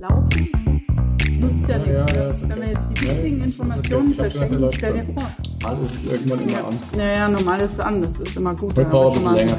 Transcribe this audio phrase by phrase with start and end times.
[0.00, 0.50] Laufen
[1.40, 1.92] nutzt ja nichts.
[1.92, 2.14] ja, ne?
[2.14, 2.44] ja, okay.
[2.48, 4.10] Wenn wir jetzt die wichtigen Informationen.
[4.12, 5.14] Ich verschenken, stell dir schon.
[5.14, 5.30] vor.
[5.64, 6.78] Alles ist irgendwann immer an.
[6.96, 8.00] Naja, normal ist es an.
[8.00, 8.74] Das ist immer gut.
[8.76, 9.56] Heute braucht wir bisschen schon länger.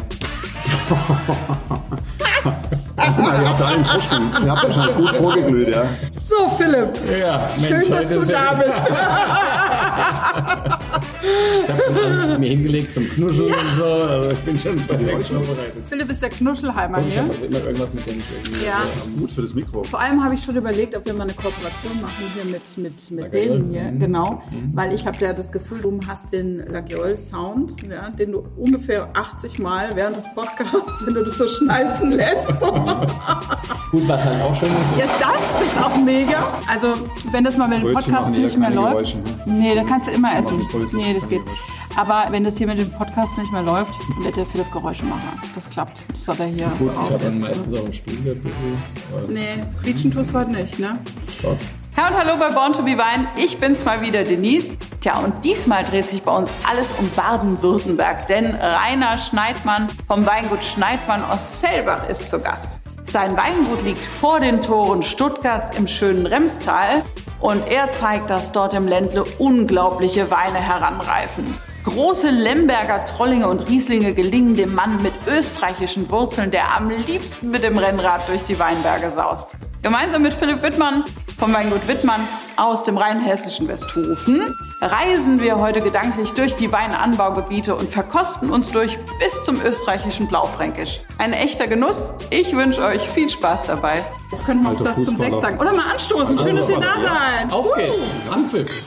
[2.96, 4.31] Guck mal, ihr habt da einen Vorsprung.
[4.43, 5.83] Ihr habt wahrscheinlich gut vorgeglüht, ja.
[6.13, 7.19] So, Philipp.
[7.19, 8.92] Ja, Mensch, Schön, dass du da bist.
[11.63, 13.83] Ich habe schon alles mir hingelegt zum Knuscheln und so.
[13.85, 15.83] Also ich bin schon so vorbereitet.
[15.85, 17.23] Philipp ist der Knuschelheimer Ich hier.
[17.23, 18.66] habe also immer irgendwas mit dem ich irgendwie.
[18.66, 18.80] Ja.
[18.81, 19.84] Das ist gut für das Mikro.
[19.84, 23.11] Vor allem habe ich schon überlegt, ob wir mal eine Kooperation machen hier mit, mit,
[23.11, 23.59] mit Lagiol.
[23.59, 23.91] denen hier.
[23.91, 23.99] Mhm.
[23.99, 24.41] Genau.
[24.73, 29.59] Weil ich habe ja das Gefühl, du hast den Lagiol-Sound, ja, den du ungefähr 80
[29.59, 32.47] Mal während des Podcasts, wenn du das so schnalzen lässt.
[32.59, 32.72] So.
[33.91, 36.47] Gut, was halt auch schön ist, Jetzt das, das ist auch mega.
[36.69, 36.94] Also,
[37.31, 38.91] wenn das mal mit dem Podcast nicht mehr läuft.
[38.91, 39.23] Geräusche, ne?
[39.59, 40.58] Nee, da kannst du immer essen.
[40.72, 41.41] Brötchen, Nee, das geht.
[41.97, 43.91] Aber wenn das hier mit dem Podcast nicht mehr läuft,
[44.23, 45.27] wird der Philipp Geräusche machen.
[45.53, 46.02] Das klappt.
[46.07, 48.41] Das hat er hier gut, ich auch habe dann meistens auch einen Bügel.
[49.27, 50.93] Nee, quietschen tust du heute nicht, ne?
[51.41, 51.57] Gott.
[51.95, 53.27] Herr und Hallo bei Born to be Wine.
[53.35, 54.77] Ich bin's mal wieder, Denise.
[55.02, 60.64] Tja, und diesmal dreht sich bei uns alles um Baden-Württemberg, denn Rainer Schneidmann vom Weingut
[60.64, 62.77] Schneidmann aus Fellbach ist zu Gast.
[63.05, 67.03] Sein Weingut liegt vor den Toren Stuttgarts im schönen Remstal
[67.42, 71.45] und er zeigt, dass dort im Ländle unglaubliche Weine heranreifen.
[71.83, 77.64] Große Lemberger Trollinge und Rieslinge gelingen dem Mann mit österreichischen Wurzeln, der am liebsten mit
[77.64, 79.58] dem Rennrad durch die Weinberge saust.
[79.81, 81.03] Gemeinsam mit Philipp Wittmann
[81.39, 82.22] vom Weingut Wittmann
[82.56, 84.44] aus dem rheinhessischen Westhofen
[84.81, 91.01] reisen wir heute gedanklich durch die Weinanbaugebiete und verkosten uns durch bis zum österreichischen Blaufränkisch.
[91.19, 92.11] Ein echter Genuss.
[92.31, 94.03] Ich wünsche euch viel Spaß dabei.
[94.31, 95.17] Jetzt könnten wir uns das zum.
[95.17, 95.59] Sekt sagen.
[95.59, 96.37] Oder mal anstoßen.
[96.39, 97.53] Schön, dass ihr da seid.
[97.53, 97.91] Auf geht's!
[98.31, 98.83] Anpfiff!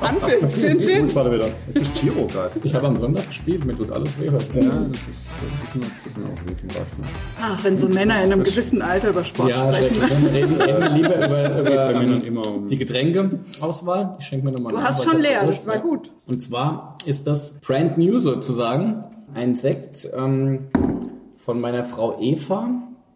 [0.00, 0.58] Anpfiff.
[0.60, 1.00] Chin, chin.
[1.00, 1.46] Fußballer wieder.
[1.74, 2.50] Es ist Giro gerade.
[2.62, 4.26] Ich habe am Sonntag gespielt, mir tut alles weh.
[4.26, 7.04] Ja, das ist ein bisschen auch Beispiel.
[7.42, 10.00] Ach, wenn so Männer in einem gewissen Alter über Sport Ja, sprechen.
[10.08, 14.16] dann reden, reden wir lieber über, geht über Männern ähm, immer um- die Getränkeauswahl.
[14.20, 16.10] Ich schenke mir nochmal Du hast schon leer, das war gut.
[16.26, 19.04] Und zwar ist das brand new sozusagen.
[19.34, 20.66] Ein Sekt ähm,
[21.36, 22.68] von meiner Frau Eva,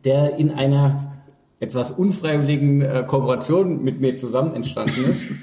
[0.04, 1.12] der in einer
[1.60, 5.24] etwas unfreiwilligen äh, Kooperation mit mir zusammen entstanden ist.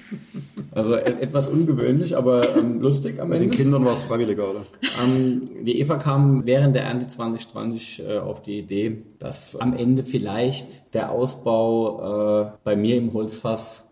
[0.74, 3.58] Also e- etwas ungewöhnlich, aber ähm, lustig am Bei den Ende.
[3.58, 4.62] Kindern war es freiwilliger, oder?
[5.04, 10.04] Ähm, die Eva kam während der Ernte 2020 äh, auf die Idee, dass am Ende
[10.06, 13.90] vielleicht der Ausbau äh, bei mir im Holzfass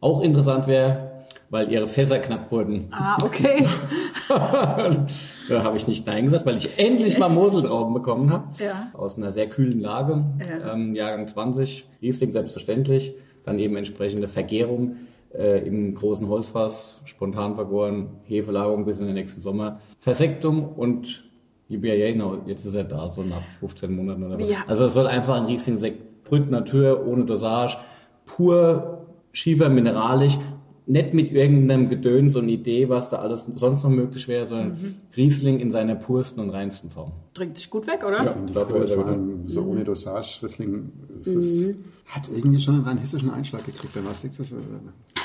[0.00, 1.11] auch interessant wäre,
[1.52, 2.88] weil ihre Fässer knapp wurden.
[2.92, 3.66] Ah, okay.
[4.28, 8.48] da habe ich nicht Nein gesagt, weil ich endlich mal Moseltrauben bekommen habe.
[8.58, 8.90] Ja.
[8.94, 10.24] Aus einer sehr kühlen Lage.
[10.40, 10.72] Ja.
[10.72, 13.14] Ähm, Jahrgang 20, Riesling selbstverständlich.
[13.44, 14.96] Dann eben entsprechende Vergärung
[15.34, 19.80] äh, im großen Holzfass, spontan vergoren, Hefelagerung bis in den nächsten Sommer.
[20.00, 21.22] Versektum und
[21.68, 24.46] IBIA, genau, jetzt ist er da, so nach 15 Monaten oder so.
[24.46, 24.64] Ja.
[24.68, 27.76] Also es soll einfach ein Riesling-Sekt, Brüt Natur, ohne Dosage,
[28.24, 30.38] pur, schiefer, mineralisch,
[30.86, 34.94] nicht mit irgendeinem Gedöns und Idee, was da alles sonst noch möglich wäre, sondern Mhm.
[35.16, 37.12] Riesling in seiner pursten und reinsten Form.
[37.34, 38.24] Trinkt sich gut weg, oder?
[38.24, 38.36] Ja.
[38.46, 41.74] Ist er vor allem so ohne Dosage, Riesling, es ist,
[42.06, 43.94] hat irgendwie schon einen rein hessischen Einschlag gekriegt.
[43.94, 44.52] Dann was das?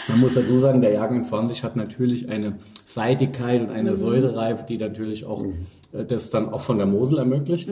[0.07, 4.77] Man muss dazu sagen, der Jahrgang 20 hat natürlich eine Seidigkeit und eine Säurereife, die
[4.77, 5.43] natürlich auch
[5.91, 7.69] äh, das dann auch von der Mosel ermöglicht.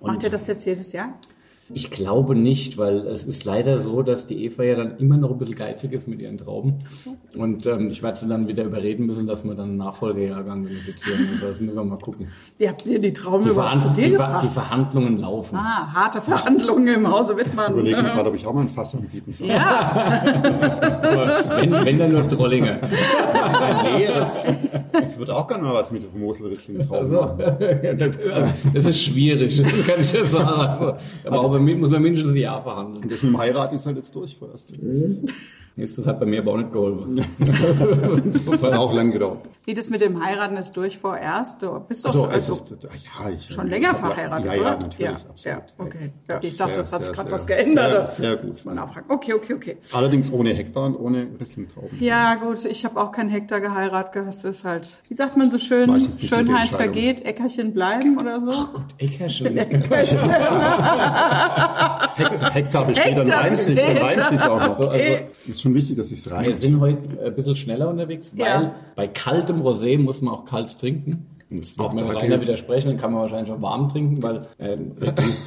[0.00, 1.18] Macht ihr das jetzt jedes Jahr?
[1.74, 5.30] Ich glaube nicht, weil es ist leider so, dass die Eva ja dann immer noch
[5.30, 6.74] ein bisschen geizig ist mit ihren Trauben.
[7.36, 11.28] Und ähm, ich werde sie dann wieder überreden müssen, dass wir dann einen Nachfolgejahrgang benefizieren.
[11.32, 12.28] Also das müssen wir mal gucken.
[12.58, 14.44] Wie habt ihr die Trauben Die, überhaupt zu dir die, gebracht?
[14.44, 15.56] die Verhandlungen laufen.
[15.56, 17.72] ah, harte Verhandlungen im Hause Wittmann.
[17.72, 19.48] Überlegen gerade, ob ich auch mal ein Fass anbieten soll.
[19.48, 20.22] Ja,
[21.02, 22.78] Aber wenn, wenn dann nur Trollinger.
[23.96, 27.42] Nee, das, ich würde auch gerne mal was mit Mosel Riesling drauf Also, machen.
[27.98, 28.18] das,
[28.74, 30.84] das ist schwierig, das kann ich ja sagen.
[31.24, 33.02] Also, aber mir muss man mindestens ein Jahr verhandeln.
[33.02, 34.72] Und das mit dem Heirat ist halt jetzt durch vorerst.
[35.76, 37.24] Ist das hat bei mir aber auch nicht geholfen.
[38.62, 39.40] Hat auch lang gedauert.
[39.64, 41.62] Wie das mit dem Heiraten ist durch vorerst.
[41.62, 44.62] Du bist doch Also, schon, es also ist, ja, ich, schon länger verheiratet, Ja, ja,
[44.70, 45.44] natürlich, ja, absolut.
[45.44, 46.12] Ja, okay.
[46.28, 48.08] Ja, ich Sehr, dachte, das hat sich gerade was geändert.
[48.10, 48.64] Sehr, sehr gut.
[48.66, 49.06] Nachfragen.
[49.08, 49.76] Okay, okay, okay.
[49.92, 51.98] Allerdings ohne Hektar und ohne Riesling-Trauben.
[52.00, 54.26] Ja, gut, ich habe auch keinen Hektar geheiratet.
[54.26, 58.68] Das ist halt, wie sagt man so schön, Schönheit vergeht, Äckerchen bleiben oder so.
[58.98, 59.56] Eckerchen.
[62.16, 64.72] Hektar, Hektar besteht, dann Hektar reimt sich, dann reimt sich auch noch.
[64.74, 66.56] So, also, Es ist schon wichtig, dass sich wir reimt.
[66.56, 69.08] sind heute ein bisschen schneller unterwegs, weil bei
[69.52, 71.26] kaltem Rosé muss man auch kalt trinken.
[71.50, 74.22] Und Das Auch wird mir da Rainer widersprechen, dann kann man wahrscheinlich schon warm trinken,
[74.22, 74.76] weil äh,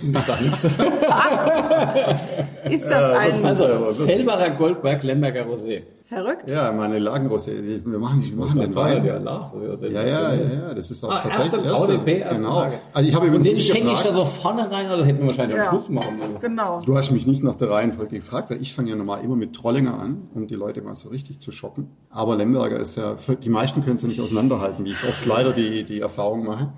[0.04, 0.66] ich sag nichts.
[2.70, 3.66] Ist das ein, Also,
[4.06, 5.82] Fellbacher Goldberg Lemberger Rosé.
[6.08, 6.48] Verrückt.
[6.52, 7.50] Ja, meine Lagenrosé.
[7.84, 9.04] Wir machen, wir machen den Wein.
[9.04, 9.52] Ja, nach.
[9.56, 12.60] Ja, ja, ja, ja, das ist auch Ah, tatsächlich erste VDP, erste Genau.
[12.60, 12.76] Lage.
[12.94, 15.08] Also ich habe Und übrigens den nicht schenke ich da so vorne rein, oder das
[15.08, 15.64] hätten wir wahrscheinlich Ja.
[15.64, 16.40] am Schluss machen sollen.
[16.42, 16.80] Genau.
[16.86, 19.54] Du hast mich nicht nach der Reihenfolge gefragt, weil ich fange ja normal immer mit
[19.56, 21.88] Trollinger an, um die Leute mal so richtig zu schocken.
[22.12, 25.54] Aber Lemberger ist ja, die meisten können es ja nicht auseinanderhalten, wie ich oft leider
[25.54, 26.72] die, die Erfahrung mache.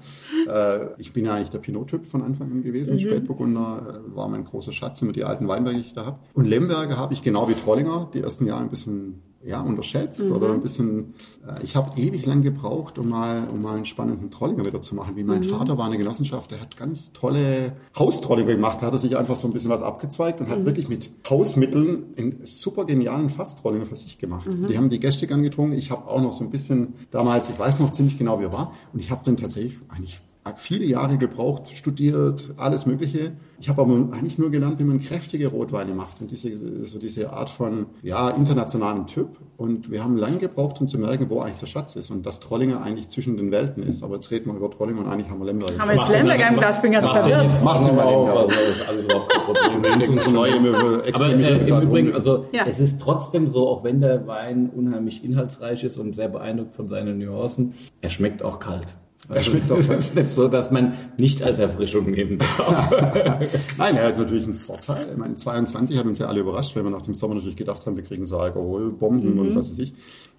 [0.48, 2.98] Äh, ich bin ja eigentlich der Pinot-Typ von Anfang an gewesen.
[2.98, 6.20] Spätburgunder äh, war mein großer Schatz, immer die alten Weinberge, die ich da habe.
[6.34, 9.16] Und Lemberger habe ich genau wie Trollinger die ersten Jahre ein bisschen
[9.48, 11.14] ja, unterschätzt oder ein bisschen,
[11.48, 14.94] äh, ich habe ewig lang gebraucht, um mal, um mal einen spannenden Trollinger wieder zu
[14.94, 15.16] machen.
[15.16, 19.00] Wie mein Vater war eine Genossenschaft, der hat ganz tolle Haustrollinger gemacht, da hat er
[19.00, 23.30] sich einfach so ein bisschen was abgezweigt und hat wirklich mit Hausmitteln einen super genialen
[23.30, 24.48] Fasstrollinger für sich gemacht.
[24.48, 27.80] Die haben die Gäste angetrunken, ich habe auch noch so ein bisschen damals, ich weiß
[27.80, 28.74] noch ziemlich genau, wie er war.
[28.94, 30.22] Und ich habe dann tatsächlich eigentlich
[30.56, 33.34] viele Jahre gebraucht, studiert, alles Mögliche.
[33.60, 37.34] Ich habe aber eigentlich nur gelernt, wie man kräftige Rotweine macht und diese, so diese
[37.34, 39.30] Art von ja, internationalen Typ.
[39.58, 42.40] Und wir haben lange gebraucht, um zu merken, wo eigentlich der Schatz ist und dass
[42.40, 44.04] Trollinger eigentlich zwischen den Welten ist.
[44.04, 45.80] Aber jetzt reden wir über Trollinger und eigentlich haben wir Lemberger.
[45.80, 46.76] Haben wir jetzt Lemberger im Glas?
[46.76, 47.44] Ich bin ganz verwirrt.
[47.44, 49.68] jetzt Mach den mal auf, also das ist alles überhaupt kein Problem.
[51.14, 52.66] Aber äh, im Übrigen, also Ja.
[52.68, 56.88] es ist trotzdem so, auch wenn der Wein unheimlich inhaltsreich ist und sehr beeindruckt von
[56.88, 58.88] seinen Nuancen, er schmeckt auch kalt.
[59.30, 60.00] Also, schmeckt auch Es kalt.
[60.00, 62.92] ist nicht so, dass man nicht als Erfrischung nehmen darf.
[63.78, 65.08] Nein, er hat natürlich einen Vorteil.
[65.12, 67.86] Ich meine, 22 hat uns ja alle überrascht, weil wir nach dem Sommer natürlich gedacht
[67.86, 69.40] haben, wir kriegen so Alkoholbomben Mhm.
[69.40, 69.94] und was weiß ich.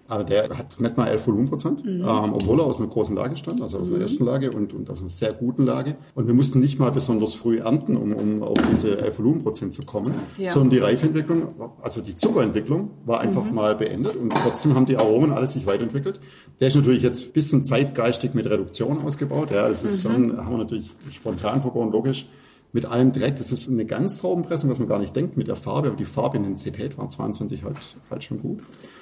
[0.09, 2.01] Aber der hat nicht mal 11 Volumenprozent, Mhm.
[2.01, 4.89] ähm, obwohl er aus einer großen Lage stammt, also aus einer ersten Lage und, und
[4.89, 5.95] aus einer sehr guten Lage.
[6.15, 9.83] Und wir mussten nicht mal besonders früh ernten, um, um auf diese 11 Volumenprozent zu
[9.83, 10.51] kommen, Ja.
[10.51, 13.53] sondern die Reifeentwicklung, also die Zuckerentwicklung war einfach Mhm.
[13.55, 16.19] mal beendet und trotzdem haben die Aromen alles sich weiterentwickelt.
[16.59, 19.51] Der ist natürlich jetzt ein bisschen zeitgeistig mit Reduktion ausgebaut.
[19.51, 20.09] Ja, es ist Mhm.
[20.11, 22.27] schon, haben wir natürlich spontan vergoren, logisch
[22.71, 23.37] mit allem Dreck.
[23.37, 25.87] Das ist eine Ganztraubenpressung, was man gar nicht denkt, mit der Farbe.
[25.87, 27.77] Aber die Farbintensität war 22 halt,
[28.09, 28.59] halt schon gut.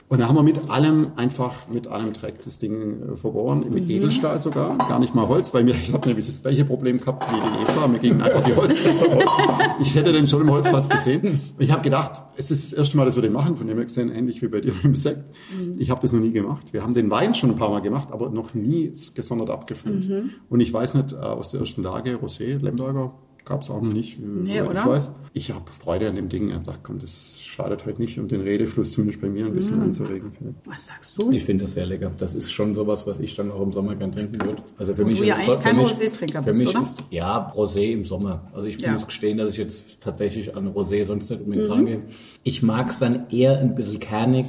[0.09, 3.89] Und da haben wir mit allem, einfach mit allem Dreck das Ding äh, vergoren, mit
[3.89, 7.25] Edelstahl sogar, gar nicht mal Holz, weil mir, ich habe nämlich das gleiche Problem gehabt
[7.29, 9.05] wie die Eva, mir gingen einfach die Holzfässer.
[9.81, 11.41] Ich hätte den schon im Holzfass gesehen.
[11.59, 13.85] Ich habe gedacht, es ist das erste Mal, dass wir den machen, von dem her
[13.85, 15.25] gesehen, ähnlich wie bei dir im Sekt.
[15.77, 16.71] Ich habe das noch nie gemacht.
[16.71, 20.07] Wir haben den Wein schon ein paar Mal gemacht, aber noch nie gesondert abgefüllt.
[20.49, 23.13] Und ich weiß nicht, äh, aus der ersten Lage, Rosé, Lemberger,
[23.47, 24.79] gab es auch noch nicht, Nee, soweit oder?
[24.81, 25.11] ich weiß.
[25.33, 26.49] Ich habe Freude an dem Ding.
[26.49, 29.53] Ich hab gedacht, komm, das schadet halt nicht, um den Redefluss zumindest bei mir ein
[29.53, 30.31] bisschen anzuregen.
[30.65, 31.31] Was sagst du?
[31.31, 32.11] Ich finde das sehr lecker.
[32.17, 34.61] Das ist schon sowas, was ich dann auch im Sommer gern trinken würde.
[34.77, 36.79] Also für mich du ist ja es eigentlich für kein Rosé-Trinker für bist, mich oder?
[36.81, 38.47] Ist, ja, Rosé im Sommer.
[38.53, 38.91] Also ich Ja.
[38.93, 41.45] muss gestehen, dass ich jetzt tatsächlich an Rosé sonst nicht Mhm.
[41.45, 42.01] unbedingt rangehe.
[42.43, 44.47] Ich mag es dann eher ein bisschen kernig,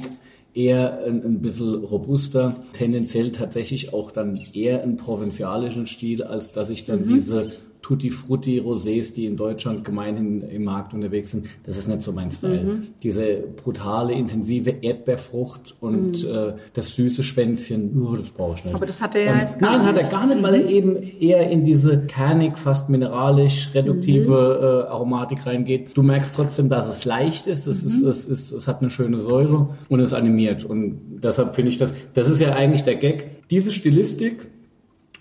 [0.53, 6.69] eher ein, ein bisschen robuster, tendenziell tatsächlich auch dann eher einen provinzialischen Stil, als dass
[6.69, 6.91] ich Mhm.
[6.91, 11.87] dann diese Tutti Frutti Rosés, die in Deutschland gemeinhin im Markt unterwegs sind, das ist
[11.87, 12.63] nicht so mein Style.
[12.63, 12.87] Mhm.
[13.01, 18.73] Diese brutale, intensive Erdbeerfrucht und äh, das süße Schwänzchen, uh, das brauche ich nicht.
[18.73, 18.75] Mhm.
[18.75, 19.87] Aber das hat er ja Und jetzt gar Nein, nicht.
[19.87, 24.89] hat er gar nicht, weil er eben eher in diese kernig, fast mineralisch, reduktive äh,
[24.89, 25.95] Aromatik reingeht.
[25.95, 29.19] Du merkst trotzdem, dass es leicht ist, es, ist, es, ist, es hat eine schöne
[29.19, 30.65] Säure und es animiert.
[30.65, 33.47] Und deshalb finde ich das, das ist ja eigentlich der Gag.
[33.49, 34.47] Diese Stilistik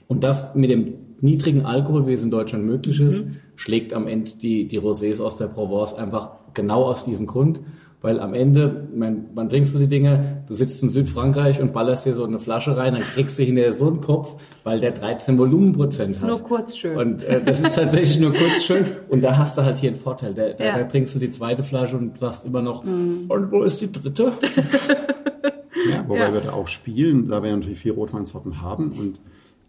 [0.09, 3.25] und das mit dem niedrigen Alkohol, wie es in Deutschland möglich ist,
[3.56, 7.61] schlägt am Ende die, die Rosés aus der Provence einfach genau aus diesem Grund.
[8.00, 10.44] Weil am Ende, mein, wann trinkst du die Dinge?
[10.47, 13.73] Du sitzt in Südfrankreich und ballerst dir so eine Flasche rein, dann kriegst du hinterher
[13.73, 16.29] so einen Kopf, weil der 13 Volumenprozent hat.
[16.29, 16.97] nur kurz schön.
[16.97, 18.85] Und äh, das ist tatsächlich nur kurz schön.
[19.09, 20.32] Und da hast du halt hier einen Vorteil.
[20.32, 20.73] Da, da, Ja.
[20.76, 20.79] Mhm.
[20.79, 24.32] da trinkst du die zweite Flasche und sagst immer noch, und wo ist die dritte?
[25.90, 26.33] Ja, wobei Ja.
[26.35, 28.93] wir da auch spielen, da wir natürlich vier Rotweinsorten haben.
[28.99, 29.21] Und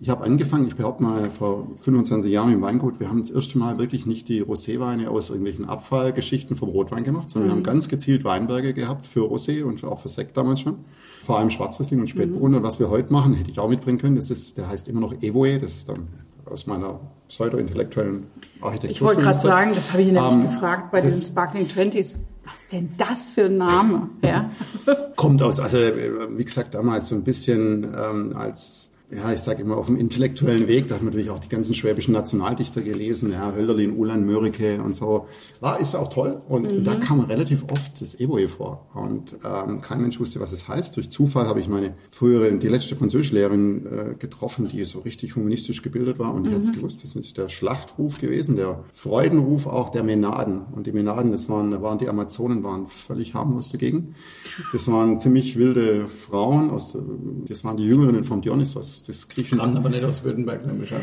[0.01, 3.57] ich habe angefangen, ich behaupte mal vor 25 Jahren im Weingut, wir haben das erste
[3.57, 7.89] Mal wirklich nicht die Roséweine aus irgendwelchen Abfallgeschichten vom Rotwein gemacht, sondern wir haben ganz
[7.89, 10.77] gezielt Weinberge gehabt für Rosé und auch für Sekt damals schon.
[11.21, 12.59] Vor allem Schwarzriesling und Spätburgunder.
[12.59, 15.01] Und was wir heute machen, hätte ich auch mitbringen können, das ist, der heißt immer
[15.01, 16.07] noch Evoe, das ist dann
[16.45, 18.25] aus meiner pseudo-intellektuellen
[18.61, 18.91] Architektur.
[18.91, 22.13] Ich wollte gerade sagen, das habe ich nämlich Ähm, gefragt bei diesen Sparkling Twenties.
[22.45, 24.09] Was denn das für ein Name?
[24.23, 24.49] Ja.
[25.15, 29.63] kommt aus, also äh, wie gesagt, damals so ein bisschen ähm, als, ja, ich sage
[29.63, 33.31] immer auf dem intellektuellen Weg, da hat man natürlich auch die ganzen schwäbischen Nationaldichter gelesen,
[33.31, 35.27] ja, Hölderlin, Ulan, Mörike und so.
[35.61, 39.81] War, ist ja auch toll und da kam relativ oft das Evoe vor und ähm,
[39.81, 40.95] kein Mensch wusste, was es heißt.
[40.95, 45.81] Durch Zufall habe ich meine frühere, die letzte Französischlehrerin äh, getroffen, die so richtig humanistisch
[45.81, 49.89] gebildet war und die hat es gewusst, das ist der Schlachtruf gewesen, der Freudenruf auch
[49.89, 54.13] der Menaden und die Menaden, das waren, da waren die Amazonen, waren völlig harmlos dagegen.
[54.71, 56.95] Das waren ziemlich wilde Frauen, aus
[57.47, 60.99] das waren die Jüngerinnen vom Dionysos, das griechischen Kam aber nicht aus Württemberg, nämlich ja,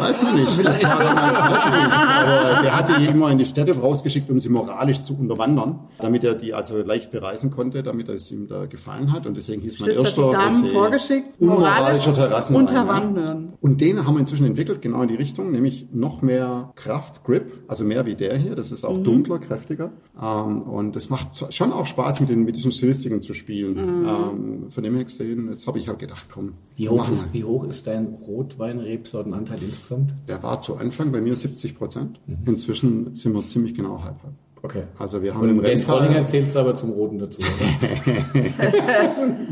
[0.00, 0.64] weiß man nicht.
[0.64, 1.92] Das war damals, weiß man nicht.
[1.92, 6.24] Aber der hatte die immer in die Städte rausgeschickt, um sie moralisch zu unterwandern, damit
[6.24, 9.26] er die also leicht bereisen konnte, damit es ihm da gefallen hat.
[9.26, 12.62] Und deswegen hieß mein erster Damen Essay vorgeschickt, unmoralischer moralisch Terrassenwein.
[12.62, 13.52] unterwandern.
[13.60, 17.64] Und den haben wir inzwischen entwickelt, genau in die Richtung, nämlich noch mehr Kraft, Grip,
[17.68, 18.54] also mehr wie der hier.
[18.54, 19.90] Das ist auch dunkler, kräftiger.
[20.20, 23.76] Ähm, und es macht schon auch Spaß, mit, den, mit diesen Stilistiken zu spielen.
[23.78, 27.44] Ähm, von dem her gesehen, jetzt habe ich halt gedacht, komm, Wie hoch, ist, wie
[27.44, 29.81] hoch ist dein Rotwein-Rebsortenanteil insgesamt?
[30.28, 32.20] Der war zu Anfang bei mir 70 Prozent.
[32.26, 32.36] Mhm.
[32.46, 34.34] Inzwischen sind wir ziemlich genau halb halb.
[34.64, 34.84] Okay.
[34.96, 37.42] Also wir haben Und im den Trollinger Remstal, zählst du aber zum Roten dazu.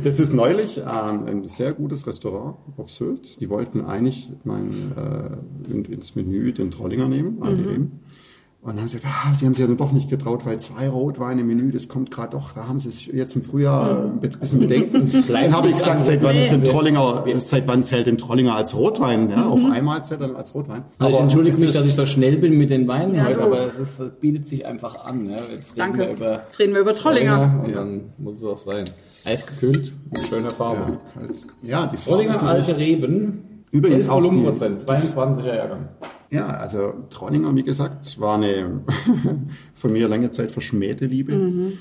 [0.02, 3.40] Das ist neulich ähm, ein sehr gutes Restaurant auf Sylt.
[3.40, 7.92] Die wollten eigentlich mein, äh, in, ins Menü den Trollinger nehmen, Mhm.
[8.62, 10.86] Und dann haben sie gesagt, ah, sie haben sich ja doch nicht getraut, weil zwei
[10.90, 14.20] Rotweine im Menü, das kommt gerade doch, da haben sie sich jetzt im Frühjahr ein
[14.20, 15.08] bisschen Bedenken.
[15.28, 18.76] Dann habe ich gesagt, seit wann ist denn Trollinger, seit wann zählt denn Trollinger als
[18.76, 19.30] Rotwein?
[19.30, 20.84] Ja, auf einmal zählt er als Rotwein.
[20.98, 23.44] Also ich entschuldige mich, dass ich so schnell bin mit den Weinen Ja, heute, du.
[23.46, 25.26] aber es, ist, es bietet sich einfach an.
[25.26, 25.36] Ja.
[25.36, 25.98] Jetzt reden Danke.
[26.00, 27.62] wir über Jetzt reden wir über Trollinger.
[27.64, 28.84] und dann muss es auch sein.
[29.24, 30.98] Eisgekühlt, mit schöner Farbe.
[31.62, 35.88] Ja, die Frage ist Trollinger alte Reben, Übrigens 11 auch die- Volumenprozent, 22er Jahrgang.
[36.30, 38.82] Ja, also Trollinger, wie gesagt, war eine
[39.74, 41.72] von mir lange Zeit verschmähte Liebe.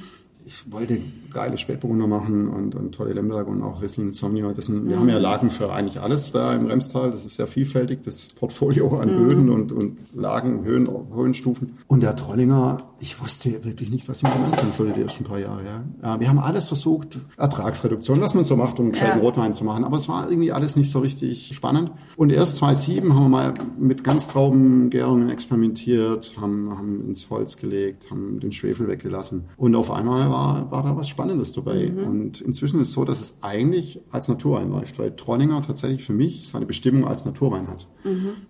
[0.45, 0.99] Ich wollte
[1.31, 4.53] geile Spätburgunder machen und, und tolle Lemberg und auch Riesling und Sauvignon.
[4.55, 7.11] Das sind, wir haben ja Lagen für eigentlich alles da im Remstal.
[7.11, 11.77] Das ist sehr vielfältig, das Portfolio an Böden und, und Lagen, Höhen, Höhenstufen.
[11.87, 15.23] Und der Trollinger, ich wusste wirklich nicht, was ich mit ihm anfangen sollte die ersten
[15.23, 15.61] paar Jahre.
[16.01, 16.19] Ja.
[16.19, 19.17] Wir haben alles versucht, Ertragsreduktion, was man so macht, um einen Ja.
[19.17, 19.83] Rotwein zu machen.
[19.83, 21.91] Aber es war irgendwie alles nicht so richtig spannend.
[22.17, 28.39] Und erst 2007 haben wir mal mit Ganztraubengärungen experimentiert, haben, haben ins Holz gelegt, haben
[28.39, 29.45] den Schwefel weggelassen.
[29.57, 31.91] Und auf einmal war, war da was Spannendes dabei.
[31.91, 36.13] Und inzwischen ist es so, dass es eigentlich als Naturwein läuft, weil Trollinger tatsächlich für
[36.13, 37.87] mich seine Bestimmung als Naturwein hat.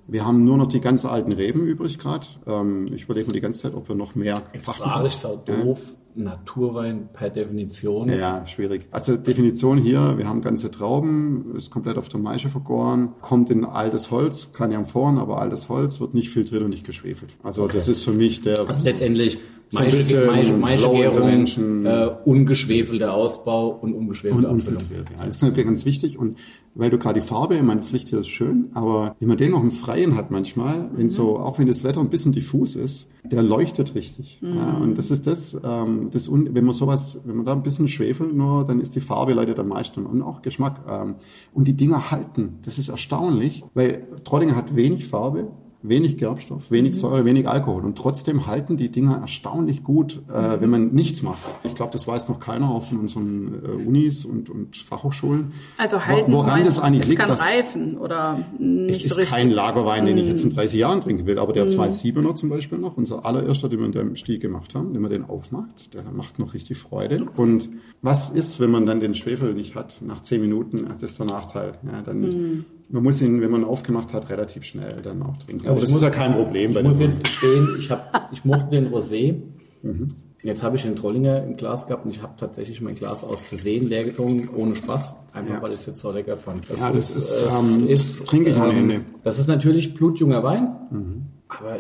[0.08, 2.28] Wir haben nur noch die ganz alten Reben übrig gerade.
[2.46, 5.36] Ähm, ich überlege mir die ganze Zeit, ob wir noch mehr Jetzt frage ich sau
[5.38, 8.10] doof, Naturwein per Definition.
[8.10, 8.88] ja, schwierig.
[8.92, 13.66] Also Definition hier, wir haben ganze Trauben, ist komplett auf der Maische vergoren, kommt in
[13.66, 17.36] altes Holz, kann ja vorn, aber altes Holz wird nicht filtriert und nicht geschwefelt.
[17.44, 19.40] Also das ist für mich der Also letztendlich
[19.72, 21.86] Maische, Maische, Intervention.
[21.86, 24.84] äh, ungeschwefelter Ausbau und und ungeschwefelte Abfüllung.
[24.92, 26.38] Ja, das ist natürlich ganz wichtig und
[26.76, 29.38] weil du gerade die Farbe, ich meine, das Licht hier ist schön, aber wenn man
[29.38, 32.76] den noch im Freien hat manchmal, wenn so, auch wenn das Wetter ein bisschen diffus
[32.76, 34.40] ist, der leuchtet richtig.
[34.42, 37.64] Ja, und das ist das, ähm, das un, wenn man sowas, wenn man da ein
[37.64, 40.82] bisschen schwefelt nur, dann ist die Farbe leider am meisten und auch Geschmack.
[40.88, 41.16] Ähm,
[41.54, 42.60] und die Dinger halten.
[42.64, 45.48] Das ist erstaunlich, weil Trollinger hat wenig Farbe,
[45.82, 47.86] wenig Gerbstoff, wenig Säure, wenig Alkohol.
[47.86, 51.42] Und trotzdem halten die Dinger erstaunlich gut, äh, wenn man nichts macht.
[51.64, 55.54] Ich glaube, das weiß noch keiner, auch von unseren äh, Unis und, und Fachhochschulen.
[55.78, 59.08] Also halten, Woran meinst, das eigentlich es liegt, kann dass reifen oder nicht es so
[59.12, 59.36] ist richtig.
[59.36, 62.78] kein Lagerwein, den ich jetzt in 30 Jahren trinken will, aber der 2,7er zum Beispiel
[62.78, 66.04] noch, unser allererster, den wir in dem Stil gemacht haben, wenn man den aufmacht, der
[66.12, 67.24] macht noch richtig Freude.
[67.38, 67.70] Und
[68.02, 70.86] was ist, wenn man dann den Schwefel nicht hat nach 10 Minuten?
[70.88, 71.74] Das ist der Nachteil.
[71.86, 72.66] Ja, dann, Mm.
[72.92, 75.62] Man muss ihn, wenn man ihn aufgemacht hat, relativ schnell dann auch trinken.
[75.68, 77.92] Aber Aber ich das muss- ist ja kein Problem bei Ich muss jetzt gestehen, ich,
[77.92, 79.36] hab, ich mochte den Rosé.
[79.84, 80.08] Mhm.
[80.42, 83.44] Jetzt habe ich den Trollinger im Glas gehabt und ich habe tatsächlich mein Glas aus
[83.44, 85.14] Versehen leer getrunken, ohne Spaß.
[85.34, 85.62] Einfach Ja.
[85.62, 86.68] weil ich es jetzt so lecker fand.
[86.70, 89.02] Ja, das ist, es ähm, ist, trinke ich ohne Ende.
[89.24, 91.26] Das ist natürlich blutjunger Wein, Mhm.
[91.50, 91.80] aber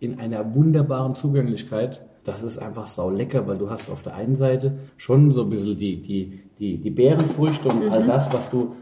[0.00, 2.02] in einer wunderbaren Zugänglichkeit.
[2.24, 5.50] Das ist einfach sau lecker, weil du hast auf der einen Seite schon so ein
[5.50, 8.74] bisschen die, die, die, die Beerenfrüchte und all das, was du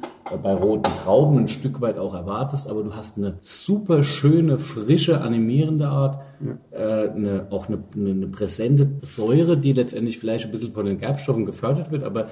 [0.43, 5.21] bei roten Trauben ein Stück weit auch erwartest, aber du hast eine super schöne, frische,
[5.21, 6.21] animierende Art,
[6.71, 11.47] äh, eine, auch eine, eine, präsente Säure, die letztendlich vielleicht ein bisschen von den Gerbstoffen
[11.47, 12.29] gefördert wird, aber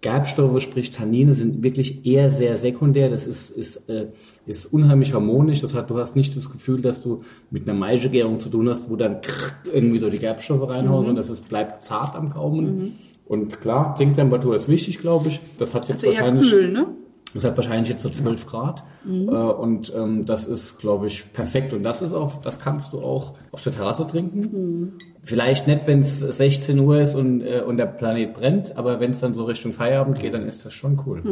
[0.00, 3.08] Gerbstoffe, sprich Tannine, sind wirklich eher sehr sekundär.
[3.08, 4.08] Das ist, ist, äh,
[4.44, 5.62] ist unheimlich harmonisch.
[5.62, 8.90] Das hat, du hast nicht das Gefühl, dass du mit einer Maischegärung zu tun hast,
[8.90, 9.20] wo dann
[9.72, 12.96] irgendwie so die Gerbstoffe reinhauen, sondern es bleibt zart am Gaumen.
[13.24, 15.40] Und klar, Trinktemperatur ist wichtig, glaube ich.
[15.56, 16.86] Das hat jetzt Also eher wahrscheinlich kühl, ne?
[17.34, 18.84] Das hat wahrscheinlich jetzt so 12 Grad
[19.28, 21.72] äh, und ähm, das ist, glaube ich, perfekt.
[21.72, 24.92] Und das ist auch, das kannst du auch auf der Terrasse trinken.
[25.24, 29.12] Vielleicht nicht, wenn es 16 Uhr ist und, äh, und der Planet brennt, aber wenn
[29.12, 31.22] es dann so Richtung Feierabend geht, dann ist das schon cool.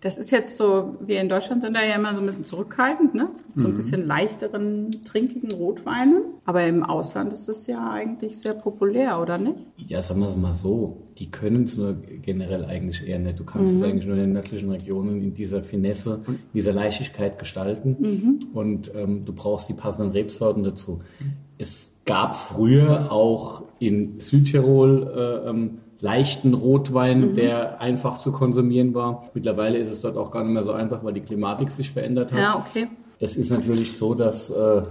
[0.00, 3.14] Das ist jetzt so, wir in Deutschland sind da ja immer so ein bisschen zurückhaltend,
[3.14, 3.28] ne?
[3.56, 6.22] So ein bisschen leichteren, trinkigen Rotweine.
[6.44, 9.58] Aber im Ausland ist das ja eigentlich sehr populär, oder nicht?
[9.78, 13.40] Ja, sagen wir es mal so, die können es nur generell eigentlich eher nicht.
[13.40, 17.38] Du kannst es eigentlich nur in den nördlichen Regionen in dieser Finesse, in dieser Leichtigkeit
[17.38, 21.00] gestalten und ähm, du brauchst die passenden Rebsorten dazu.
[21.58, 29.30] Es gab früher auch in Südtirol äh, ähm, leichten Rotwein, der einfach zu konsumieren war.
[29.32, 32.32] Mittlerweile ist es dort auch gar nicht mehr so einfach, weil die Klimatik sich verändert
[32.32, 32.38] hat.
[32.38, 32.88] Ja, okay.
[33.20, 34.82] es ist natürlich so, dass äh,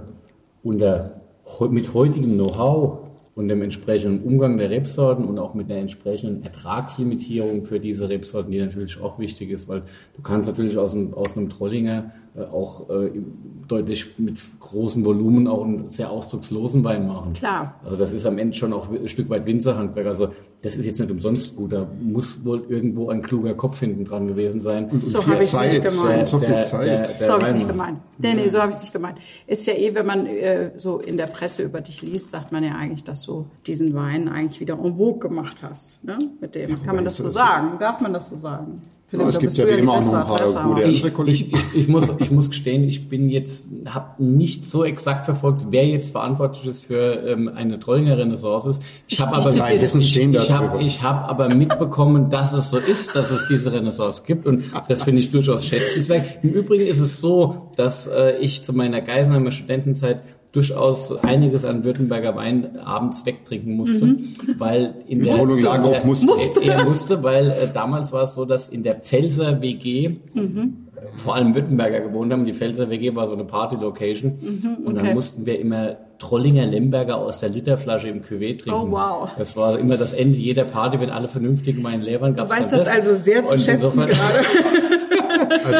[0.63, 1.21] unter,
[1.69, 3.02] mit heutigem Know-how
[3.35, 8.51] und dem entsprechenden Umgang der Rebsorten und auch mit der entsprechenden Ertragslimitierung für diese Rebsorten,
[8.51, 9.83] die natürlich auch wichtig ist, weil
[10.15, 13.09] du kannst natürlich aus einem, aus einem Trollinger äh, auch äh,
[13.67, 17.33] deutlich mit großen Volumen auch einen sehr ausdruckslosen Wein machen.
[17.33, 17.79] Klar.
[17.83, 20.05] Also das ist am Ende schon auch ein Stück weit Winzerhandwerk.
[20.05, 20.29] Also
[20.63, 21.73] das ist jetzt nicht umsonst gut.
[21.73, 24.89] Da muss wohl irgendwo ein kluger Kopf hinten dran gewesen sein.
[24.89, 26.25] Und so habe ich es nicht gemeint.
[26.25, 26.85] So viel der, Zeit.
[26.85, 27.99] Der, der, so habe ich nicht gemeint.
[28.17, 29.17] Nee, nee, so habe ich es nicht gemeint.
[29.45, 32.63] Ist ja eh, wenn man äh, so in der Presse über dich liest, sagt man
[32.63, 36.01] ja eigentlich, dass du diesen Wein eigentlich wieder en vogue gemacht hast.
[36.01, 36.17] Ne?
[36.39, 36.69] Mit dem.
[36.69, 37.77] Ja, Kann man das so sagen?
[37.79, 38.81] Darf man das so sagen?
[39.13, 41.87] Philipp, es gibt ja wie immer auch noch ein paar gute ich, ich, ich, ich,
[41.87, 46.65] muss, ich muss gestehen, ich bin jetzt, habe nicht so exakt verfolgt, wer jetzt verantwortlich
[46.65, 48.79] ist für ähm, eine Trollinger Renaissance.
[49.07, 53.47] Ich habe aber, ich, ich habe hab aber mitbekommen, dass es so ist, dass es
[53.47, 56.39] diese Renaissance gibt und das finde ich durchaus schätzenswert.
[56.41, 61.83] Im Übrigen ist es so, dass äh, ich zu meiner Geisenheimer Studentenzeit durchaus einiges an
[61.83, 64.33] Württemberger Wein abends wegtrinken musste, mhm.
[64.57, 66.61] weil in der, Paolo Jagow musste.
[66.61, 70.89] Er, musste, weil äh, damals war es so, dass in der Pfälzer WG mhm.
[71.15, 72.45] vor allem Württemberger gewohnt haben.
[72.45, 74.85] Die Pfälzer WG war so eine Party-Location mhm, okay.
[74.85, 78.79] und dann mussten wir immer Trollinger Lemberger aus der Literflasche im Cuvée trinken.
[78.79, 79.31] Oh wow.
[79.35, 82.35] Das war immer das Ende jeder Party, wenn alle vernünftigen Wein leer waren.
[82.35, 84.13] Du weißt das, das also sehr zu schätzen gerade.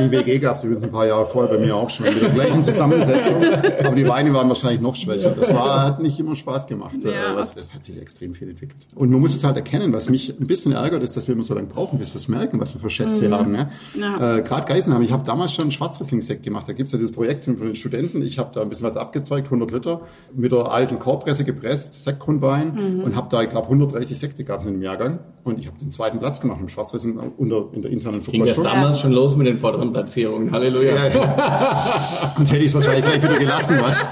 [0.01, 2.29] Die WG gab es übrigens ein paar Jahre vorher bei mir auch schon mit der
[2.29, 3.43] gleichen Zusammensetzung.
[3.43, 5.31] Aber die Weine waren wahrscheinlich noch schwächer.
[5.31, 7.03] Das war, hat nicht immer Spaß gemacht.
[7.03, 7.35] Ja.
[7.35, 8.85] Das, das hat sich extrem viel entwickelt.
[8.95, 9.93] Und man muss es halt erkennen.
[9.93, 12.27] Was mich ein bisschen ärgert, ist, dass wir immer so lange brauchen, bis wir es
[12.27, 13.33] merken, was wir für Schätze mhm.
[13.33, 13.55] haben.
[13.55, 13.69] Ja?
[13.95, 14.37] Ja.
[14.37, 16.67] Äh, Gerade Geisenheim, ich habe damals schon Schwarzriesling-Sekt gemacht.
[16.67, 18.21] Da gibt es ja dieses Projekt von den Studenten.
[18.21, 20.01] Ich habe da ein bisschen was abgezeugt, 100 Liter,
[20.33, 23.03] mit der alten Korbpresse gepresst, Sektgrundwein mhm.
[23.03, 25.19] und habe da, ich glaube, 130 Sekte gehabt in dem Jahrgang.
[25.43, 28.61] Und ich habe den zweiten Platz gemacht im Schwarzriesling unter, in der internen Ging das
[28.61, 30.51] damals schon los mit den vorderen Platzierungen?
[30.51, 30.95] Halleluja.
[30.95, 32.33] Ja, ja.
[32.37, 34.05] Und hätte ich es wahrscheinlich gleich wieder gelassen, was?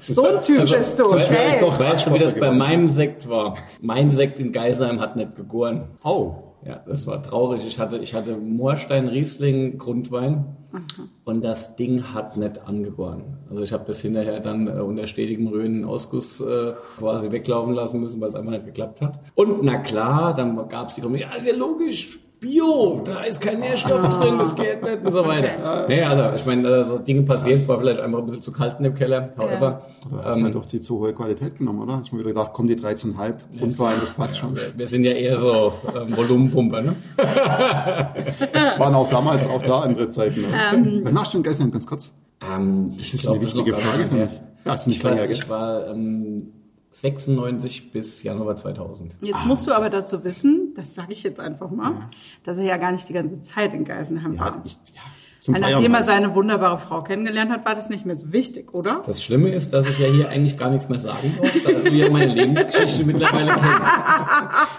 [0.00, 1.04] So ein Typ also, bist du.
[1.04, 1.58] Okay.
[1.60, 3.56] Doch, weißt du, wie das bei meinem Sekt war?
[3.80, 5.88] Mein Sekt in Geisheim hat nicht gegoren.
[6.04, 6.34] Oh.
[6.66, 7.64] Ja, das war traurig.
[7.64, 11.08] Ich hatte, ich hatte Moorstein Riesling Grundwein Aha.
[11.24, 13.38] und das Ding hat nicht angegoren.
[13.48, 18.00] Also ich habe das hinterher dann äh, unter stetigem Röhnen Ausguss äh, quasi weglaufen lassen
[18.00, 19.20] müssen, weil es einfach nicht geklappt hat.
[19.36, 23.40] Und na klar, dann gab es die Kommentare, ja, ist ja logisch, Bio, da ist
[23.40, 24.08] kein Nährstoff ah.
[24.08, 25.86] drin, das geht nicht und so weiter.
[25.88, 28.76] Nee, also ich meine, so Dinge passieren, es war vielleicht einfach ein bisschen zu kalt
[28.78, 29.82] in dem Keller, however.
[30.10, 30.24] Ja.
[30.24, 31.98] hast ähm, halt doch die zu hohe Qualität genommen, oder?
[31.98, 34.54] Hast du mir wieder gedacht, komm, die 13,5 Grundwein, das passt schon.
[34.54, 36.96] Wir, wir, sind ja eher so ähm, Volumenpumper, ne?
[38.78, 40.42] Waren auch damals auch da andere Zeiten.
[40.42, 40.48] Ne?
[40.72, 42.12] Ähm, Was machst du in Geisheim, ganz kurz?
[42.40, 44.30] Ähm, das ist eine wichtige Frage für mich.
[44.64, 46.52] Ja, ist nicht ich, war, ich war ähm,
[47.00, 49.16] 96 bis Januar 2000.
[49.20, 49.46] Jetzt ah.
[49.46, 52.10] musst du aber dazu wissen, das sage ich jetzt einfach mal, ja.
[52.44, 54.62] dass er ja gar nicht die ganze Zeit in Geisenheim ja, war.
[54.64, 55.02] Ich, ja.
[55.48, 59.02] Weil nachdem er seine wunderbare Frau kennengelernt hat, war das nicht mehr so wichtig, oder?
[59.06, 61.90] Das Schlimme ist, dass ich ja hier eigentlich gar nichts mehr sagen darf, da du
[61.90, 63.66] ja meine Lebensgeschichte mittlerweile kennst.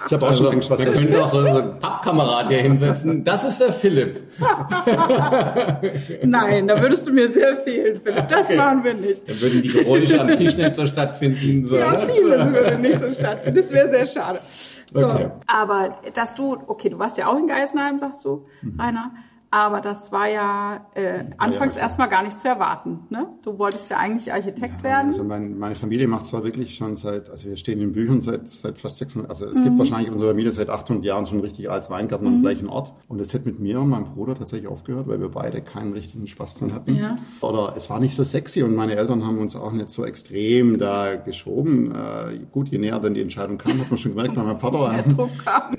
[0.08, 3.24] Ich habe auch also, schon Angst, was Wir könnten auch so einen Pappkamerad hier hinsetzen.
[3.24, 4.22] Das ist der Philipp.
[6.24, 8.28] Nein, da würdest du mir sehr fehlen, Philipp.
[8.28, 8.58] Das okay.
[8.58, 9.28] machen wir nicht.
[9.28, 11.66] Dann würden die Geräusche am Tisch nicht so stattfinden.
[11.66, 12.10] So, ja, ne?
[12.14, 13.56] vieles würde nicht so stattfinden.
[13.56, 14.40] Das wäre sehr schade.
[14.94, 15.30] So, okay.
[15.48, 18.80] Aber dass du, okay, du warst ja auch in Geisenheim, sagst du, mhm.
[18.80, 19.12] Rainer.
[19.50, 23.00] Aber das war ja äh, anfangs ja, erstmal gar nicht zu erwarten.
[23.10, 23.28] Ne?
[23.44, 25.08] Du wolltest ja eigentlich Architekt ja, werden.
[25.08, 28.50] Also mein, meine Familie macht zwar wirklich schon seit, also wir stehen in Büchern seit,
[28.50, 29.64] seit fast 600, also es mhm.
[29.64, 32.36] gibt wahrscheinlich in unserer Familie seit 800 Jahren schon richtig als Weingarten mhm.
[32.36, 32.94] am gleichen Ort.
[33.08, 36.28] Und es hat mit mir und meinem Bruder tatsächlich aufgehört, weil wir beide keinen richtigen
[36.28, 36.96] Spaß dran hatten.
[36.96, 37.18] Ja.
[37.40, 40.78] Oder es war nicht so sexy und meine Eltern haben uns auch nicht so extrem
[40.78, 41.94] da geschoben.
[41.94, 44.90] Äh, gut, je näher dann die Entscheidung kam, hat man schon gemerkt, mein Vater...
[44.90, 45.76] Der Druck kam.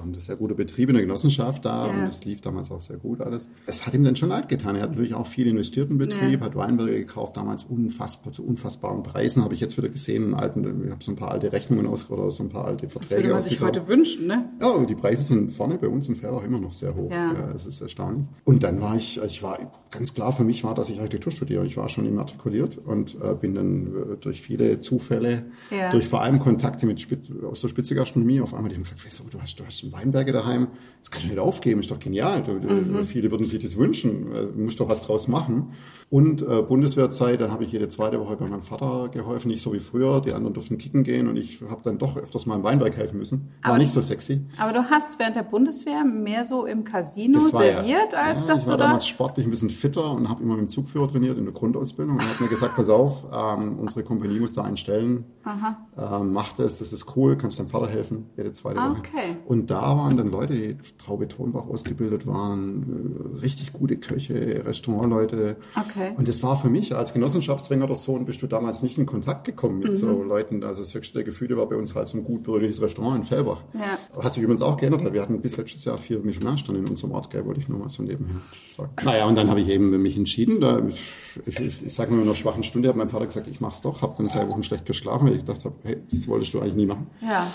[0.00, 1.92] Waren, waren sehr gute Betriebe in der Genossenschaft da ja.
[1.92, 3.48] und es lief damals auch sehr gut alles.
[3.66, 4.76] Es hat ihm dann schon leid getan.
[4.76, 6.46] Er hat natürlich auch viel investiert im Betrieb, ja.
[6.46, 10.90] hat Weinberge gekauft, damals unfassbar, zu unfassbaren Preisen, habe ich jetzt wieder gesehen, alten, ich
[10.90, 13.14] habe so ein paar alte Rechnungen aus oder so ein paar alte Verträge.
[13.14, 14.48] Das würde man sich heute wünschen, ne?
[14.60, 17.10] Ja, die Preise sind vorne bei uns im Fair immer noch sehr hoch.
[17.10, 17.32] Ja.
[17.32, 17.52] ja.
[17.52, 18.26] Das ist erstaunlich.
[18.44, 19.58] Und dann war ich, ich war
[19.90, 21.66] ganz klar für mich war, dass ich Architektur studiere.
[21.66, 25.46] Ich war schon immatrikuliert und äh, bin dann äh, durch viele Zufälle,
[25.90, 29.20] durch vor allem Kontakte mit Spitz, aus der Spitzegastronomie auf einmal, die haben gesagt, weißt
[29.20, 30.68] du, du hast, du hast Weinberge daheim,
[31.00, 32.42] das kannst du nicht aufgeben, ist doch genial.
[32.42, 33.04] Mhm.
[33.04, 35.72] Viele würden sich das wünschen, äh, du musst doch was draus machen.
[36.10, 39.72] Und äh, Bundeswehrzeit, dann habe ich jede zweite Woche bei meinem Vater geholfen, nicht so
[39.72, 40.20] wie früher.
[40.20, 43.20] Die anderen durften kicken gehen und ich habe dann doch öfters mal im Weinberg helfen
[43.20, 43.52] müssen.
[43.62, 44.40] War aber, nicht so sexy.
[44.58, 48.62] Aber du hast während der Bundeswehr mehr so im Casino serviert, ja, als ja, dass
[48.62, 51.38] ich war du damals sportlich ein bisschen fitter und habe immer mit dem Zugführer trainiert
[51.38, 55.26] in der Grundausbildung und hat mir gesagt, pass auf, ähm, unsere Kompanie muss da einstellen.
[55.46, 58.98] Ähm, mach das, das ist cool, kannst deinem Vater helfen, jede zweite Woche.
[58.98, 59.36] Okay.
[59.46, 64.62] Und da da waren dann Leute, die Traube Tonbach ausgebildet waren, äh, richtig gute Köche,
[64.66, 65.56] Restaurantleute.
[65.74, 66.12] Okay.
[66.16, 69.44] Und das war für mich als Genossenschaftsringer oder Sohn, bist du damals nicht in Kontakt
[69.44, 70.62] gekommen mit so Leuten.
[70.64, 73.24] Also das höchste der Gefühle war bei uns halt so ein gut bürgerliches Restaurant in
[73.24, 73.62] Fellbach.
[73.72, 74.22] Ja.
[74.22, 77.30] Hat sich übrigens auch geändert, wir hatten bis letztes Jahr vier Michelin-Sterne in unserem Ort,
[77.30, 78.36] gell, wollte ich nur mal so nebenher
[78.68, 78.92] sagen.
[79.02, 82.28] Naja, und dann habe ich eben mich entschieden, da, ich, ich, ich sage nur in
[82.28, 84.84] einer schwachen Stunde, hat mein Vater gesagt, ich mach's doch, habe dann drei Wochen schlecht
[84.84, 87.06] geschlafen, weil ich gedacht habe, hey, das wolltest du eigentlich nie machen.
[87.22, 87.46] Ja.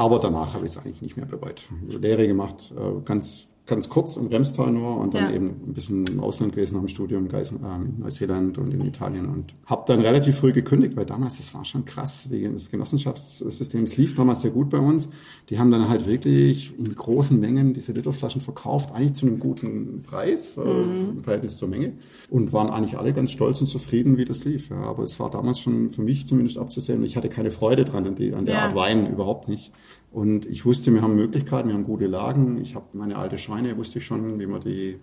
[0.00, 1.62] Aber danach habe ich es eigentlich nicht mehr bereut.
[1.88, 5.36] Lehre gemacht, äh, ganz, ganz kurz im Remstal nur und dann Ja.
[5.36, 8.80] eben ein bisschen im Ausland gewesen nach dem Studium Geisen, ähm, in Neuseeland und in
[8.84, 13.84] Italien und habe dann relativ früh gekündigt, weil damals, das war schon krass, das Genossenschaftssystem,
[13.84, 15.08] es lief damals sehr gut bei uns.
[15.50, 20.02] Die haben dann halt wirklich in großen Mengen diese Literflaschen verkauft, eigentlich zu einem guten
[20.02, 21.92] Preis äh, im Verhältnis zur Menge
[22.28, 24.70] und waren eigentlich alle ganz stolz und zufrieden, wie das lief.
[24.70, 24.82] Ja.
[24.82, 28.14] Aber es war damals schon für mich zumindest abzusehen, ich hatte keine Freude dran an,
[28.16, 28.60] die, an der Ja.
[28.66, 29.70] Art Wein überhaupt nicht.
[30.12, 32.60] Und ich wusste, wir haben Möglichkeiten, wir haben gute Lagen.
[32.60, 34.98] Ich habe meine alte Schweine, wusste ich schon, wie wir die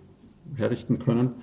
[0.55, 1.35] herrichten können.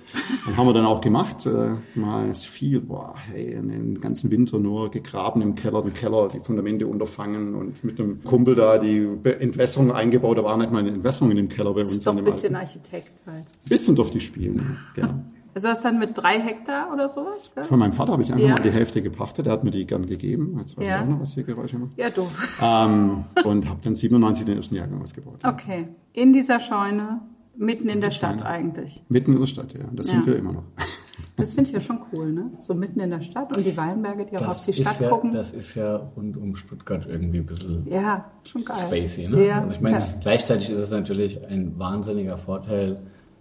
[0.47, 1.45] Und haben wir dann auch gemacht.
[1.45, 6.27] Äh, mal das viel, boah, hey, den ganzen Winter nur gegraben im Keller, den Keller,
[6.27, 9.07] die Fundamente unterfangen und mit einem Kumpel da die
[9.39, 10.37] Entwässerung eingebaut.
[10.37, 11.91] Da war nicht mal eine Entwässerung in dem Keller bei uns.
[11.91, 12.67] Ist doch in ein bisschen alten.
[12.67, 13.45] Architekt halt.
[13.67, 15.23] Bisschen durfte ich spielen, genau.
[15.55, 17.49] Also das dann mit drei Hektar oder sowas?
[17.55, 17.63] Gell?
[17.63, 18.53] Von meinem Vater habe ich einfach Ja.
[18.55, 19.45] mal die Hälfte gepachtet.
[19.45, 20.57] Der hat mir die gern gegeben.
[20.59, 20.97] Jetzt weiß Ja.
[20.97, 21.97] ich auch noch, was hier Geräusche macht.
[21.97, 22.27] Ja, du.
[22.61, 25.39] Ähm, und habe dann 97 den ersten Jahrgang ausgebaut.
[25.43, 25.49] ja.
[25.51, 25.87] Okay.
[26.13, 27.21] In dieser Scheune,
[27.57, 28.45] mitten in der Stadt Scheune.
[28.45, 29.01] eigentlich.
[29.07, 29.85] Mitten in der Stadt, ja.
[29.93, 30.13] Das Ja.
[30.13, 30.63] sind wir immer noch.
[31.37, 32.51] Das finde ich ja schon cool, ne?
[32.59, 35.31] So mitten in der Stadt und die Weinberge, die auch auf die Stadt ja, gucken.
[35.31, 38.75] das ist ja rund um Stuttgart irgendwie ein bisschen ja, schon geil.
[38.75, 39.27] spacey.
[39.29, 39.47] Ne?
[39.47, 40.07] Ja, also ich meine, ja.
[40.21, 42.99] gleichzeitig ist es natürlich ein wahnsinniger Vorteil,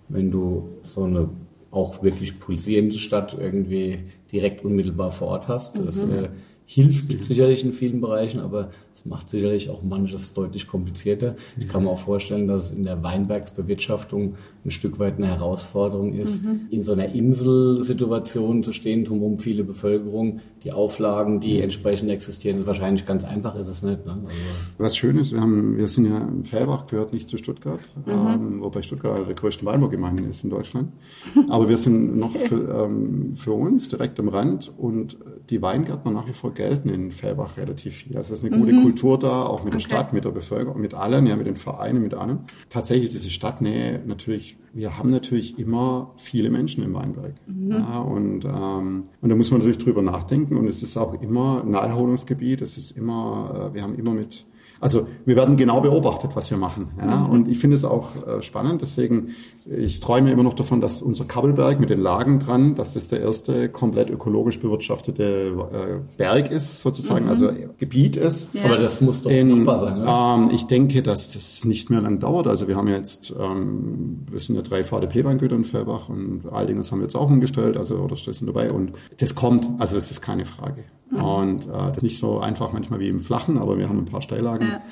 [0.09, 1.29] wenn du so eine
[1.75, 3.99] auch wirklich pulsierende Stadt irgendwie
[4.33, 5.79] direkt unmittelbar vor Ort hast.
[5.85, 6.13] Das Mhm.
[6.13, 6.29] äh,
[6.67, 11.37] hilft sicherlich in vielen Bereichen, aber es macht sicherlich auch manches deutlich komplizierter.
[11.59, 16.15] Ich kann mir auch vorstellen, dass es in der Weinbergsbewirtschaftung ein Stück weit eine Herausforderung
[16.15, 16.61] ist, Mhm.
[16.71, 22.67] in so einer Inselsituation zu stehen, drumherum viele Bevölkerung, die Auflagen, die entsprechend existieren, ist
[22.67, 24.07] wahrscheinlich ganz einfach ist es nicht.
[24.07, 24.13] Ne?
[24.13, 24.31] Also,
[24.79, 28.81] Was schön ist, wir, haben, wir sind ja, Fellbach gehört nicht zu Stuttgart, ähm, wobei
[28.81, 30.93] Stuttgart einer der größten Weinbaugemeinden ist in Deutschland.
[31.51, 35.19] Aber wir sind noch für, ähm, für uns direkt am Rand und
[35.51, 38.17] die Weingärtner nach wie vor gelten in Fellbach relativ viel.
[38.17, 39.85] Also es ist eine gute Kultur da, auch mit der Okay.
[39.91, 42.39] Stadt, mit der Bevölkerung, mit allen, ja, mit den Vereinen, mit allem.
[42.71, 47.35] Tatsächlich diese Stadtnähe natürlich, wir haben natürlich immer viele Menschen im Weinberg.
[47.69, 51.63] Ja, und, ähm, und da muss man natürlich drüber nachdenken und es ist auch immer
[51.63, 54.45] ein Naherholungsgebiet, es ist immer, äh, wir haben immer mit
[54.81, 56.89] also wir werden genau beobachtet, was wir machen.
[56.99, 57.25] Ja?
[57.25, 58.83] Und ich finde es auch äh, spannend.
[58.83, 59.31] Deswegen,
[59.65, 63.21] ich träume immer noch davon, dass unser Kabbelberg mit den Lagen dran, dass das der
[63.21, 68.53] erste komplett ökologisch bewirtschaftete äh, Berg ist, sozusagen, also Gebiet ist.
[68.53, 68.65] Ja.
[68.65, 72.21] Aber das muss doch In, machbar sein, ähm, ich denke, dass das nicht mehr lang
[72.21, 72.47] dauert.
[72.47, 76.99] Also wir haben jetzt, ähm, wir sind ja drei VDP-Weingüter in Fellbach und Aldingers haben
[76.99, 80.45] wir jetzt auch umgestellt, also oder sind dabei und das kommt, also das ist keine
[80.45, 80.85] Frage.
[81.11, 84.05] Und äh, das ist nicht so einfach manchmal wie im Flachen, aber wir haben ein
[84.05, 84.64] paar Steillagen.
[84.71, 84.83] Ja.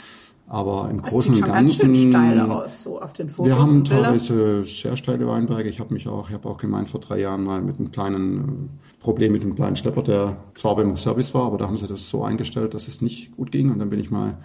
[0.48, 1.94] Aber im Das Großen sieht und schon ganz Ganzen.
[1.94, 3.46] schön steil aus, so auf den Fotos.
[3.46, 5.68] Wir haben teilweise sehr steile Weinberge.
[5.68, 8.68] Ich habe mich auch, ich habe auch gemeint vor drei Jahren mal mit einem kleinen
[8.68, 11.86] äh, Problem mit einem kleinen Schlepper, der zwar beim Service war, aber da haben sie
[11.86, 13.70] das so eingestellt, dass es nicht gut ging.
[13.70, 14.36] Und dann bin ich mal,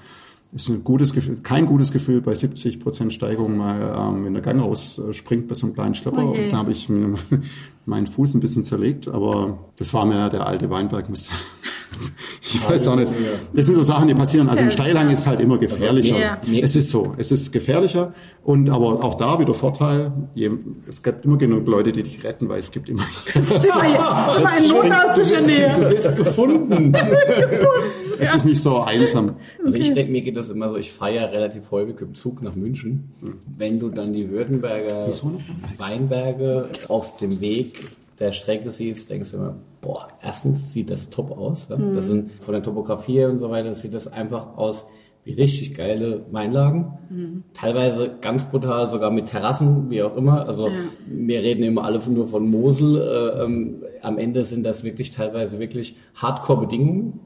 [0.54, 4.42] ist ein gutes Gefühl, kein gutes Gefühl bei 70 Prozent Steigung mal, ähm, wenn der
[4.42, 6.26] Gang rausspringt bei so einem kleinen Schlepper.
[6.26, 6.46] Oh je.
[6.46, 7.16] und da habe ich mir
[7.88, 11.08] meinen Fuß ein bisschen zerlegt, aber das war mir der alte Weinberg.
[12.42, 13.12] Ich weiß auch nicht.
[13.54, 14.50] Das sind so Sachen, die passieren.
[14.50, 16.40] Also im Steilhang ist halt immer gefährlicher.
[16.62, 20.12] Es ist so, es ist gefährlicher und aber auch da wieder Vorteil.
[20.88, 23.04] Es gibt immer genug Leute, die dich retten, weil es gibt immer.
[23.34, 26.96] Ein Notarzt in der Du wirst gefunden.
[28.20, 29.36] es ist nicht so einsam.
[29.64, 32.42] Also ich denke, mir geht das immer so, ich fahre ja relativ häufig im Zug
[32.42, 33.12] nach München.
[33.58, 35.08] Wenn du dann die Württemberger?
[35.78, 37.77] Weinberge auf dem Weg
[38.20, 41.68] der Strecke siehst, denkst du immer, boah, erstens sieht das top aus.
[41.70, 41.78] Ja?
[41.78, 44.88] Das sind von der Topografie und so weiter, sieht das einfach aus
[45.28, 46.94] wie richtig geile Weinlagen.
[47.54, 50.48] Teilweise ganz brutal, sogar mit Terrassen, wie auch immer.
[50.48, 50.70] Also
[51.06, 52.96] wir reden immer alle nur von Mosel.
[52.96, 57.20] Äh, ähm, am Ende sind das wirklich teilweise wirklich Hardcore-Bedingungen.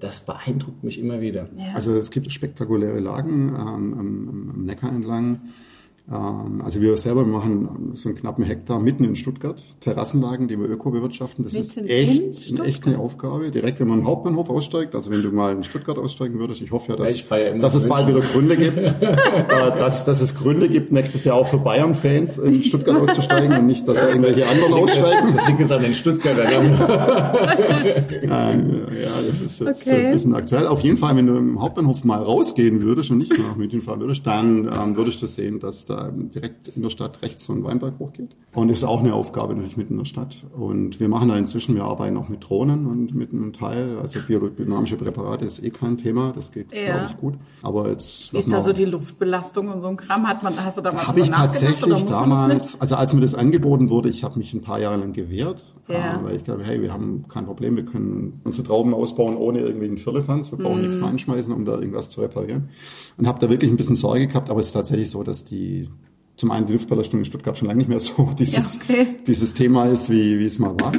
[0.00, 1.48] Das beeindruckt mich immer wieder.
[1.72, 5.40] Also es gibt spektakuläre Lagen ähm, am, am Neckar entlang.
[6.12, 10.68] Ähm, also wir selber machen so einen knappen Hektar mitten in Stuttgart, Terrassenlagen, die wir
[10.68, 11.44] öko bewirtschaften.
[11.44, 13.50] Das Mitten ist echt, echt eine Aufgabe.
[13.50, 16.72] Direkt, wenn man am Hauptbahnhof aussteigt, also wenn du mal in Stuttgart aussteigen würdest, ich
[16.72, 19.16] hoffe ja, dass, ja dass es bald wieder Gründe gibt, äh,
[19.78, 23.86] dass, dass es Gründe gibt, nächstes Jahr auch für Bayern-Fans in Stuttgart auszusteigen und nicht,
[23.86, 25.32] dass da irgendwelche anderen aussteigen.
[25.34, 26.40] Das liegt jetzt an den Stuttgarter.
[28.20, 28.26] Äh,
[29.02, 30.06] ja, das ist jetzt Okay.
[30.06, 30.66] ein bisschen aktuell.
[30.66, 34.00] Auf jeden Fall, wenn du im Hauptbahnhof mal rausgehen würdest und nicht nach München fahren
[34.00, 37.52] würdest, dann ähm, würdest du sehen, dass da ähm, direkt in der Stadt rechts so
[37.52, 38.36] ein Weinberg hochgeht.
[38.54, 40.36] Und das ist auch eine Aufgabe natürlich mitten in der Stadt.
[40.52, 44.20] Und wir machen da inzwischen, wir arbeiten auch mit Drohnen und mit einem Teil, also
[44.26, 46.84] biodynamische Präparate ist eh kein Thema, das geht, Ja.
[46.96, 47.34] glaube ich, gut.
[47.62, 50.26] Aber jetzt Wie ist da so die Luftbelastung und so ein Kram?
[50.26, 53.90] Hat man, hast du da mal habe ich tatsächlich damals, also als mir das angeboten
[53.90, 56.20] wurde, ich habe mich ein paar Jahre lang gewehrt, Ja.
[56.20, 59.60] äh, weil ich glaube, hey, wir haben kein Problem, wir können unsere Trauben ausbauen ohne
[59.60, 60.86] irgendwie einen Firlefanz, wir brauchen Mhm.
[60.88, 62.68] nichts reinschmeißen, um da irgendwas zu reparieren.
[63.16, 65.88] Und habe da wirklich ein bisschen Sorge gehabt, aber es ist tatsächlich so, dass die
[66.40, 69.06] zum einen die Luftbelastung in Stuttgart schon lange nicht mehr so dieses, Ja, okay.
[69.26, 70.92] dieses Thema ist, wie, wie es mal war.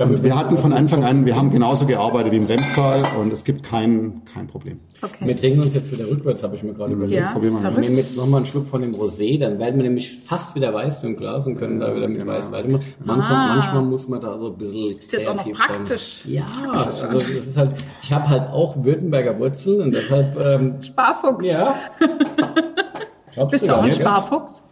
[0.00, 3.42] Und wir hatten von Anfang an, wir haben genauso gearbeitet wie im Remstal und es
[3.44, 4.78] gibt kein, kein Problem.
[5.02, 5.26] Okay.
[5.26, 7.20] Wir drehen uns jetzt wieder rückwärts, habe ich mir gerade überlegt.
[7.20, 7.72] Ja, probieren wir mal.
[7.74, 10.72] Wir nehmen jetzt nochmal einen Schluck von dem Rosé, dann werden wir nämlich fast wieder
[10.72, 12.30] weiß mit dem Glas und können da wieder mit genau.
[12.32, 12.84] weiß weitermachen.
[13.04, 13.54] Manchmal, Ah.
[13.56, 15.66] manchmal muss man da so ein bisschen Ist jetzt auch noch kreativ sein.
[15.76, 16.24] praktisch.
[16.26, 17.70] Ja, also das ist halt,
[18.02, 21.44] ich habe halt auch Württemberger Wurzeln und deshalb, ähm, Sparfuchs.
[21.44, 21.74] ja.
[23.50, 23.92] Bist du auch ein?
[23.92, 24.62] Sparfuchs?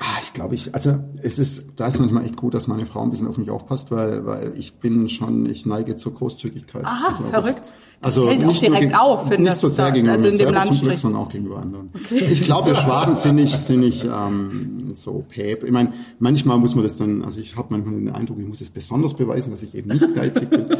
[0.00, 3.02] Ah, ich glaube, ich, also es ist, da ist manchmal echt gut, dass meine Frau
[3.02, 6.84] ein bisschen auf mich aufpasst, weil, weil ich bin schon, ich neige zur Großzügigkeit.
[6.84, 7.62] Aha, verrückt.
[8.02, 10.64] Das Also fällt auch direkt auf, wenn nicht so sehr da- gegenüber also mir selber
[10.64, 11.90] zum Glück, sondern auch gegenüber anderen.
[12.10, 15.62] Ich glaube, wir Schwaben sind nicht, sind nicht ähm, so päp.
[15.62, 18.60] Ich meine, manchmal muss man das dann, also ich habe manchmal den Eindruck, ich muss
[18.60, 20.66] es besonders beweisen, dass ich eben nicht geizig bin.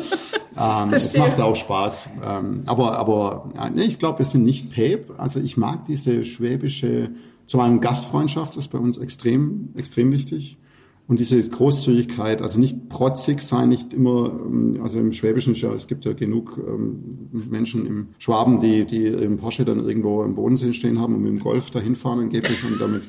[0.56, 2.10] Ähm, es macht auch Spaß.
[2.24, 5.12] Ähm, aber aber ja, nee, ich glaube, wir sind nicht päp.
[5.18, 7.10] Also ich mag diese schwäbische,
[7.46, 10.58] zum einen Gastfreundschaft ist bei uns extrem, extrem wichtig.
[11.06, 16.06] Und diese Großzügigkeit, also nicht protzig sein, nicht immer, ähm, also im Schwäbischen, es gibt
[16.06, 20.98] ja genug ähm, Menschen im Schwaben, die, die im Porsche dann irgendwo im Bodensee stehen
[21.00, 23.02] haben und mit dem Golf dahin fahren angeblich und damit,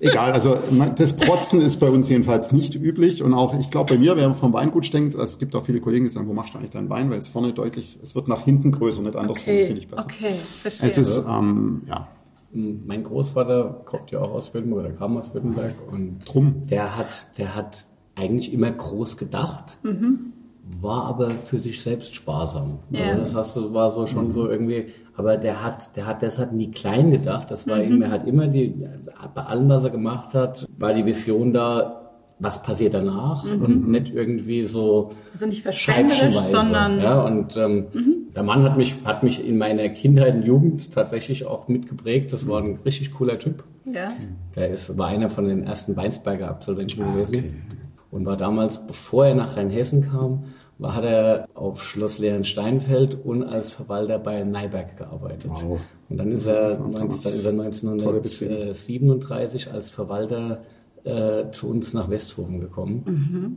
[0.00, 0.56] egal, also
[0.96, 4.32] das Protzen ist bei uns jedenfalls nicht üblich und auch, ich glaube bei mir, wer
[4.32, 6.88] vom Weingut denkt, es gibt auch viele Kollegen, die sagen, wo machst du eigentlich deinen
[6.88, 10.06] Wein, weil es vorne deutlich, es wird nach hinten größer, nicht andersrum, finde ich besser.
[10.06, 10.88] okay, verstehe.
[10.88, 12.08] Es ist, ähm, ja,
[12.52, 16.62] Mein Großvater kommt ja auch aus Württemberg oder kam aus Württemberg und Drum.
[16.68, 19.78] der hat, der hat eigentlich immer groß gedacht,
[20.80, 22.80] war aber für sich selbst sparsam.
[22.90, 23.06] Ja.
[23.06, 26.52] Also das hast du, war so schon so irgendwie, aber der hat, der hat deshalb
[26.52, 27.50] nie klein gedacht.
[27.50, 28.86] Das war ihm, er hat immer die,
[29.34, 32.01] bei allem, was er gemacht hat, war die Vision da,
[32.42, 36.50] was passiert danach und nicht irgendwie so Also nicht scheibchenweise.
[36.50, 37.86] sondern- ja, und ähm,
[38.34, 42.32] der Mann hat mich, hat mich in meiner Kindheit und Jugend tatsächlich auch mitgeprägt.
[42.32, 43.62] Das war ein richtig cooler Typ.
[43.84, 44.12] ja.
[44.56, 47.62] Der ist, war einer von den ersten Weinsberger Absolventen gewesen
[48.10, 50.44] und war damals, bevor er nach Rheinhessen kam,
[50.78, 55.50] war, hat er auf Schloss Lehensteinfeld und als Verwalter bei Neiberg gearbeitet.
[55.50, 55.78] Wow.
[56.08, 56.98] Und dann ist er, Das war 19,
[57.56, 58.50] dann ist er tolle Beziehung.
[58.52, 60.62] 1937 als Verwalter
[61.04, 63.02] äh, zu uns nach Westhofen gekommen.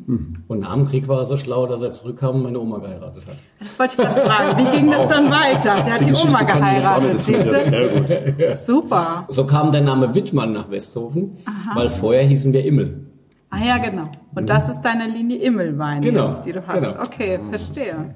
[0.08, 0.34] Mhm.
[0.48, 3.24] Und nach dem Krieg war er so schlau, dass er zurückkam und meine Oma geheiratet
[3.28, 3.36] hat.
[3.60, 4.58] Das wollte ich gerade fragen.
[4.58, 5.76] Wie ging das dann weiter?
[5.76, 7.28] Der hat die, Geschichte Oma geheiratet.
[8.50, 8.54] du?
[8.56, 9.26] Super.
[9.30, 11.38] So kam der Name Wittmann nach Westhofen,
[11.76, 13.06] weil vorher hießen wir Immel.
[13.52, 14.10] Ah ja, genau.
[14.36, 16.82] Und das ist deine Linie Immelwein, Genau, jetzt, die du hast.
[16.82, 17.00] genau.
[17.00, 18.16] Okay, verstehe.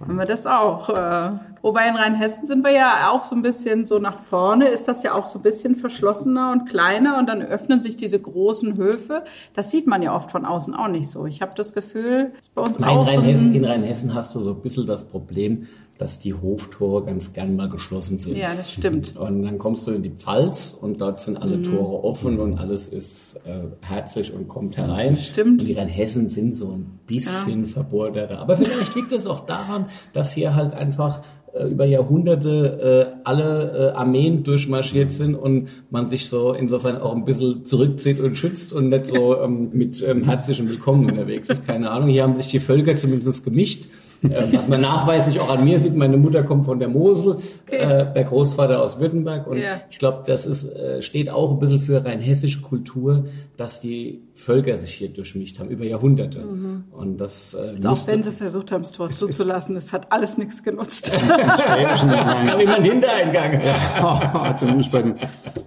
[0.00, 0.88] Haben wir das auch.
[0.88, 1.32] Äh,
[1.62, 5.02] wobei in Rheinhessen sind wir ja auch so ein bisschen so nach vorne, ist das
[5.02, 9.24] ja auch so ein bisschen verschlossener und kleiner und dann öffnen sich diese großen Höfe.
[9.54, 11.26] Das sieht man ja oft von außen auch nicht so.
[11.26, 14.34] Ich habe das Gefühl, ist bei uns Nein, auch so Rheinhessen, ein, in Rheinhessen hast
[14.34, 18.36] du so ein bisschen das Problem, dass die Hoftore ganz gern mal geschlossen sind.
[18.36, 19.16] Ja, das stimmt.
[19.16, 21.62] Und dann kommst du in die Pfalz und dort sind alle Mhm.
[21.64, 25.10] Tore offen und alles ist äh, herzig und kommt herein.
[25.10, 25.60] Das stimmt.
[25.60, 28.38] Und die Rheinhessen sind so ein bisschen verbohrter.
[28.40, 33.92] Aber vielleicht liegt es auch daran, dass hier halt einfach äh, über Jahrhunderte äh, alle
[33.92, 38.72] äh, Armeen durchmarschiert sind und man sich so insofern auch ein bisschen zurückzieht und schützt
[38.72, 41.64] und nicht so ähm, mit ähm, herzlichem Willkommen unterwegs ist.
[41.66, 42.08] Keine Ahnung.
[42.08, 43.84] Hier haben sich die Völker zumindest gemischt.
[44.24, 47.36] Äh, was man nachweislich auch an mir sieht, meine Mutter kommt von der Mosel,
[47.70, 49.80] äh, der Großvater aus Württemberg und Ja.
[49.90, 54.20] ich glaube, das ist, äh, steht auch ein bisschen für rein hessische Kultur, dass die
[54.32, 56.44] Völker sich hier durchmischt haben über Jahrhunderte.
[56.90, 57.86] Und das äh, Mhm.
[57.86, 61.10] auch wenn sie versucht haben, das Tor zuzulassen, es hat alles nichts genutzt.
[61.24, 64.56] Es gab immer einen Hintereingang.
[64.58, 65.14] Zumindest bei den,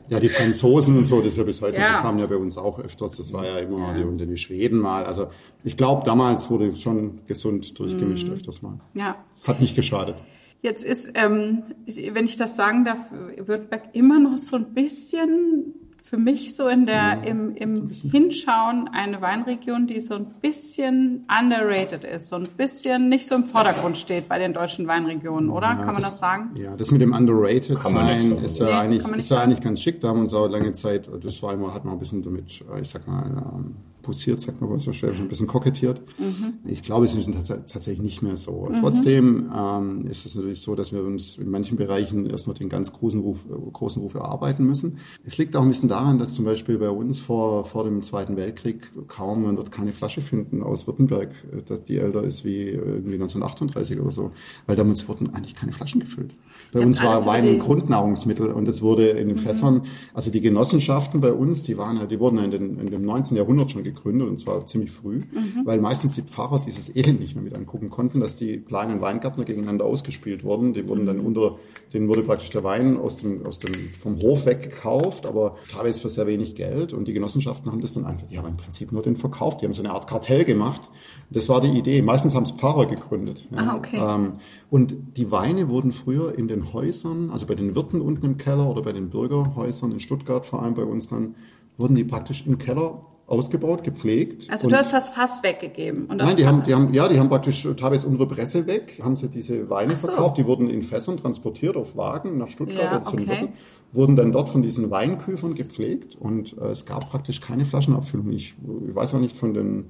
[0.09, 1.97] ja, die Franzosen und so, das ist ja bis heute, Ja.
[1.97, 4.79] die kamen ja bei uns auch öfters, das war ja immer, die, und die Schweden
[4.79, 5.27] mal, also
[5.63, 8.79] ich glaube, damals wurde schon gesund durchgemischt öfters mal.
[8.93, 9.15] ja.
[9.47, 10.15] Hat nicht geschadet.
[10.61, 12.99] Jetzt ist, ähm, wenn ich das sagen darf,
[13.37, 15.73] Württemberg immer noch so ein bisschen
[16.09, 22.05] für mich so in der, im, im Hinschauen eine Weinregion, die so ein bisschen underrated
[22.05, 25.67] ist, so ein bisschen nicht so im Vordergrund steht bei den deutschen Weinregionen, oder?
[25.67, 26.51] Ja, kann man das, das, sagen?
[26.55, 29.81] Ja, das mit dem underrated Kann sein ist ja Nee, eigentlich, ist ja eigentlich ganz
[29.81, 29.99] schick.
[29.99, 32.63] Da haben wir uns auch lange Zeit, das war immer, hat man ein bisschen damit,
[32.81, 33.75] ich sag mal, ähm,
[34.07, 36.01] posiert, sagt man so schwer, ein bisschen kokettiert.
[36.17, 36.53] Mhm.
[36.65, 38.69] Ich glaube, es ist tats- tatsächlich nicht mehr so.
[38.79, 42.93] Trotzdem ähm, ist es natürlich so, dass wir uns in manchen Bereichen erstmal den ganz
[42.93, 43.39] großen Ruf,
[43.73, 44.99] großen Ruf erarbeiten müssen.
[45.25, 48.37] Es liegt auch ein bisschen daran, dass zum Beispiel bei uns vor, vor dem Zweiten
[48.37, 51.31] Weltkrieg kaum, man wird keine Flasche finden aus Württemberg,
[51.69, 54.31] äh, die älter ist wie irgendwie 1938 oder so,
[54.67, 56.33] weil damals wurden eigentlich keine Flaschen gefüllt.
[56.71, 61.21] Bei uns war Wein ein Grundnahrungsmittel und es wurde in den Fässern, also die Genossenschaften
[61.21, 63.37] bei uns, die waren halt, die wurden in, den, in dem 19.
[63.37, 65.21] Jahrhundert schon gegründet und zwar ziemlich früh,
[65.65, 69.43] weil meistens die Pfarrer dieses Elend nicht mehr mit angucken konnten, dass die kleinen Weingärtner
[69.43, 70.73] gegeneinander ausgespielt wurden.
[70.73, 71.57] Die wurden dann unter,
[71.93, 76.09] denen wurde praktisch der Wein aus dem, aus dem, vom Hof weggekauft, aber teilweise für
[76.09, 79.01] sehr wenig Geld und die Genossenschaften haben das dann einfach, die haben im Prinzip nur
[79.01, 79.61] den verkauft.
[79.61, 80.89] Die haben so eine Art Kartell gemacht.
[81.29, 82.01] Das war die Idee.
[82.01, 83.47] Meistens haben es Pfarrer gegründet.
[83.51, 83.57] ja.
[83.57, 83.97] Ah, okay.
[83.99, 84.33] Ähm,
[84.69, 88.69] und die Weine wurden früher in den Häusern, also bei den Wirten unten im Keller
[88.69, 91.35] oder bei den Bürgerhäusern in Stuttgart, vor allem bei uns dann,
[91.77, 94.49] wurden die praktisch im Keller ausgebaut, gepflegt.
[94.49, 96.07] Also du hast das Fass weggegeben.
[96.07, 99.29] Nein, die haben, die haben, ja, die haben praktisch teilweise unsere Presse weg, haben sie
[99.29, 100.07] diese Weine so.
[100.07, 103.41] verkauft, die wurden in Fässern transportiert auf Wagen nach Stuttgart Ja, oder zu den okay.
[103.41, 103.53] Wirten,
[103.91, 108.31] wurden dann dort von diesen Weinküfern gepflegt und äh, es gab praktisch keine Flaschenabfüllung.
[108.31, 108.55] Ich,
[108.87, 109.85] ich weiß auch nicht von den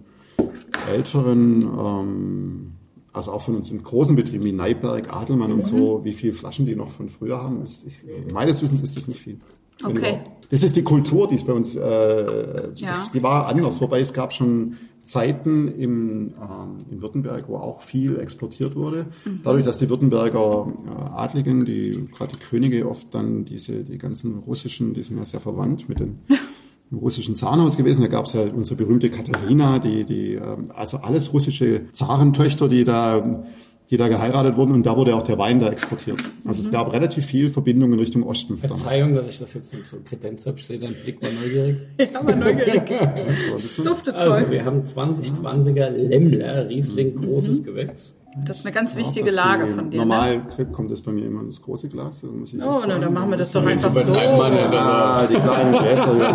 [0.89, 2.76] älteren, ähm,
[3.17, 6.65] also auch von uns in großen Betrieben wie Neiberg, Adelmann und so, wie viele Flaschen
[6.65, 7.65] die noch von früher haben.
[7.65, 7.85] Ist,
[8.33, 9.39] meines Wissens ist das nicht viel.
[9.83, 10.19] Okay.
[10.49, 11.81] Das ist die Kultur, die es bei uns, äh,
[12.75, 12.89] Ja.
[12.89, 13.81] das, die war anders.
[13.81, 19.07] Wobei es gab schon Zeiten im, ähm, in Württemberg, wo auch viel exportiert wurde.
[19.25, 19.41] Mhm.
[19.43, 24.39] Dadurch, dass die Württemberger äh, Adligen, die gerade die Könige oft dann diese, die ganzen
[24.39, 26.19] russischen, die sind ja sehr verwandt mit den
[26.91, 28.01] im russischen Zarenhaus gewesen.
[28.01, 32.83] Da gab es ja unsere berühmte Katharina, die, die, ähm, also alles russische Zarentöchter, die
[32.83, 33.45] da,
[33.89, 36.21] die da geheiratet wurden und da wurde auch der Wein da exportiert.
[36.45, 38.55] Also es gab relativ viel Verbindung in Richtung Osten.
[38.59, 38.81] damals.
[38.81, 40.57] Verzeihung, dass ich das jetzt nicht so kredenz habe.
[40.57, 41.77] Ich sehe deinen Blick war neugierig.
[41.97, 42.83] Ich bin mal neugierig.
[43.83, 44.51] Duftet Also toll.
[44.51, 48.16] wir haben 2020er Lemmler, Riesling, großes Gewächs.
[48.45, 49.97] Das ist eine ganz wichtige Lage von dir.
[49.99, 50.05] Ne?
[50.05, 52.21] Normal kommt das bei mir immer in das große Glas.
[52.21, 53.99] da muss ich Oh, na, dann machen wir das doch einfach so.
[54.13, 54.69] ja.
[54.79, 56.17] Ah, die kleinen Gläser.
[56.17, 56.31] ja,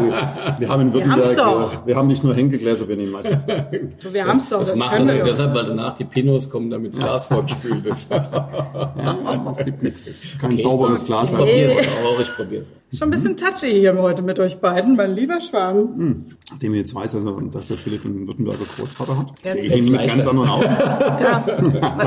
[0.57, 1.73] die- Wir haben in Württemberg, doch.
[1.73, 3.39] wir, wir haben nicht nur Henkelgläser, wir nehmen meistens.
[4.13, 6.71] Wir haben es doch, Das, das, macht können er deshalb, weil danach die Pinos kommen,
[6.71, 8.11] damit das Glas vorgespült ist.
[8.11, 10.63] Ja, es gibt nichts, kein Okay.
[10.63, 11.29] sauberes Glas.
[11.31, 11.73] Ich probier's
[12.05, 12.73] auch, ich probier's.
[12.91, 16.27] Ist schon ein bisschen touchy hier heute mit euch beiden, mein lieber Schwan.
[16.61, 17.17] Dem ich jetzt weiß,
[17.53, 19.27] dass der Philipp einen Württemberger Großvater hat.
[19.43, 20.67] Sehe ich mit ganz anderen Augen.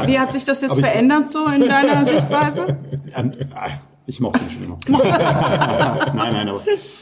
[0.05, 2.77] Wie hat sich das jetzt Aber verändert so in deiner Sichtweise?
[4.07, 4.77] Ich mochte ihn schon immer.
[4.89, 6.61] nein, nein, aber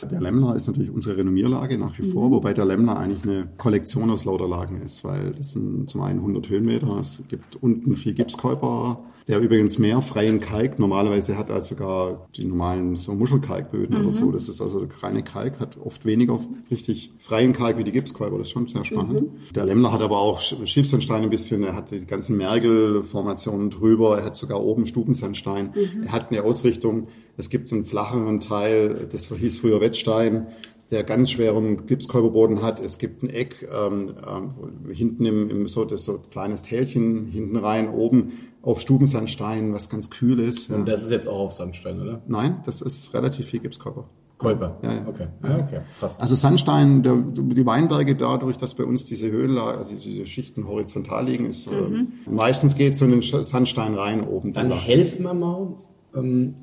[0.09, 4.09] der Lemmler ist natürlich unsere Renommierlage nach wie vor, wobei der Lemmler eigentlich eine Kollektion
[4.09, 8.13] aus lauter Lagen ist, weil das sind zum einen 100 Höhenmeter, es gibt unten viel
[8.13, 14.11] Gipskäuper, der übrigens mehr freien Kalk normalerweise hat als sogar die normalen so Muschelkalkböden oder
[14.11, 14.31] so.
[14.31, 16.39] Das ist also der reine Kalk, hat oft weniger
[16.69, 19.29] richtig freien Kalk wie die Gipskäuper, das ist schon sehr spannend.
[19.55, 24.17] Der Lemmler hat aber auch Sch- Schiffsandstein ein bisschen, er hat die ganzen Mergelformationen drüber,
[24.19, 25.73] er hat sogar oben Stubensandstein,
[26.05, 26.92] er hat eine Ausrichtung,
[27.38, 30.47] es gibt einen flacheren Teil, das hieß früher Wettstein,
[30.91, 32.79] der ganz schweren Gipskäuberboden hat.
[32.79, 34.13] Es gibt ein Eck ähm,
[34.56, 39.89] wo- hinten im, im so das so kleines Tälchen hinten rein, oben auf Stubensandstein, was
[39.89, 40.69] ganz kühl ist.
[40.69, 40.75] Ja.
[40.75, 42.21] Und das ist jetzt auch auf Sandstein, oder?
[42.27, 44.08] Nein, das ist relativ viel Gipskäuber.
[44.38, 44.77] Kolper.
[44.84, 45.08] Ja, ja.
[45.08, 45.27] Okay.
[45.43, 45.79] Ja, okay.
[45.99, 46.19] Passt.
[46.19, 51.25] Also Sandstein, der, die Weinberge dadurch, dass bei uns diese Höhenlage, also diese Schichten horizontal
[51.25, 54.51] liegen, ist ähm, meistens geht so in den Sandstein rein oben.
[54.51, 54.82] Dann drüber.
[54.82, 55.75] helf mir mal
[56.15, 56.56] ähm,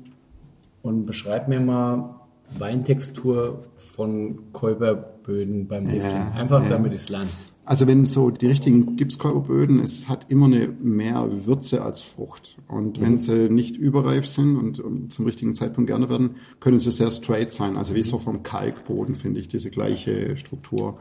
[0.81, 2.21] und beschreib mir mal
[2.57, 6.21] Weintextur von Kolperböden beim Riesling.
[6.35, 6.69] Einfach ja.
[6.69, 7.29] damit ich es lerne.
[7.63, 12.57] Also wenn so die richtigen Gipskäuberböden, es hat immer eine mehr Würze als Frucht.
[12.67, 16.91] Und wenn sie nicht überreif sind und ähm, zum richtigen Zeitpunkt gerne werden, können sie
[16.91, 17.77] sehr straight sein.
[17.77, 20.97] Also wie so vom Kalkboden finde ich diese gleiche Struktur.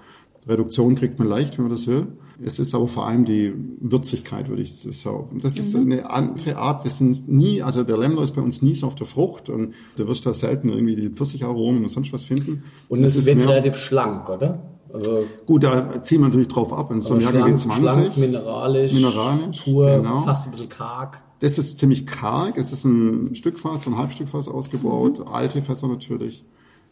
[0.46, 2.08] Reduktion kriegt man leicht, wenn man das will.
[2.42, 5.40] Es ist aber vor allem die Würzigkeit, würde ich sagen.
[5.42, 6.86] Das ist eine andere Art.
[6.86, 9.74] Das sind nie, also der Lemmler ist bei uns nie so auf der Frucht und
[9.96, 12.64] du wirst da selten irgendwie die Pfirsicharomen und sonst was finden.
[12.88, 14.62] Und es ist wird mehr- relativ schlank, oder?
[14.92, 16.90] Also Gut, da ziehen wir natürlich drauf ab.
[16.90, 17.92] In so einem also Jahrgang schlank, G20.
[17.92, 20.20] schlank, mineralisch, Mineralisch, pur, genau.
[20.22, 21.22] fast ein bisschen karg.
[21.40, 22.56] Das ist ziemlich karg.
[22.58, 25.24] Es ist ein Stückfass, ein Halbstückfass ausgebaut.
[25.32, 26.44] Alte Fässer natürlich.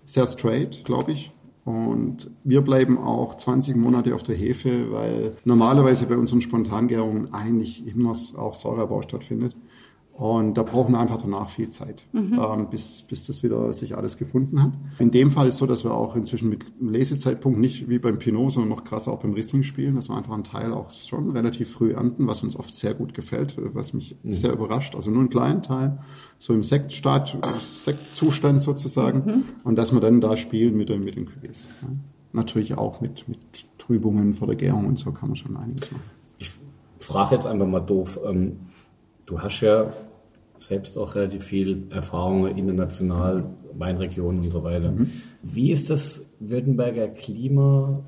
[0.06, 1.30] Sehr straight, glaube ich.
[1.68, 7.86] Und wir bleiben auch 20 Monate auf der Hefe, weil normalerweise bei unseren Spontangärungen eigentlich
[7.86, 9.54] immer auch Säureabbau stattfindet.
[10.18, 12.40] Und da brauchen wir einfach danach viel Zeit, mhm.
[12.42, 14.72] ähm, bis, bis das wieder sich alles gefunden hat.
[14.98, 18.18] In dem Fall ist es so, dass wir auch inzwischen mit Lesezeitpunkt nicht wie beim
[18.18, 21.30] Pinot, sondern noch krasser auch beim Riesling spielen, dass wir einfach einen Teil auch schon
[21.30, 24.34] relativ früh ernten, was uns oft sehr gut gefällt, was mich mhm.
[24.34, 24.96] sehr überrascht.
[24.96, 26.00] Also nur einen kleinen Teil,
[26.40, 29.18] so im Sektstart, Sektzustand sozusagen.
[29.24, 29.44] Mhm.
[29.62, 31.66] Und dass wir dann da spielen mit, mit den Cuvées.
[31.80, 31.90] Ja.
[32.32, 33.38] Natürlich auch mit, mit
[33.78, 36.02] Trübungen vor der Gärung und so kann man schon einiges machen.
[36.38, 36.50] Ich
[36.98, 38.18] frage jetzt einfach mal doof.
[38.26, 38.56] Ähm,
[39.28, 39.92] du hast ja
[40.58, 44.90] selbst auch relativ viel Erfahrung international, Weinregionen und so weiter.
[44.90, 45.10] Mhm.
[45.42, 48.02] Wie ist das Württemberger Klima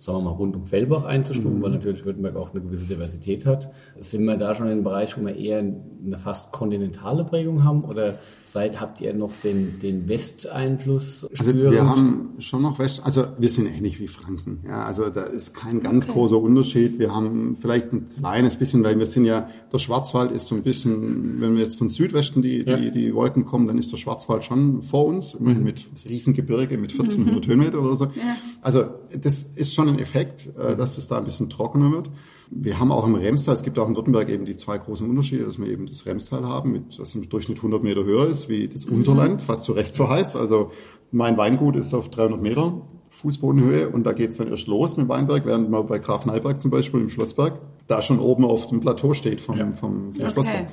[0.00, 1.62] sagen wir mal, rund um Fellbach einzustufen, mhm.
[1.62, 3.70] weil natürlich Württemberg auch eine gewisse Diversität hat.
[3.98, 7.84] Sind wir da schon in einem Bereich, wo wir eher eine fast kontinentale Prägung haben
[7.84, 13.26] oder seid, habt ihr noch den, den Westeinfluss Also wir haben schon noch West, also
[13.38, 14.64] wir sind ähnlich wie Franken.
[14.66, 16.14] Ja, also da ist kein ganz okay.
[16.14, 16.98] großer Unterschied.
[16.98, 20.62] Wir haben vielleicht ein kleines bisschen, weil wir sind ja, der Schwarzwald ist so ein
[20.62, 22.76] bisschen, wenn wir jetzt von Südwesten die, ja.
[22.76, 26.92] die, die Wolken kommen, dann ist der Schwarzwald schon vor uns, immerhin mit Riesengebirge mit
[26.92, 27.50] 1400 mhm.
[27.50, 28.06] Höhenmeter oder so.
[28.06, 28.36] Ja.
[28.62, 28.84] Also
[29.16, 32.10] das ist schon ein Effekt, äh, dass es da ein bisschen trockener wird.
[32.50, 35.44] Wir haben auch im Remstal, es gibt auch in Württemberg eben die zwei großen Unterschiede,
[35.44, 38.66] dass wir eben das Remstal haben, mit, das im Durchschnitt 100 Meter höher ist wie
[38.66, 38.98] das mhm.
[38.98, 40.36] Unterland, was zu Recht so heißt.
[40.36, 40.72] Also
[41.12, 45.44] mein Weingut ist auf 300 Meter Fußbodenhöhe und da geht's dann erst los mit Weinberg,
[45.46, 49.14] während man bei Graf Neiberg zum Beispiel im Schlossberg da schon oben auf dem Plateau
[49.14, 49.72] steht vom, ja.
[49.72, 50.68] vom, vom okay.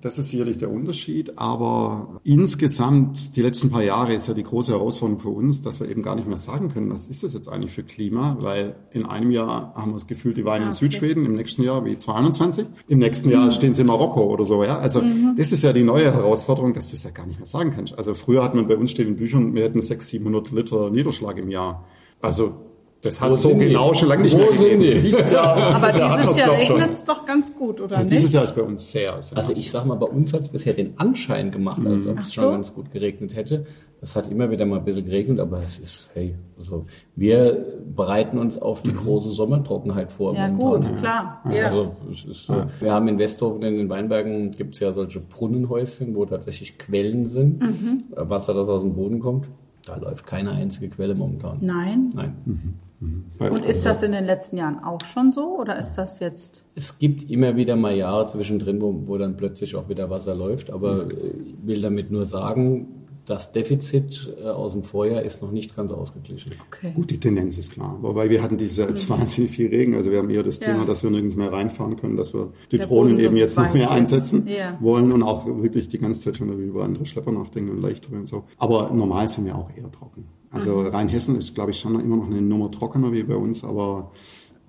[0.00, 4.72] Das ist sicherlich der Unterschied, aber insgesamt die letzten paar Jahre ist ja die große
[4.72, 7.48] Herausforderung für uns, dass wir eben gar nicht mehr sagen können, was ist das jetzt
[7.48, 10.76] eigentlich für Klima, weil in einem Jahr haben wir das Gefühl, die Weine ah, okay.
[10.84, 13.52] in Südschweden, im nächsten Jahr wie 22, im nächsten Jahr mhm.
[13.52, 14.78] stehen sie in Marokko oder so, ja.
[14.78, 15.34] Also mhm.
[15.36, 17.96] das ist ja die neue Herausforderung, dass du es ja gar nicht mehr sagen kannst.
[17.98, 21.38] Also früher hat man bei uns steht in Büchern, wir hätten 600, 700 Liter Niederschlag
[21.38, 21.84] im Jahr.
[22.20, 22.65] Also
[23.06, 23.98] das hat so genau die?
[23.98, 25.02] schon lange nicht Wo mehr gegeben.
[25.02, 28.18] Dieses Jahr, Aber dieses Jahr, Jahr regnet es doch ganz gut, oder also nicht?
[28.18, 30.48] Dieses Jahr ist bei uns sehr, sehr Also ich sag mal, bei uns hat es
[30.48, 31.88] bisher den Anschein gemacht, mhm.
[31.88, 32.42] als ob es so?
[32.42, 33.66] schon ganz gut geregnet hätte.
[34.02, 36.84] Es hat immer wieder mal ein bisschen geregnet, aber es ist, hey, also
[37.14, 38.98] wir bereiten uns auf die mhm.
[38.98, 40.34] große Sommertrockenheit vor.
[40.34, 40.92] Ja momentan.
[40.92, 41.42] gut, klar.
[41.52, 41.64] Ja.
[41.64, 42.68] Also es ist, ja.
[42.78, 47.26] wir haben in Westhofen in den Weinbergen gibt es ja solche Brunnenhäuschen, wo tatsächlich Quellen
[47.26, 48.04] sind, mhm.
[48.14, 49.46] Wasser, das aus dem Boden kommt.
[49.86, 51.58] Da läuft keine einzige Quelle momentan.
[51.60, 52.10] Nein?
[52.14, 52.36] Nein.
[52.44, 52.74] Mhm.
[53.00, 53.24] Mhm.
[53.38, 56.64] Und ist das in den letzten Jahren auch schon so oder ist das jetzt?
[56.74, 60.70] Es gibt immer wieder mal Jahre zwischendrin, wo, wo dann plötzlich auch wieder Wasser läuft,
[60.70, 61.10] aber mhm.
[61.46, 65.90] ich will damit nur sagen, das Defizit äh, aus dem Vorjahr ist noch nicht ganz
[65.92, 66.52] ausgeglichen.
[66.68, 66.92] Okay.
[66.94, 67.98] Gut, die Tendenz ist klar.
[68.00, 69.14] Wobei wir hatten diese jetzt mhm.
[69.14, 69.94] wahnsinnig viel Regen.
[69.94, 70.72] Also wir haben eher das ja.
[70.72, 73.56] Thema, dass wir nirgends mehr reinfahren können, dass wir die Der Drohnen eben so jetzt
[73.56, 74.78] noch mehr einsetzen ja.
[74.80, 78.28] wollen und auch wirklich die ganze Zeit schon über andere Schlepper nachdenken und leichtere und
[78.28, 78.44] so.
[78.58, 80.28] Aber normal sind wir auch eher trocken.
[80.50, 80.86] Also mhm.
[80.88, 84.12] Rheinhessen ist, glaube ich, schon immer noch eine Nummer trockener wie bei uns, aber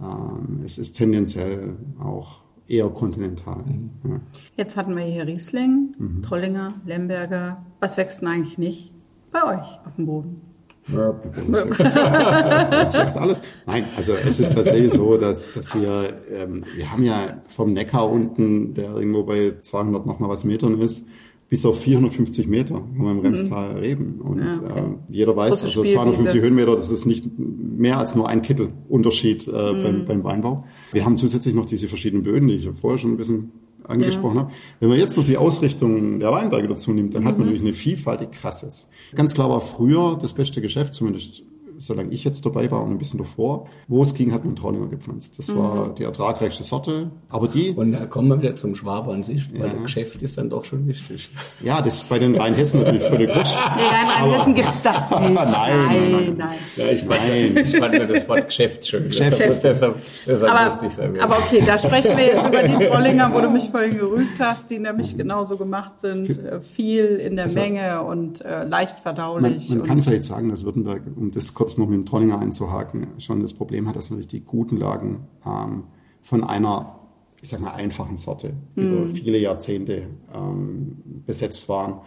[0.01, 3.63] ähm, es ist tendenziell auch eher kontinental.
[3.65, 3.91] Mhm.
[4.03, 4.19] Ja.
[4.57, 6.21] Jetzt hatten wir hier Riesling, mhm.
[6.21, 7.65] Trollinger, Lemberger.
[7.79, 8.93] Was wächst denn eigentlich nicht
[9.31, 10.41] bei euch auf dem Boden?
[10.87, 11.13] Ja,
[12.81, 13.41] Jetzt wächst alles.
[13.65, 18.09] Nein, also es ist tatsächlich so, dass, dass wir, ähm, wir haben ja vom Neckar
[18.09, 21.05] unten, der irgendwo bei 200 noch mal was Metern ist,
[21.49, 23.79] bis auf 450 Meter haben wir im Remstal mhm.
[23.79, 24.21] Reben.
[24.21, 24.79] Und ja, okay.
[24.79, 29.51] äh, jeder weiß, also 250 Höhenmeter, das ist nicht mehr als nur ein Kittelunterschied äh,
[29.51, 29.83] mhm.
[29.83, 30.65] beim, beim Weinbau.
[30.91, 33.51] Wir haben zusätzlich noch diese verschiedenen Böden, die ich vorher schon ein bisschen
[33.85, 34.41] angesprochen ja.
[34.43, 34.53] habe.
[34.81, 37.27] Wenn man jetzt noch die Ausrichtung der Weinberge dazu nimmt, dann mhm.
[37.27, 37.53] hat man mhm.
[37.53, 38.89] nämlich eine Vielfalt, die krass ist.
[39.15, 41.43] Ganz klar war früher das beste Geschäft, zumindest
[41.77, 44.87] solange ich jetzt dabei war und ein bisschen davor, wo es ging, hat man Traulinger
[44.87, 45.37] gepflanzt.
[45.37, 45.57] Das mhm.
[45.57, 47.11] war die ertragreichste Sorte.
[47.29, 47.71] Aber die.
[47.71, 49.73] Und da kommen wir wieder zum Schwaber an sich, weil ja.
[49.81, 51.29] Geschäft ist dann doch schon wichtig.
[51.61, 53.57] Ja, das ist bei den Rheinhessen natürlich völlig wurscht.
[53.77, 55.19] Nee, in Rheinhessen gibt's das nicht.
[55.19, 56.35] nein, nein, nein.
[56.37, 56.55] nein.
[56.77, 57.57] Ja, ich, nein.
[57.65, 59.05] ich fand nur das Wort Geschäft schön.
[59.05, 59.39] Geschäft.
[59.39, 61.19] Das, deshalb, deshalb aber, lustig sein.
[61.19, 64.69] Aber okay, da sprechen wir jetzt über die Trollinger, wo du mich vorhin gerügt hast,
[64.69, 66.29] die nämlich genauso gemacht sind.
[66.29, 69.69] Äh, viel in der also, Menge und äh, leicht verdaulich.
[69.69, 73.07] Man, man kann vielleicht sagen, dass Württemberg, um das kurz noch mit dem Trollinger einzuhaken,
[73.17, 75.83] schon das Problem hat, dass natürlich die guten Lagen ähm,
[76.21, 76.99] von einer,
[77.41, 78.81] ich sag mal, einfachen Sorte mm.
[78.81, 82.01] über viele Jahrzehnte ähm, besetzt waren.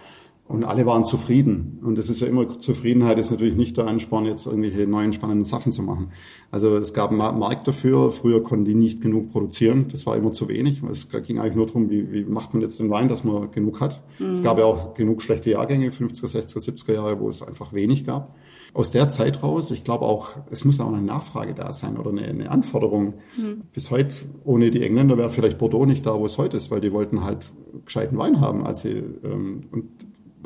[0.51, 1.79] Und alle waren zufrieden.
[1.85, 5.45] Und das ist ja immer, Zufriedenheit ist natürlich nicht der Ansporn, jetzt irgendwelche neuen spannenden
[5.45, 6.11] Sachen zu machen.
[6.51, 8.11] Also es gab einen Markt dafür.
[8.11, 9.87] Früher konnten die nicht genug produzieren.
[9.93, 10.83] Das war immer zu wenig.
[10.91, 13.81] Es ging eigentlich nur darum, wie, wie macht man jetzt den Wein, dass man genug
[13.81, 14.03] hat.
[14.19, 14.27] Mhm.
[14.33, 18.05] Es gab ja auch genug schlechte Jahrgänge, 50er, 60er, 70er Jahre, wo es einfach wenig
[18.05, 18.35] gab
[18.73, 22.11] aus der Zeit raus, ich glaube auch, es muss auch eine Nachfrage da sein oder
[22.11, 23.15] eine, eine Anforderung.
[23.37, 23.63] Mhm.
[23.73, 24.15] Bis heute,
[24.45, 27.25] ohne die Engländer wäre vielleicht Bordeaux nicht da, wo es heute ist, weil die wollten
[27.25, 27.53] halt
[27.85, 29.89] gescheiten Wein haben, als sie, ähm, und,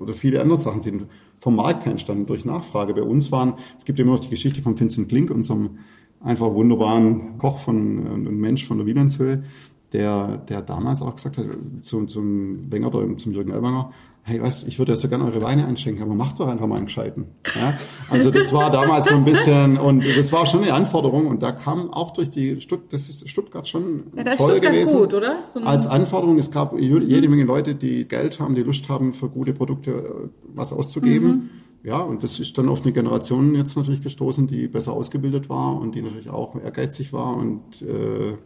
[0.00, 1.06] oder viele andere Sachen sind
[1.38, 2.94] vom Markt entstanden durch Nachfrage.
[2.94, 5.78] Bei uns waren, es gibt immer noch die Geschichte von Vincent Klink, unserem
[6.20, 9.44] einfach wunderbaren Koch von, und Mensch von der Wielandshöhe,
[9.92, 11.46] der, der damals auch gesagt hat,
[11.82, 13.92] zum, zum Wenger oder zum Jürgen Elwanger,
[14.26, 16.76] hey, weißt, ich würde ja so gerne eure Weine einschenken, aber macht doch einfach mal
[16.76, 17.26] einen Gescheiten.
[17.54, 17.74] Ja?
[18.08, 21.52] Also das war damals so ein bisschen, und das war schon eine Anforderung und da
[21.52, 24.96] kam auch durch die Stutt das ist Stuttgart schon Ja, toll Stuttgart gewesen.
[24.96, 25.42] gut, oder?
[25.42, 29.28] So Als Anforderung, es gab jede Menge Leute, die Geld haben, die Lust haben, für
[29.28, 31.50] gute Produkte äh, was auszugeben.
[31.82, 35.78] Ja, und das ist dann auf eine Generation jetzt natürlich gestoßen, die besser ausgebildet war
[35.78, 38.38] und die natürlich auch ehrgeizig war und äh,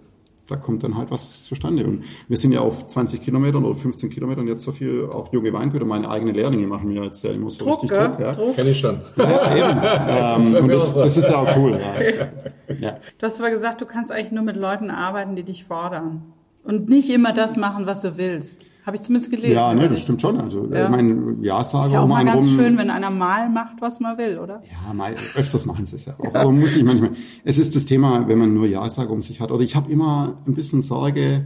[0.49, 1.84] da kommt dann halt was zustande.
[1.84, 5.53] Und wir sind ja auf 20 Kilometern oder 15 Kilometern jetzt so viel, auch junge
[5.53, 7.99] Weingüter, meine eigenen Lehrlinge machen mir jetzt ja immer so Druck, richtig?
[7.99, 8.20] Druck.
[8.20, 8.32] Ja.
[8.32, 8.57] Druck.
[8.57, 9.01] Kenn ich schon.
[9.16, 10.55] Ja, eben.
[10.57, 11.78] ähm, und das, das ist ja auch cool.
[11.80, 12.26] Ja.
[12.80, 12.99] Ja.
[13.16, 16.34] Du hast aber gesagt, du kannst eigentlich nur mit Leuten arbeiten, die dich fordern.
[16.64, 18.66] Und nicht immer das machen, was du willst.
[18.89, 19.53] Habe ich zumindest gelesen.
[19.55, 20.41] Ja, ne, das stimmt schon.
[20.41, 20.84] Also, Ja.
[20.86, 22.57] ich meine, Ja-Sager Ist ja auch um mal einen ganz rum.
[22.57, 24.62] schön, wenn einer mal macht, was man will, oder?
[24.86, 26.34] Ja, mal, öfters machen sie es ja auch.
[26.34, 27.11] Aber muss ich manchmal.
[27.45, 29.53] Es ist das Thema, wenn man nur Ja-Sager um sich hat.
[29.53, 31.45] Oder ich habe immer ein bisschen Sorge,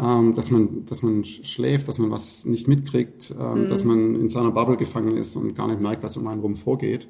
[0.00, 4.14] ähm, dass man, dass man sch- schläft, dass man was nicht mitkriegt, ähm, dass man
[4.14, 7.06] in seiner Bubble gefangen ist und gar nicht merkt, was um einen rum vorgeht.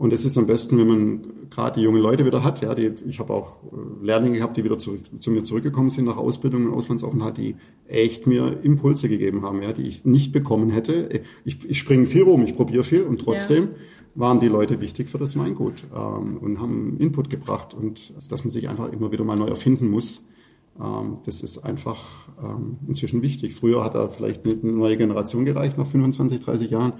[0.00, 1.20] Und es ist am besten, wenn man
[1.50, 2.62] gerade die jungen Leute wieder hat.
[2.62, 6.06] Ja, die, ich habe auch äh, Lehrlinge gehabt, die wieder zurück, zu mir zurückgekommen sind
[6.06, 10.70] nach Ausbildung und Auslandsaufenthalt, die echt mir Impulse gegeben haben, ja, die ich nicht bekommen
[10.70, 11.20] hätte.
[11.44, 13.68] Ich, ich springe viel rum, ich probiere viel und trotzdem
[14.14, 18.50] waren die Leute wichtig für das Weingut ähm, und haben Input gebracht und dass man
[18.50, 20.24] sich einfach immer wieder mal neu erfinden muss.
[20.82, 23.54] Ähm, das ist einfach ähm, inzwischen wichtig.
[23.54, 26.94] Früher hat da vielleicht eine neue Generation gereicht nach 25, 30 Jahren.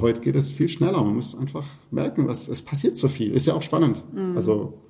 [0.00, 1.02] Heute geht es viel schneller.
[1.02, 3.32] Man muss einfach merken, was es passiert so viel.
[3.32, 4.02] Ist ja auch spannend.
[4.36, 4.80] Also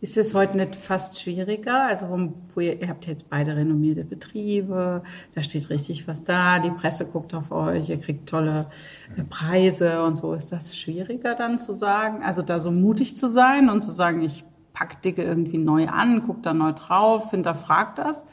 [0.00, 1.86] Ist es heute nicht fast schwieriger?
[1.86, 5.02] Also, wo, wo ihr, ihr habt jetzt beide renommierte Betriebe,
[5.34, 8.70] da steht richtig was da, die Presse guckt auf euch, ihr kriegt tolle
[9.16, 10.34] äh, Preise und so.
[10.34, 12.22] Ist das schwieriger dann zu sagen?
[12.22, 14.44] Also, da so mutig zu sein und zu sagen, ich
[14.78, 18.24] pack Dicke irgendwie neu an, guck da neu drauf, hinterfragt das?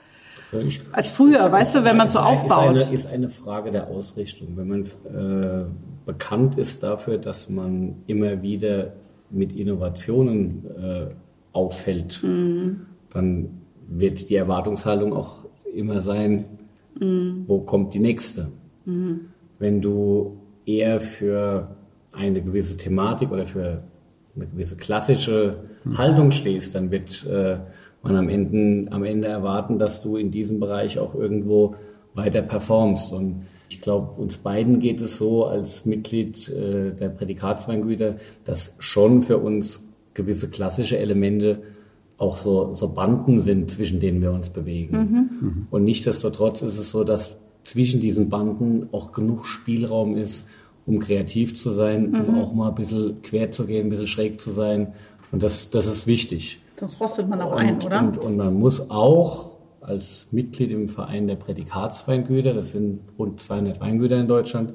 [0.65, 2.69] Ich, Als früher, weißt du, wenn man so ist aufbaut.
[2.69, 4.49] eine, ist eine Frage der Ausrichtung.
[4.55, 5.65] Wenn man äh,
[6.05, 8.93] bekannt ist dafür, dass man immer wieder
[9.31, 11.07] mit Innovationen äh,
[11.51, 12.81] auffällt, Mhm.
[13.11, 13.49] dann
[13.87, 15.39] wird die Erwartungshaltung auch
[15.73, 16.45] immer sein,
[16.99, 17.43] Mhm.
[17.47, 18.51] wo kommt die nächste.
[18.85, 21.75] Wenn du eher für
[22.13, 23.81] eine gewisse Thematik oder für
[24.35, 25.57] eine gewisse klassische
[25.93, 27.57] Haltung stehst, dann wird äh,
[28.01, 31.75] man am Ende, am Ende erwarten, dass du in diesem Bereich auch irgendwo
[32.13, 33.11] weiter performst.
[33.11, 39.21] Und ich glaube, uns beiden geht es so als Mitglied äh, der Prädikatsweingüter, dass schon
[39.21, 41.61] für uns gewisse klassische Elemente
[42.17, 44.95] auch so, so Banden sind, zwischen denen wir uns bewegen.
[45.71, 50.47] Und nichtsdestotrotz ist es so, dass zwischen diesen Banden auch genug Spielraum ist,
[50.85, 54.39] um kreativ zu sein, um auch mal ein bisschen quer zu gehen, ein bisschen schräg
[54.39, 54.93] zu sein.
[55.31, 56.61] Und das, das ist wichtig.
[56.79, 57.99] Sonst rostet man auch ein, Und, oder?
[57.99, 63.79] und, und man muss auch als Mitglied im Verein der Prädikatsweingüter, das sind rund 200
[63.79, 64.73] Weingüter in Deutschland,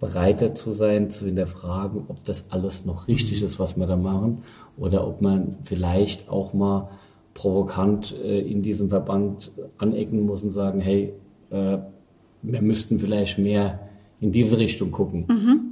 [0.00, 4.42] bereit dazu sein, zu hinterfragen, ob das alles noch richtig ist, was wir da machen,
[4.76, 6.88] oder ob man vielleicht auch mal
[7.34, 11.12] provokant äh, in diesem Verband anecken muss und sagen, hey,
[11.50, 11.78] äh,
[12.42, 13.87] wir müssten vielleicht mehr
[14.20, 15.24] in diese Richtung gucken.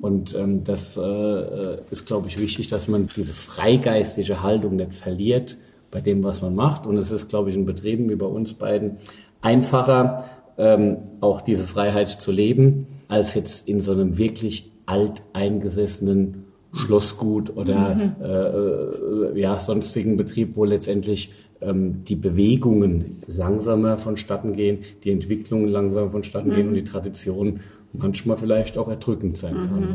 [0.02, 5.58] Und ähm, das äh, ist, glaube ich, wichtig, dass man diese freigeistige Haltung nicht verliert
[5.90, 6.86] bei dem, was man macht.
[6.86, 8.98] Und es ist, glaube ich, in Betrieben wie bei uns beiden
[9.40, 10.24] einfacher,
[10.58, 17.96] ähm, auch diese Freiheit zu leben, als jetzt in so einem wirklich alteingesessenen Schlossgut oder
[18.20, 25.68] äh, äh, ja, sonstigen Betrieb, wo letztendlich ähm, die Bewegungen langsamer vonstatten gehen, die Entwicklungen
[25.68, 27.60] langsamer vonstatten gehen und die Tradition
[27.98, 29.78] manchmal vielleicht auch erdrückend sein kann.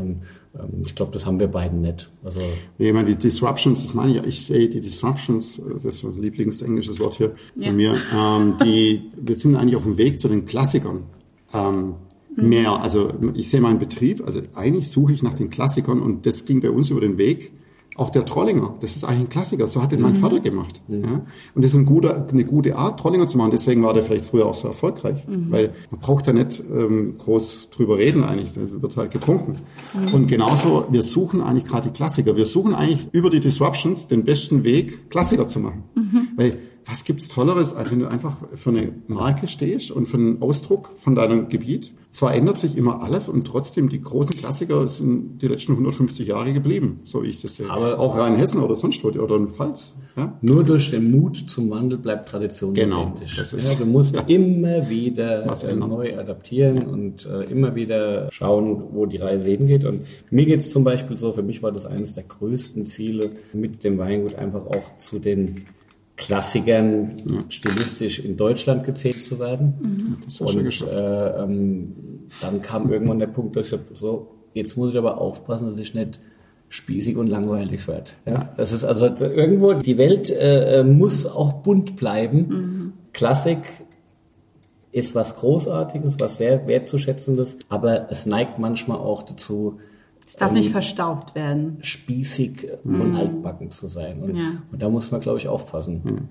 [0.60, 2.10] ähm, ich glaube, das haben wir beiden nicht.
[2.24, 2.40] Also
[2.78, 6.08] Ich meine, die Disruptions, das meine ich, ja, ich sehe die Disruptions, das ist so
[6.08, 7.72] ein Lieblingsenglisches Wort hier von Ja.
[7.72, 11.04] mir, ähm, die, wir sind eigentlich auf dem Weg zu den Klassikern.
[11.54, 11.94] Ähm,
[12.34, 16.44] mehr, also ich sehe meinen Betrieb, also eigentlich suche ich nach den Klassikern und das
[16.46, 17.52] ging bei uns über den Weg.
[17.96, 20.80] Auch der Trollinger, das ist eigentlich ein Klassiker, so hat den mein Vater gemacht.
[20.88, 21.22] Ja?
[21.54, 24.24] Und das ist ein guter, eine gute Art, Trollinger zu machen, deswegen war der vielleicht
[24.24, 28.80] früher auch so erfolgreich, weil man braucht da nicht ähm, groß drüber reden eigentlich, das
[28.80, 29.58] wird halt getrunken.
[30.12, 34.24] Und genauso, wir suchen eigentlich gerade die Klassiker, wir suchen eigentlich über die Disruptions den
[34.24, 35.84] besten Weg, Klassiker zu machen.
[36.36, 40.42] Weil was gibt's Tolleres, als wenn du einfach für eine Marke stehst und für einen
[40.42, 41.92] Ausdruck von deinem Gebiet?
[42.12, 46.52] Zwar ändert sich immer alles und trotzdem die großen Klassiker sind die letzten 150 Jahre
[46.52, 47.70] geblieben, so wie ich das sehe.
[47.70, 49.94] Aber- auch Rheinhessen oder sonst wo oder in Pfalz.
[50.14, 50.36] Ja?
[50.42, 54.90] Nur durch den Mut zum Wandel bleibt Tradition Genau, das ist- ja, du musst immer
[54.90, 59.86] wieder Was äh, neu adaptieren und äh, immer wieder schauen, wo die Reise hingeht.
[59.86, 63.30] Und mir geht es zum Beispiel so, für mich war das eines der größten Ziele,
[63.54, 65.64] mit dem Weingut einfach auch zu den
[66.22, 70.18] Klassikern stilistisch in Deutschland gezählt zu werden.
[70.38, 71.94] Du Und äh, ähm,
[72.40, 75.94] dann kam irgendwann der Punkt, dass ich so, jetzt muss ich aber aufpassen, dass ich
[75.94, 76.20] nicht
[76.68, 78.10] spießig und langweilig werde.
[78.24, 78.50] Ja?
[78.56, 82.92] Das ist also irgendwo, die Welt äh, äh, muss auch bunt bleiben.
[83.12, 83.58] Klassik
[84.92, 89.80] ist was Großartiges, was sehr wertzuschätzendes, aber es neigt manchmal auch dazu,
[90.32, 91.76] Es darf nicht verstaubt werden.
[91.82, 94.22] spießig und altbacken zu sein.
[94.22, 94.62] Und, Ja.
[94.72, 96.30] und da muss man, glaube ich, aufpassen.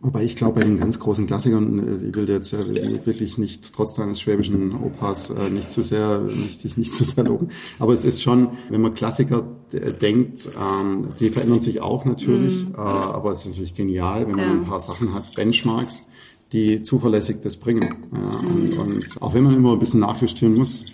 [0.00, 3.36] Wobei ich glaube, bei den ganz großen Klassikern, äh, ich will dir jetzt äh, wirklich
[3.36, 7.48] nicht, trotz deines schwäbischen Opas, äh, nicht zu sehr, nicht, nicht zu sehr loben.
[7.78, 12.66] Aber es ist schon, wenn man Klassiker äh, denkt, ähm, die verändern sich auch natürlich,
[12.72, 14.50] äh, aber es ist natürlich genial, wenn man Ja.
[14.52, 16.04] ein paar Sachen hat, Benchmarks,
[16.52, 17.94] die zuverlässig das bringen.
[18.10, 20.86] Ja, und, und auch wenn man immer ein bisschen nachjustieren muss,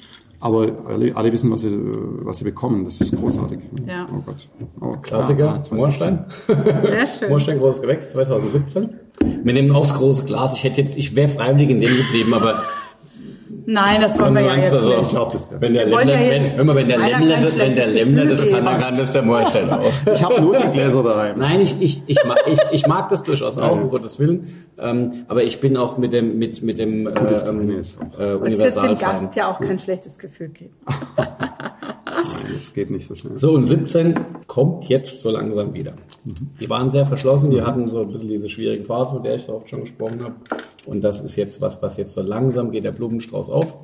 [0.44, 2.84] aber alle, alle wissen, was sie, was sie bekommen.
[2.84, 3.60] Das ist großartig.
[3.88, 4.06] Ja.
[4.12, 4.46] Oh Gott.
[4.78, 5.78] Oh, Klassiker, ah, 2017.
[5.78, 6.82] Moorstein.
[6.82, 7.28] Sehr schön.
[7.30, 8.90] Moorstein großes Gewächs 2017.
[9.42, 10.52] Wir nehmen auch das große Glas.
[10.52, 12.62] Ich hätte jetzt, ich wäre freiwillig in dem geblieben, aber
[13.66, 14.98] Nein, das wollen wir ja jetzt du so?
[14.98, 15.10] nicht.
[15.10, 18.50] glaub, wenn der Lämmler, ja wenn, mal, wenn der Lämmler, das, wenn der Lämmler das
[18.50, 19.92] kann, dann kann das der Moorstein auch.
[20.12, 21.38] Ich habe Notegläser daheim.
[21.38, 24.66] Nein, ich, ich, ich, mag, ich, ich mag das durchaus auch, um Gottes Willen.
[24.78, 28.52] Ähm, aber ich bin auch mit dem, mit, mit dem äh, das ähm, äh, Und
[28.52, 28.98] es wird dem.
[28.98, 30.74] Gast ja auch kein schlechtes Gefühl geben.
[32.32, 33.38] Nein, es geht nicht so schnell.
[33.38, 34.14] So, und 17
[34.46, 35.94] kommt jetzt so langsam wieder.
[36.60, 39.44] Die waren sehr verschlossen, die hatten so ein bisschen diese schwierige Phase, von der ich
[39.44, 40.34] so oft schon gesprochen habe.
[40.86, 43.76] Und das ist jetzt was, was jetzt so langsam geht der Blumenstrauß auf.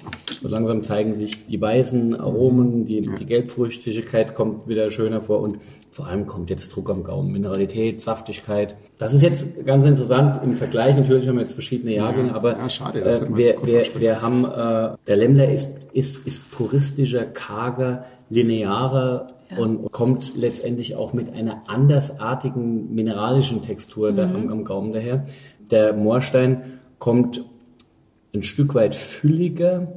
[0.42, 5.58] So langsam zeigen sich die weißen Aromen, die, die Gelbfrüchtigkeit kommt wieder schöner vor und
[5.90, 8.76] vor allem kommt jetzt Druck am Gaumen, Mineralität, Saftigkeit.
[8.98, 10.96] Das ist jetzt ganz interessant im Vergleich.
[10.96, 14.44] Natürlich haben wir jetzt verschiedene Jahrgänge, aber Ja, schade, das äh, wir wir, wir haben,
[14.44, 19.26] äh, der Lämmler ist, ist, ist puristischer, karger, linearer
[19.58, 25.26] und kommt letztendlich auch mit einer andersartigen mineralischen Textur da am, am Gaumen daher.
[25.70, 27.44] Der Moorstein kommt
[28.32, 29.88] ein Stück weit fülliger,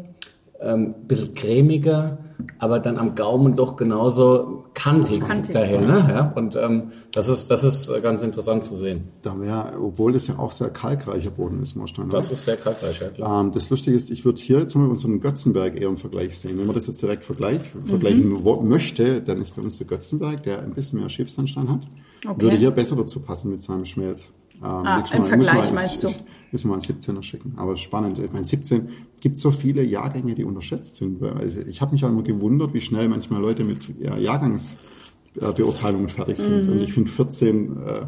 [0.59, 2.17] ähm, ein bisschen cremiger,
[2.59, 5.53] aber dann am Gaumen doch genauso kantig, Kantig.
[5.53, 5.81] daher.
[5.81, 6.05] Ne?
[6.09, 6.33] Ja?
[6.35, 9.09] Und ähm, das, ist, das ist äh, ganz interessant zu sehen.
[9.21, 12.09] Da wäre, obwohl das ja auch sehr kalkreicher Boden ist, Moorstein.
[12.09, 13.41] Das ist sehr kaltreich, ja klar.
[13.41, 16.57] ähm, das Lustige ist, ich würde hier jetzt mal unseren Götzenberg eher im Vergleich sehen.
[16.59, 20.43] Wenn man das jetzt direkt vergleich, vergleichen wo- möchte, dann ist bei uns der Götzenberg,
[20.43, 21.81] der ein bisschen mehr Schiffsandstein hat,
[22.27, 22.41] Okay.
[22.41, 24.31] würde hier besser dazu passen mit seinem Schmelz.
[24.63, 26.07] Ähm, Ah, im Vergleich mal- meinst du?
[26.09, 26.23] Ich,
[26.53, 27.53] müssen wir mal einen 17er schicken.
[27.57, 28.19] Aber spannend.
[28.19, 28.89] Ich meine, 17
[29.19, 31.21] gibt so viele Jahrgänge, die unterschätzt sind.
[31.21, 36.37] Also ich habe mich auch immer gewundert, wie schnell manchmal Leute mit ja, Jahrgangsbeurteilungen fertig
[36.37, 36.67] sind.
[36.67, 36.71] Mhm.
[36.71, 38.05] Und ich finde 14, äh,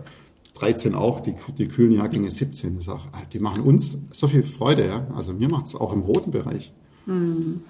[0.54, 4.86] 13 auch, die, die kühlen Jahrgänge 17, ist auch, die machen uns so viel Freude.
[4.86, 5.08] Ja?
[5.16, 6.72] Also mir macht es auch im roten Bereich.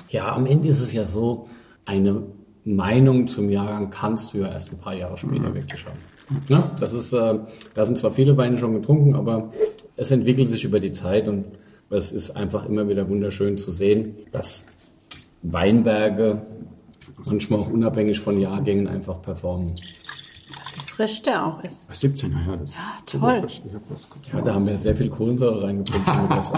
[0.09, 1.49] Ja, am Ende ist es ja so,
[1.85, 2.23] eine
[2.63, 5.99] Meinung zum Jahrgang kannst du ja erst ein paar Jahre später wirklich haben.
[6.47, 7.39] Ja, das ist, äh,
[7.75, 9.51] da sind zwar viele Weine schon getrunken, aber
[9.97, 11.45] es entwickelt sich über die Zeit und
[11.89, 14.65] es ist einfach immer wieder wunderschön zu sehen, dass
[15.43, 16.41] Weinberge
[17.25, 19.73] manchmal auch unabhängig von Jahrgängen einfach performen.
[20.95, 21.93] Frisch der auch ist.
[21.93, 22.57] 17, ja, ja.
[22.57, 23.41] Das ja, toll.
[23.47, 26.05] Ich hab das kurz Ja, da haben wir sehr viel Kohlensäure reingepumpt.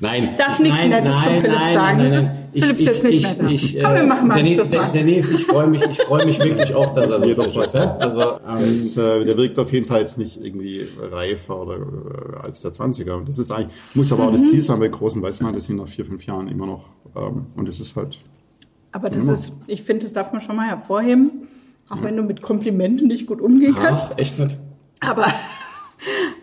[0.00, 0.24] nein.
[0.24, 1.98] Ich darf nichts Nettes zum Philipp sagen.
[1.98, 3.40] Das ist- Philipp ist jetzt nicht
[3.76, 3.88] mehr da.
[3.88, 4.92] Komm, wir machen mal Denise, Schluss mal.
[4.92, 7.76] Denise, ich freue mich, ich freue mich wirklich auch, dass er so frisch ist.
[7.76, 8.38] Also, ähm,
[8.84, 12.72] Das, äh, der wirkt auf jeden Fall jetzt nicht irgendwie reifer oder äh, als der
[12.72, 13.24] 20er.
[13.24, 14.36] Das ist eigentlich, muss aber auch Mhm.
[14.36, 16.86] das Ziel sein bei großen Weißwein, das sind nach vier, fünf Jahren immer noch.
[17.14, 18.18] Ähm, und es ist halt,
[18.92, 21.46] Aber das ist, ich finde, das darf man schon mal hervorheben.
[21.90, 24.12] Auch wenn du mit Komplimenten nicht gut umgehen kannst.
[24.12, 24.58] ah, echt nicht.
[25.00, 25.26] Aber,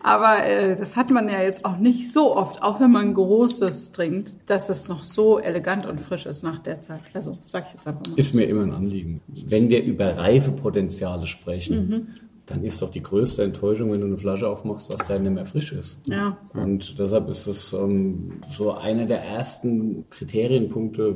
[0.04, 3.92] aber äh, das hat man ja jetzt auch nicht so oft, auch wenn man großes
[3.92, 7.02] trinkt, dass es noch so elegant und frisch ist nach der Zeit.
[7.14, 8.18] Also sag ich jetzt einfach mal.
[8.18, 9.22] Ist mir immer ein Anliegen.
[9.28, 12.04] Wenn wir über Reifepotenziale sprechen, Mhm.
[12.46, 15.46] dann ist doch die größte Enttäuschung, wenn du eine Flasche aufmachst, dass der nicht mehr
[15.46, 15.98] frisch ist.
[16.06, 16.38] Ja.
[16.54, 21.16] Und deshalb ist es ähm, so einer der ersten Kriterienpunkte,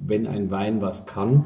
[0.00, 1.44] wenn ein Wein was kann,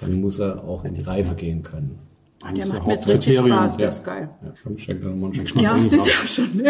[0.00, 1.98] dann muss er auch in die Reife gehen können.
[2.42, 3.38] Der eigentlich macht mir jetzt richtig.
[3.38, 3.88] Spaß, der Ja.
[3.90, 4.30] ist geil.
[4.42, 5.62] Ja, komm, schenk mal einen Schluck.
[5.62, 6.62] Ja, das ist ja schon.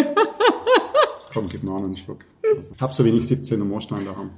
[1.32, 2.24] Komm, gib mir einen Schluck.
[2.74, 4.30] Ich habe so wenig 17 im Moorstein da haben.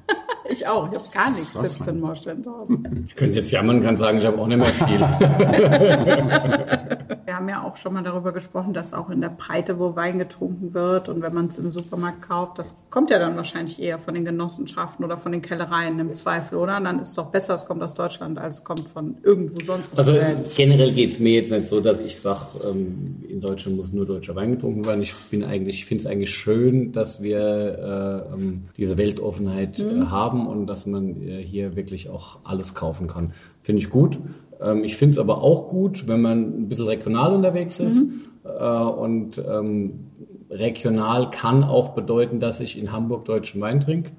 [0.50, 0.90] Ich auch.
[0.90, 1.52] Ich habe gar nichts.
[1.52, 2.78] Krass, 17 Moorstein zu Hause.
[3.06, 4.98] Ich könnte jetzt jammern, kann sagen, ich habe auch nicht mehr viel.
[7.24, 10.18] Wir haben ja auch schon mal darüber gesprochen, dass auch in der Breite, wo Wein
[10.18, 13.98] getrunken wird und wenn man es im Supermarkt kauft, das kommt ja dann wahrscheinlich eher
[13.98, 16.76] von den Genossenschaften oder von den Kellereien im Zweifel, oder?
[16.76, 19.62] Und dann ist es doch besser, es kommt aus Deutschland, als es kommt von irgendwo
[19.64, 19.90] sonst.
[19.96, 20.14] Also
[20.56, 24.06] generell geht es mir jetzt nicht so, dass ich sage, ähm, in Deutschland muss nur
[24.06, 25.02] deutscher Wein getrunken werden.
[25.02, 30.06] Ich bin eigentlich, ich finde es eigentlich schön, dass wir äh, ähm, diese Weltoffenheit äh,
[30.06, 33.32] haben und dass man äh, hier wirklich auch alles kaufen kann.
[33.62, 34.18] Finde ich gut.
[34.62, 38.02] Ähm, ich finde es aber auch gut, wenn man ein bisschen regional unterwegs ist.
[38.02, 38.06] Äh,
[38.44, 40.10] Äh, und ähm,
[40.50, 44.10] regional kann auch bedeuten, dass ich in Hamburg deutschen Wein trinke.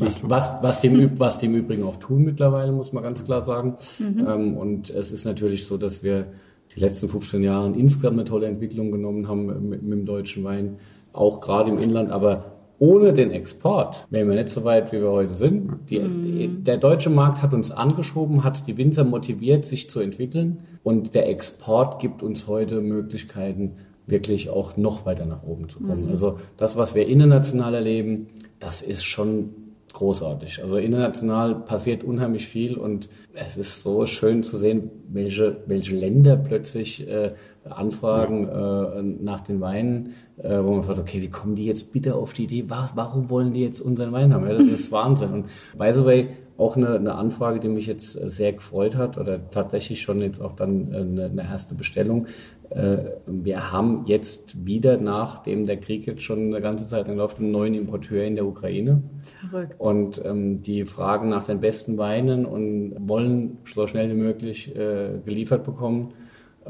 [0.00, 3.76] Was, was, was, dem, was dem Übrigen auch tun mittlerweile, muss man ganz klar sagen.
[3.98, 4.26] Mhm.
[4.26, 6.26] Ähm, und es ist natürlich so, dass wir
[6.74, 10.78] die letzten 15 Jahre insgesamt eine tolle Entwicklung genommen haben mit, mit dem deutschen Wein,
[11.12, 15.10] auch gerade im Inland, aber ohne den Export wären wir nicht so weit, wie wir
[15.10, 15.90] heute sind.
[15.90, 16.64] Die, mm.
[16.64, 20.60] Der deutsche Markt hat uns angeschoben, hat die Winzer motiviert, sich zu entwickeln.
[20.84, 23.76] Und der Export gibt uns heute Möglichkeiten,
[24.06, 26.06] wirklich auch noch weiter nach oben zu kommen.
[26.06, 26.10] Mm.
[26.10, 28.28] Also das, was wir international erleben,
[28.60, 29.50] das ist schon
[29.92, 30.62] großartig.
[30.62, 36.36] Also international passiert unheimlich viel und es ist so schön zu sehen, welche, welche Länder
[36.36, 37.32] plötzlich äh,
[37.72, 42.14] Anfragen äh, nach den Weinen, äh, wo man fragt, okay, wie kommen die jetzt bitte
[42.14, 44.46] auf die Idee, warum wollen die jetzt unseren Wein haben?
[44.46, 45.32] Ja, das ist Wahnsinn.
[45.32, 45.46] Und
[45.76, 50.02] by the way, auch eine, eine Anfrage, die mich jetzt sehr gefreut hat oder tatsächlich
[50.02, 52.26] schon jetzt auch dann eine, eine erste Bestellung.
[52.70, 57.38] Äh, wir haben jetzt wieder, nachdem der Krieg jetzt schon eine ganze Zeit lang läuft,
[57.38, 59.02] einen neuen Importeur in der Ukraine.
[59.48, 59.76] Verrückt.
[59.78, 65.20] Und ähm, die fragen nach den besten Weinen und wollen so schnell wie möglich äh,
[65.24, 66.12] geliefert bekommen.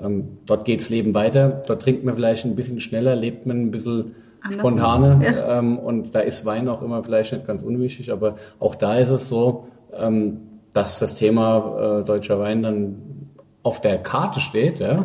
[0.02, 1.62] Ähm, dort geht's Leben weiter.
[1.66, 4.58] Dort trinkt man vielleicht ein bisschen schneller, lebt man ein bisschen Anders.
[4.58, 5.20] spontaner.
[5.22, 5.58] Ja.
[5.58, 8.12] Ähm, und da ist Wein auch immer vielleicht nicht ganz unwichtig.
[8.12, 10.38] Aber auch da ist es so, ähm,
[10.72, 12.96] dass das Thema äh, deutscher Wein dann
[13.62, 14.80] auf der Karte steht.
[14.80, 14.96] Ja?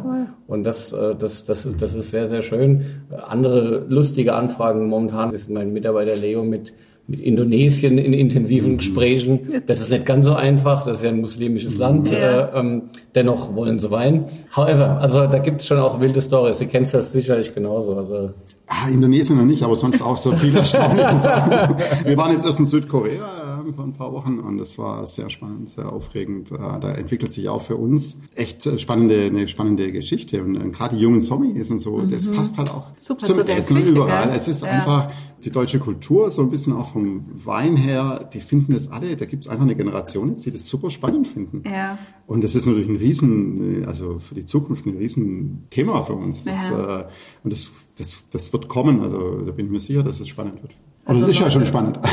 [0.48, 3.04] Und das, äh, das, das, ist, das ist sehr, sehr schön.
[3.28, 6.74] Andere lustige Anfragen momentan ist mein Mitarbeiter Leo mit
[7.08, 9.62] mit Indonesien in intensiven Gesprächen.
[9.68, 12.10] Das ist nicht ganz so einfach, das ist ja ein muslimisches Land.
[12.10, 12.48] Ja.
[12.48, 12.84] Äh, ähm,
[13.14, 14.26] dennoch wollen sie Wein.
[14.56, 16.60] However, also da gibt es schon auch wilde Stories.
[16.60, 17.96] Sie kennst das sicherlich genauso.
[17.98, 18.32] Also
[18.68, 21.76] Ah, Indonesien noch nicht, aber sonst auch so viele erstaunliche Sachen.
[22.06, 25.70] Wir waren jetzt erst in Südkorea vor ein paar Wochen und das war sehr spannend,
[25.70, 26.52] sehr aufregend.
[26.52, 31.02] Äh, da entwickelt sich auch für uns echt spannende, eine spannende Geschichte und, gerade die
[31.02, 32.12] jungen Zombies und so, mhm.
[32.12, 34.26] das passt halt auch Super zum Essen Küche, überall.
[34.28, 34.36] Gell?
[34.36, 34.70] Es ist ja.
[34.70, 35.12] einfach
[35.46, 39.26] die deutsche Kultur, so ein bisschen auch vom Wein her, die finden das alle, da
[39.26, 41.64] gibt es einfach eine Generation jetzt, die das super spannend finden.
[41.66, 41.98] Ja.
[42.28, 46.44] Und das ist natürlich ein Riesen, also für die Zukunft ein Riesenthema für uns.
[46.44, 47.02] Das, ja.
[47.02, 47.06] äh,
[47.44, 50.62] und das, das, das wird kommen, also da bin ich mir sicher, dass es spannend
[50.62, 50.74] wird.
[51.06, 52.00] Und also das ist ja schon spannend.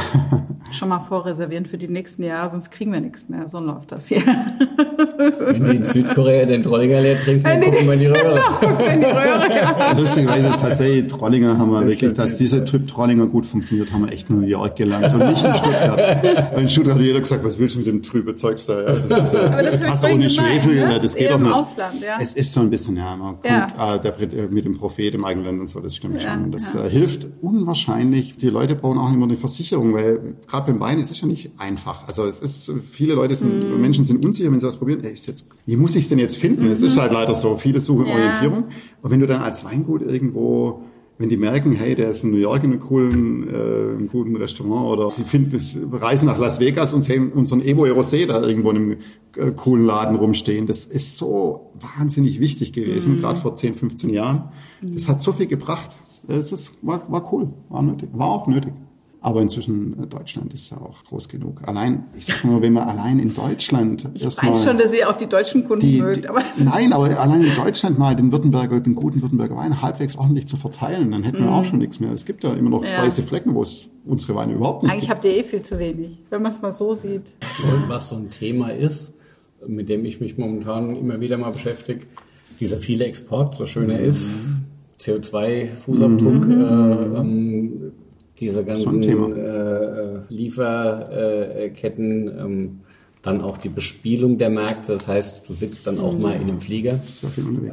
[0.72, 3.48] Schon mal vorreservieren für die nächsten Jahre, sonst kriegen wir nichts mehr.
[3.48, 4.22] So läuft das hier.
[5.40, 8.40] Wenn die in Südkorea den Trollinger leer trinken, dann gucken wir in die Röhre.
[8.92, 9.92] in die Röhre ja.
[9.98, 14.12] Lustigerweise ist tatsächlich Trollinger haben wir wirklich, dass dieser Typ Trollinger gut funktioniert, haben wir
[14.12, 16.56] echt in New York gelernt und nicht in Stuttgart.
[16.56, 18.80] in Stuttgart hat jeder gesagt, was willst du mit dem trübe Zeugs da?
[18.80, 21.52] Ja, das ist, äh, das hast ohne Schwefel, ja, das geht doch nicht.
[21.52, 22.18] Ausland, ja.
[22.20, 23.66] Es ist so ein bisschen, ja, man ja.
[23.66, 26.44] kommt äh, der, mit dem Prophet im eigenen Land und so, das stimmt schon.
[26.44, 28.36] Und das äh, hilft unwahrscheinlich.
[28.36, 31.52] Die Leute brauchen auch immer eine Versicherung, weil gerade beim Wein ist es ja nicht
[31.58, 32.06] einfach.
[32.08, 33.80] Also es ist, viele Leute sind, mm.
[33.80, 35.04] Menschen sind unsicher, wenn sie was probieren.
[35.04, 36.68] Ey, ist jetzt, wie muss ich es denn jetzt finden?
[36.68, 37.00] Mm Es ist mhm.
[37.00, 37.56] halt leider so.
[37.56, 38.14] Viele suchen ja.
[38.14, 38.64] Orientierung.
[39.02, 40.82] Und wenn du dann als Weingut irgendwo
[41.20, 44.36] wenn die merken, hey, der ist in New York in einem coolen, äh, einem guten
[44.36, 45.60] Restaurant oder sie finden,
[45.92, 48.96] reisen nach Las Vegas und sehen unseren Evo Rosé da irgendwo in einem
[49.36, 50.66] äh, coolen Laden rumstehen.
[50.66, 53.20] Das ist so wahnsinnig wichtig gewesen, mm.
[53.20, 54.48] gerade vor 10, 15 Jahren.
[54.80, 54.94] Mm.
[54.94, 55.90] Das hat so viel gebracht.
[56.30, 58.72] Das ist, war, war cool, war nötig, war auch nötig.
[59.22, 61.60] Aber inzwischen äh, Deutschland ist ja auch groß genug.
[61.68, 65.10] Allein, ich sag mal, wenn man allein in Deutschland ich weiß mal, schon, dass ihr
[65.10, 66.26] auch die deutschen Kunden die, mögt.
[66.26, 70.48] Aber nein, aber allein in Deutschland mal den Württemberger, den guten Württemberger Wein halbwegs ordentlich
[70.48, 71.52] zu verteilen, dann hätten wir mm.
[71.52, 72.12] auch schon nichts mehr.
[72.12, 73.02] Es gibt ja immer noch ja.
[73.02, 75.16] weiße Flecken, wo es unsere Weine überhaupt nicht Eigentlich gibt.
[75.16, 77.34] habt ihr eh viel zu wenig, wenn man es mal so sieht.
[77.88, 79.12] Was so ein Thema ist,
[79.66, 82.06] mit dem ich mich momentan immer wieder mal beschäftige,
[82.58, 84.59] dieser viele Export, so schön er ist, mhm.
[85.00, 86.60] CO2-Fußabdruck, mhm.
[86.60, 87.92] äh, ähm,
[88.38, 92.80] diese ganzen äh, Lieferketten, ähm,
[93.22, 94.94] dann auch die Bespielung der Märkte.
[94.94, 97.00] Das heißt, du sitzt dann auch mal in einem Flieger.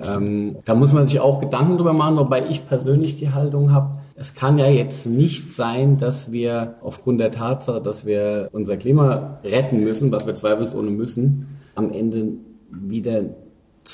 [0.05, 3.99] Ähm, da muss man sich auch Gedanken drüber machen, wobei ich persönlich die Haltung habe,
[4.15, 9.39] es kann ja jetzt nicht sein, dass wir aufgrund der Tatsache, dass wir unser Klima
[9.43, 12.33] retten müssen, was wir zweifelsohne müssen, am Ende
[12.71, 13.23] wieder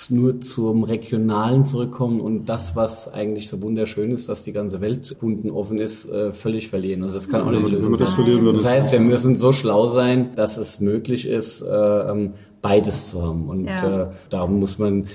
[0.10, 5.16] nur zum Regionalen zurückkommen und das, was eigentlich so wunderschön ist, dass die ganze Welt
[5.20, 7.04] Kunden offen ist, äh, völlig verlieren.
[7.04, 8.54] Also das kann auch nicht die Lösung sein.
[8.54, 13.22] Das heißt, wir müssen so schlau sein, dass es möglich ist, äh, ähm, beides zu
[13.22, 13.50] haben.
[13.50, 14.04] Und ja.
[14.04, 15.06] äh, darum muss man,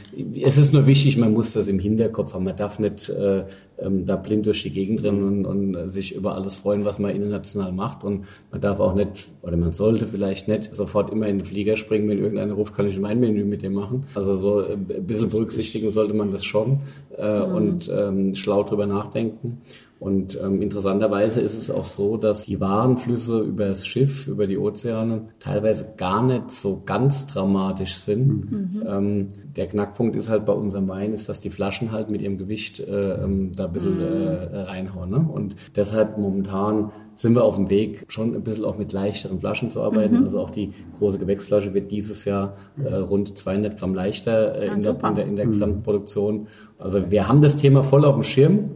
[0.41, 2.45] es ist nur wichtig, man muss das im Hinterkopf haben.
[2.45, 3.45] Man darf nicht äh,
[3.81, 7.14] ähm, da blind durch die Gegend rennen und, und sich über alles freuen, was man
[7.14, 8.05] international macht.
[8.05, 11.76] Und man darf auch nicht, oder man sollte vielleicht nicht sofort immer in den Flieger
[11.76, 14.07] springen, wenn irgendeiner ruft, kann ich ein Weinmenü mit dem machen.
[14.14, 16.81] Also so ein bisschen berücksichtigen sollte man das schon
[17.16, 17.55] äh, mhm.
[17.55, 19.62] und ähm, schlau drüber nachdenken.
[20.01, 24.57] Und ähm, interessanterweise ist es auch so, dass die Warenflüsse über das Schiff, über die
[24.57, 28.51] Ozeane teilweise gar nicht so ganz dramatisch sind.
[28.51, 28.82] Mhm.
[28.86, 32.38] Ähm, der Knackpunkt ist halt bei unserem Wein, ist, dass die Flaschen halt mit ihrem
[32.38, 34.03] Gewicht äh, ähm, da ein bisschen mhm.
[34.03, 35.11] äh, reinhauen.
[35.11, 35.28] Ne?
[35.32, 39.72] Und deshalb momentan sind wir auf dem Weg, schon ein bisschen auch mit leichteren Flaschen
[39.72, 40.18] zu arbeiten.
[40.18, 40.24] Mhm.
[40.24, 44.80] Also auch die große Gewächsflasche wird dieses Jahr äh, rund 200 Gramm leichter äh, in,
[44.80, 45.51] der, in, der, in der mhm.
[45.51, 46.46] Gesamtproduktion.
[46.78, 48.70] Also wir haben das Thema voll auf dem Schirm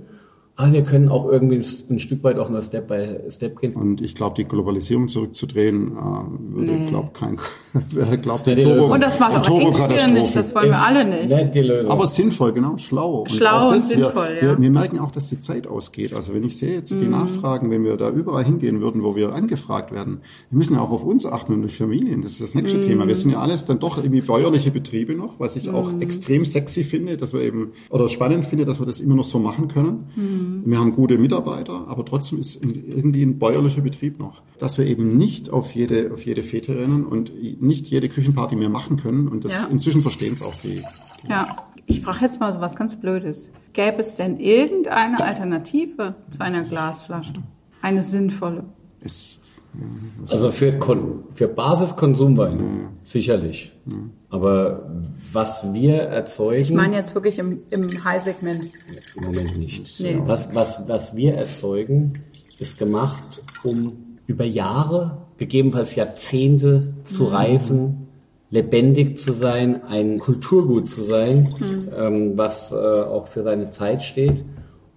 [0.56, 3.74] ah, wir können auch irgendwie ein Stück weit auch nur Step by Step gehen.
[3.74, 6.86] Und ich glaube, die Globalisierung zurückzudrehen, äh, würde, nee.
[6.86, 7.38] glaube kein,
[7.90, 11.34] wer glaubt, der Turbo, Und das macht auch Hengstieren nicht, das wollen wir alle nicht.
[11.34, 11.90] nicht die Lösung.
[11.90, 13.24] Aber sinnvoll, genau, schlau.
[13.28, 14.42] Schlau und, das, und sinnvoll, wir, ja.
[14.42, 16.12] Wir, wir, merken auch, dass die Zeit ausgeht.
[16.12, 17.10] Also wenn ich sehe jetzt die mhm.
[17.10, 20.90] Nachfragen, wenn wir da überall hingehen würden, wo wir angefragt werden, wir müssen ja auch
[20.90, 22.82] auf uns achten und die Familien, das ist das nächste mhm.
[22.82, 23.08] Thema.
[23.08, 25.74] Wir sind ja alles dann doch irgendwie bäuerliche Betriebe noch, was ich mhm.
[25.74, 29.24] auch extrem sexy finde, dass wir eben, oder spannend finde, dass wir das immer noch
[29.24, 30.41] so machen können.
[30.42, 30.62] Mhm.
[30.64, 34.42] Wir haben gute Mitarbeiter, aber trotzdem ist irgendwie ein bäuerlicher Betrieb noch.
[34.58, 38.68] Dass wir eben nicht auf jede, auf jede Fete rennen und nicht jede Küchenparty mehr
[38.68, 39.28] machen können.
[39.28, 39.68] Und das ja.
[39.68, 40.82] inzwischen verstehen es auch die,
[41.22, 41.28] die.
[41.28, 41.56] Ja.
[41.86, 43.50] Ich frage jetzt mal so was ganz Blödes.
[43.72, 47.34] Gäbe es denn irgendeine Alternative zu einer Glasflasche?
[47.80, 48.64] Eine sinnvolle?
[49.00, 49.40] Es
[50.28, 50.78] also für,
[51.30, 52.90] für Basiskonsumwein ja.
[53.02, 53.72] sicherlich.
[53.86, 53.96] Ja.
[54.32, 54.90] Aber
[55.30, 56.62] was wir erzeugen.
[56.62, 58.62] Ich meine jetzt wirklich im, im High-Segment.
[59.16, 60.00] Im Moment nicht.
[60.00, 60.18] Nee.
[60.24, 62.14] Was, was, was wir erzeugen,
[62.58, 67.28] ist gemacht, um über Jahre, gegebenenfalls Jahrzehnte zu mhm.
[67.28, 68.08] reifen,
[68.48, 71.88] lebendig zu sein, ein Kulturgut zu sein, mhm.
[71.94, 74.46] ähm, was äh, auch für seine Zeit steht.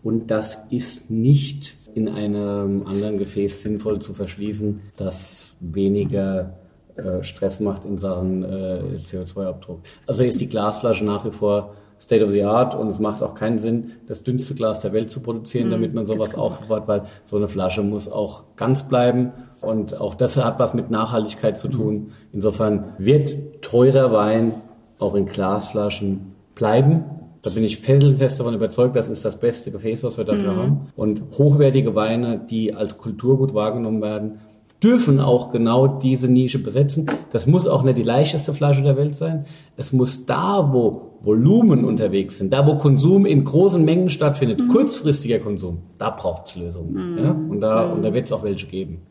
[0.01, 6.53] Und das ist nicht in einem anderen Gefäß sinnvoll zu verschließen, das weniger
[6.97, 9.79] äh, Stress macht in Sachen äh, CO2-Abdruck.
[10.07, 13.35] Also ist die Glasflasche nach wie vor State of the Art und es macht auch
[13.35, 17.03] keinen Sinn, das dünnste Glas der Welt zu produzieren, mhm, damit man sowas aufbewahrt, weil
[17.23, 19.31] so eine Flasche muss auch ganz bleiben
[19.61, 22.11] und auch das hat was mit Nachhaltigkeit zu tun.
[22.33, 24.53] Insofern wird teurer Wein
[24.99, 27.05] auch in Glasflaschen bleiben
[27.45, 30.57] da bin ich felsenfest davon überzeugt, das ist das beste Gefäß, was wir dafür mhm.
[30.57, 30.87] haben.
[30.95, 34.39] Und hochwertige Weine, die als Kulturgut wahrgenommen werden,
[34.85, 37.07] dürfen auch genau diese Nische besetzen.
[37.31, 39.45] Das muss auch nicht die leichteste Flasche der Welt sein.
[39.77, 44.67] Es muss da, wo Volumen unterwegs sind, da, wo Konsum in großen Mengen stattfindet, mhm.
[44.67, 47.13] kurzfristiger Konsum, da braucht es Lösungen.
[47.13, 47.17] Mhm.
[47.17, 47.31] Ja?
[47.31, 49.01] Und da, und da wird es auch welche geben.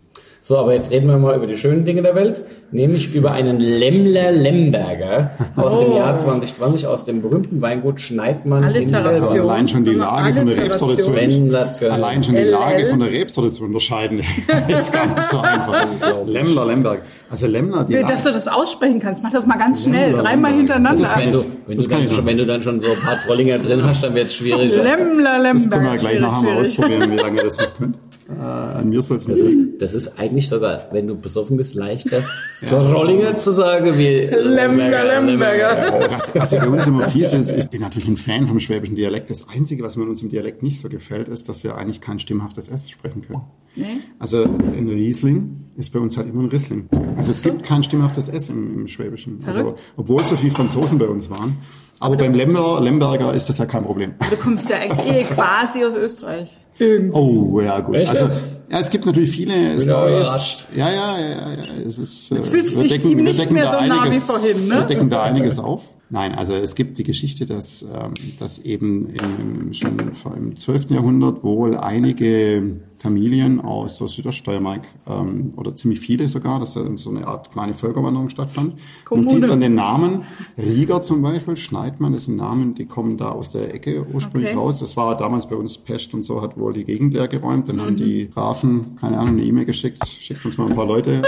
[0.47, 3.61] So, aber jetzt reden wir mal über die schönen Dinge der Welt, nämlich über einen
[3.61, 5.85] Lemmler Lemberger aus oh.
[5.85, 9.37] dem Jahr 2020 aus dem berühmten Weingut Schneidmann Alliteration.
[9.37, 13.11] in Allein schon die Lage von der Rebsorte zu, allein schon die Lage von der
[13.11, 14.19] Rebsorte zu unterscheiden,
[14.69, 15.87] ist ganz so einfach.
[16.27, 17.01] Lemmler Lemberg.
[17.31, 21.09] Also Lemmler, die Dass du das aussprechen kannst, mach das mal ganz schnell, dreimal hintereinander.
[21.17, 23.83] wenn, du, wenn, du dann schon, wenn du dann schon so ein paar Trollinger drin
[23.83, 24.73] hast, dann wird es schwierig.
[24.73, 25.55] Lemmler Lemberg.
[25.55, 27.97] Das können wir gleich nachher mal ausprobieren, wie lange das noch könnt.
[28.29, 29.41] Äh, an mir soll es nicht.
[29.41, 32.23] Das ist, das ist eigentlich sogar, wenn du besoffen bist, leichter,
[32.63, 32.81] ja.
[32.81, 35.21] Rollinger zu sagen wie Lemberger.
[35.21, 36.09] Lemberger.
[36.11, 38.97] Was, was ja bei uns immer fies ist, ich bin natürlich ein Fan vom schwäbischen
[38.97, 39.29] Dialekt.
[39.31, 42.19] Das Einzige, was mir uns im Dialekt nicht so gefällt, ist, dass wir eigentlich kein
[42.19, 43.43] stimmhaftes S sprechen können.
[43.77, 44.01] Nee.
[44.19, 46.89] Also ein Riesling ist bei uns halt immer ein Riesling.
[47.17, 49.41] Also es gibt kein stimmhaftes S im, im Schwäbischen.
[49.47, 51.59] Also, obwohl so viele Franzosen bei uns waren.
[52.01, 54.15] Aber beim Lember, Lemberger ist das ja kein Problem.
[54.31, 56.57] Du kommst ja eigentlich eh quasi aus Österreich.
[56.79, 57.19] Irgendwie.
[57.19, 57.97] Oh, ja, gut.
[57.97, 58.41] Also,
[58.71, 60.67] ja, es gibt natürlich viele Stories.
[60.75, 63.87] Ja, ja, ja, ja, es ist, Jetzt fühlst du dich decken, ihm nicht mehr so
[63.87, 64.75] nah einiges, wie vorhin, ne?
[64.77, 65.95] Wir decken da einiges auf.
[66.11, 70.91] Nein, also es gibt die Geschichte, dass, ähm, dass eben im, schon im 12.
[70.91, 77.11] Jahrhundert wohl einige Familien aus der Südoststeiermark ähm, oder ziemlich viele sogar, dass da so
[77.11, 78.75] eine Art kleine Völkerwanderung stattfand.
[79.05, 79.27] Kommune.
[79.27, 80.23] Man sieht an den Namen,
[80.57, 84.59] Rieger zum Beispiel, Schneidmann, das sind Namen, die kommen da aus der Ecke ursprünglich okay.
[84.59, 84.79] raus.
[84.79, 87.69] Das war damals bei uns Pest und so, hat wohl die Gegend leer geräumt.
[87.69, 87.81] Dann mhm.
[87.81, 91.23] haben die Grafen, keine Ahnung, eine E-Mail geschickt, schickt uns mal ein paar Leute.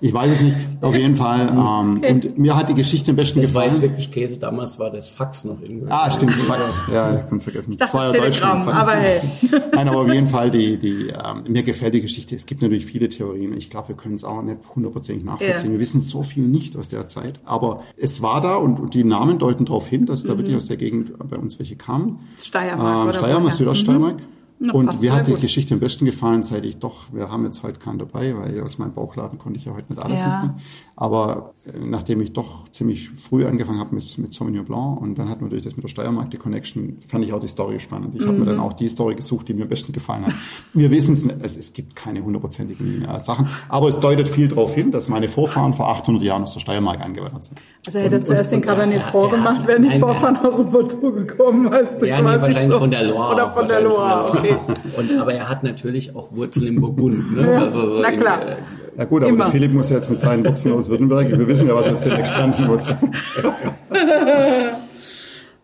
[0.00, 1.48] ich weiß es nicht, auf jeden Fall.
[1.48, 2.12] Ähm, okay.
[2.12, 3.70] Und mir hat die Geschichte am besten das gefallen.
[3.70, 5.86] Das war wirklich Käse, damals war das Fax noch irgendwie.
[5.90, 7.72] Ah, stimmt, Fax, ja, ich kann es vergessen.
[7.72, 9.20] Ich dachte, das war ja Telegram, aber hey.
[9.72, 12.34] Nein, aber auf jeden Fall die, die, ähm, mir gefällt die Geschichte.
[12.34, 13.56] Es gibt natürlich viele Theorien.
[13.56, 15.66] Ich glaube, wir können es auch nicht hundertprozentig nachvollziehen.
[15.66, 15.72] Ja.
[15.72, 17.38] Wir wissen so viel nicht aus der Zeit.
[17.44, 20.38] Aber es war da und, und die Namen deuten darauf hin, dass da mhm.
[20.38, 22.18] wirklich aus der Gegend bei uns welche kamen.
[22.38, 23.06] Steiermark.
[23.06, 24.16] Ähm, Steiermark, Südoststeiermark.
[24.16, 24.34] Mhm.
[24.64, 25.42] Na, und mir hat die gut.
[25.42, 28.78] Geschichte am besten gefallen, seit ich doch, wir haben jetzt heute keinen dabei, weil aus
[28.78, 30.42] meinem Bauchladen konnte ich ja heute nicht alles ja.
[30.42, 30.62] mitnehmen.
[30.96, 35.28] Aber äh, nachdem ich doch ziemlich früh angefangen habe mit, mit Sauvignon Blanc und dann
[35.28, 38.14] hat natürlich das mit der Steiermark die Connection, fand ich auch die Story spannend.
[38.14, 38.28] Ich mhm.
[38.28, 40.34] habe mir dann auch die Story gesucht, die mir am besten gefallen hat.
[40.72, 44.74] Wir wissen es nicht, es, gibt keine hundertprozentigen äh, Sachen, aber es deutet viel darauf
[44.74, 47.60] hin, dass meine Vorfahren vor 800 Jahren aus der Steiermark eingewandert sind.
[47.86, 51.12] Also hätte er zuerst den Cabernet ja, vorgemacht, ja, wären die Vorfahren aus dem Porto
[51.12, 52.78] gekommen, weißt du, ja, nee, wahrscheinlich so.
[52.78, 53.34] von der Loire.
[53.34, 54.53] Oder von der Loire, okay.
[54.56, 54.72] Okay.
[54.96, 57.36] Und, aber er hat natürlich auch Wurzeln im Burgund.
[57.36, 57.58] Ne?
[57.58, 58.40] Also so Na in, klar.
[58.46, 58.56] äh,
[58.96, 59.44] Ja gut, aber Immer.
[59.44, 61.30] der Philipp muss ja jetzt mit seinen Wurzeln aus Württemberg.
[61.30, 62.94] Wir wissen ja, was er jetzt demnächst muss.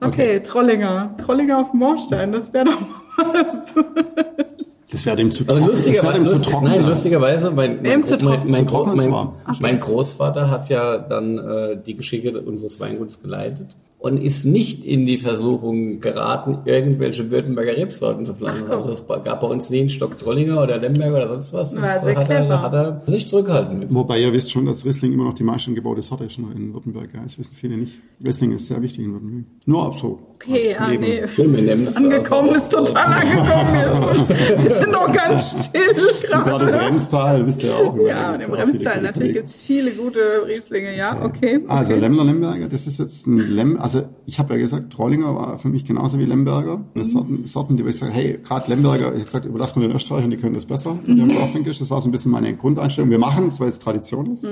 [0.02, 1.14] Okay, Trollinger.
[1.18, 2.80] Trollinger auf Moorstein, das wäre doch
[3.18, 3.74] was.
[4.90, 5.70] Das wäre dem zu Also trocken.
[5.70, 6.64] Das wäre lustigerweise, dem zu lustig, trocken.
[6.66, 6.88] nein, ja.
[6.88, 8.50] lustigerweise, mein, mein, zu mein, trocken?
[8.50, 9.34] mein, Zu trocken mein, zwar.
[9.60, 13.68] mein Großvater hat ja dann äh, die Geschicke unseres Weinguts geleitet
[14.00, 18.64] und ist nicht in die Versuchung geraten, irgendwelche Württemberger Rebsorten zu pflanzen.
[18.64, 18.90] Ach so.
[18.90, 21.74] Also es gab bei uns nie einen Stock Trollinger oder Lemberger oder sonst was.
[21.74, 23.84] Ja, Das sehr hat, er, hat er sich zurückgehalten.
[23.90, 26.72] Wobei ihr wisst schon, dass Riesling immer noch die meisten gebaute Sorte ist noch in
[26.72, 27.10] Württemberg.
[27.12, 27.98] Ja, das wissen viele nicht.
[28.24, 29.44] Riesling ist sehr wichtig in Württemberg.
[29.66, 30.18] Nur ab so.
[30.36, 31.02] Okay, ah, Leben.
[31.02, 31.22] nee.
[31.36, 34.64] Wir nehmen das Angekommen ist total angekommen jetzt.
[34.64, 36.86] Wir sind noch ganz still Und gerade das gerade.
[36.86, 37.96] Remstal, wisst ihr auch.
[38.08, 41.58] Ja, und im Remstal natürlich gibt's viele gute Rieslinge, ja, okay.
[41.58, 41.64] okay.
[41.68, 43.89] Also Lemmler Lemberger, das ist jetzt ein Lem, also
[44.26, 46.84] ich habe ja gesagt, Trollinger war für mich genauso wie Lemberger.
[46.94, 49.92] Das Sorten, Sorten, die ich sage, hey, gerade Lemberger, ich habe gesagt, überlass mal den
[49.92, 50.96] Österreichern, die können das besser.
[51.28, 53.10] Blaufränkisch, das war so ein bisschen meine Grundeinstellung.
[53.10, 54.44] Wir machen es, weil es Tradition ist.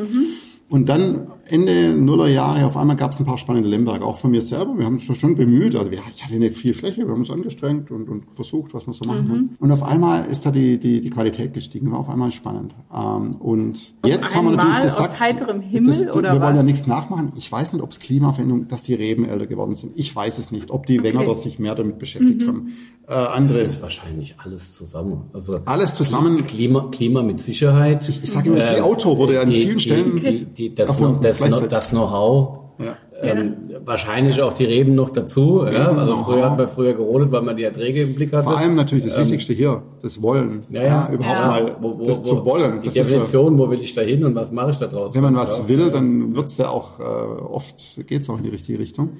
[0.71, 4.31] Und dann Ende Nuller Jahre, auf einmal gab es ein paar spannende Lemberger, auch von
[4.31, 4.77] mir selber.
[4.77, 7.31] Wir haben uns schon bemüht, also wir, ich hatte nicht viel Fläche, wir haben uns
[7.31, 9.57] angestrengt und, und versucht, was wir so machen können.
[9.59, 12.75] Und auf einmal ist da die, die, die Qualität gestiegen, war auf einmal spannend.
[12.95, 16.59] Ähm, und jetzt haben wir natürlich gesagt, aus heiterem Himmel das, oder wir wollen ja
[16.59, 16.67] was?
[16.67, 17.33] nichts nachmachen.
[17.37, 19.99] Ich weiß nicht, ob es Klimaveränderung, dass die Reben älter geworden sind.
[19.99, 22.75] Ich weiß es nicht, ob die Wengerer sich mehr damit beschäftigt haben.
[23.09, 25.31] Äh, andere, Das ist wahrscheinlich alles zusammen.
[25.33, 26.47] Also alles zusammen.
[26.47, 28.07] Klima, Klima mit Sicherheit.
[28.09, 30.45] Ich, ich sage immer, das ist wie Auto, wurde ja an die, vielen Stellen die,
[30.45, 32.59] die, das, erfunden, das, das Know-how.
[32.79, 32.97] Ja.
[33.21, 33.55] Ähm,
[33.85, 35.65] wahrscheinlich auch die Reben noch dazu.
[35.65, 35.89] Ja?
[35.91, 36.27] Also Know-how.
[36.35, 38.45] früher hat man früher gerodet, weil man die Erträge im Blick hatte.
[38.45, 40.63] Vor allem natürlich das Wichtigste hier, das Wollen.
[40.71, 41.11] ja, ja.
[41.11, 41.47] überhaupt Ja.
[41.49, 42.81] mal wo, wo, das wo, zu wollen.
[42.83, 44.87] Die Das ist ja, Definition, wo will ich da hin und was mache ich da
[44.87, 45.15] draus?
[45.15, 45.41] wenn man Ja.
[45.41, 49.17] was will, dann wird's ja auch äh, oft geht's auch in die richtige Richtung.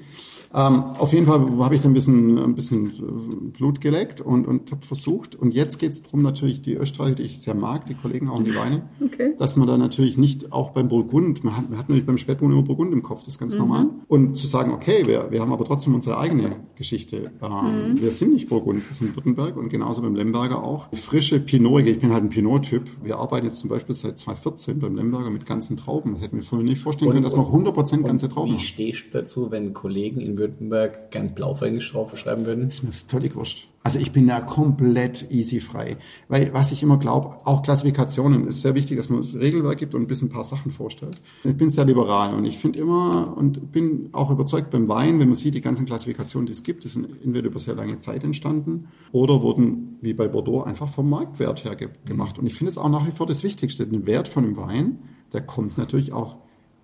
[0.53, 4.47] Ähm, auf jeden Fall habe ich da ein bisschen, ein bisschen äh, Blut geleckt und,
[4.47, 5.35] und habe versucht.
[5.35, 8.45] Und jetzt geht's drum natürlich die Österreicher, die ich sehr mag, die Kollegen auch in
[8.45, 9.33] die Weine, Okay.
[9.37, 12.57] dass man da natürlich nicht auch beim Burgund, man hat, man hat nämlich beim Spätburgund
[12.57, 13.87] immer Burgund im Kopf, das ist ganz normal.
[14.07, 17.31] Und zu sagen, okay, wir, wir haben aber trotzdem unsere eigene Geschichte.
[17.41, 20.87] Ähm, Wir sind nicht Burgund, wir sind Württemberg und genauso beim Lemberger auch.
[20.93, 22.89] Frische Pinotige, ich bin halt ein Pinot-Typ.
[23.03, 26.13] Wir arbeiten jetzt zum Beispiel seit 2014 beim Lemberger mit ganzen Trauben.
[26.13, 28.59] Das hätten wir vorher nicht vorstellen können, dass wir noch 100% ganze Trauben Wie haben.
[28.59, 32.69] stehst du dazu, wenn Kollegen in Württemberg gern Blaufränkisch draufschreiben würden?
[32.69, 33.67] ist mir völlig wurscht.
[33.81, 35.97] Also ich bin da komplett easy frei.
[36.27, 39.95] Weil was ich immer glaube, auch Klassifikationen ist sehr wichtig, dass man das Regelwerk gibt
[39.95, 41.21] und ein bisschen ein paar Sachen vorstellt.
[41.43, 45.29] Ich bin sehr liberal und ich finde immer und bin auch überzeugt beim Wein, wenn
[45.29, 48.23] man sieht, die ganzen Klassifikationen, die es gibt, die sind entweder über sehr lange Zeit
[48.23, 52.37] entstanden oder wurden, wie bei Bordeaux, einfach vom Marktwert her ge gemacht.
[52.37, 53.87] Und ich finde es auch nach wie vor das Wichtigste.
[53.87, 54.99] Den Wert von einem Wein,
[55.31, 56.37] der kommt natürlich auch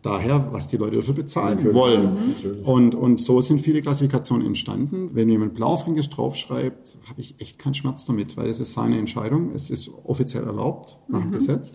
[0.06, 1.76] daher, was die Leute dafür bezahlen Natürlich.
[1.76, 2.28] wollen.
[2.28, 2.66] Natürlich.
[2.66, 5.14] Und, und so sind viele Klassifikationen entstanden.
[5.14, 9.52] Wenn jemand Blaufränkisch draufschreibt, habe ich echt keinen Schmerz damit, weil es ist seine Entscheidung.
[9.54, 11.74] Es ist offiziell erlaubt nach dem Gesetz.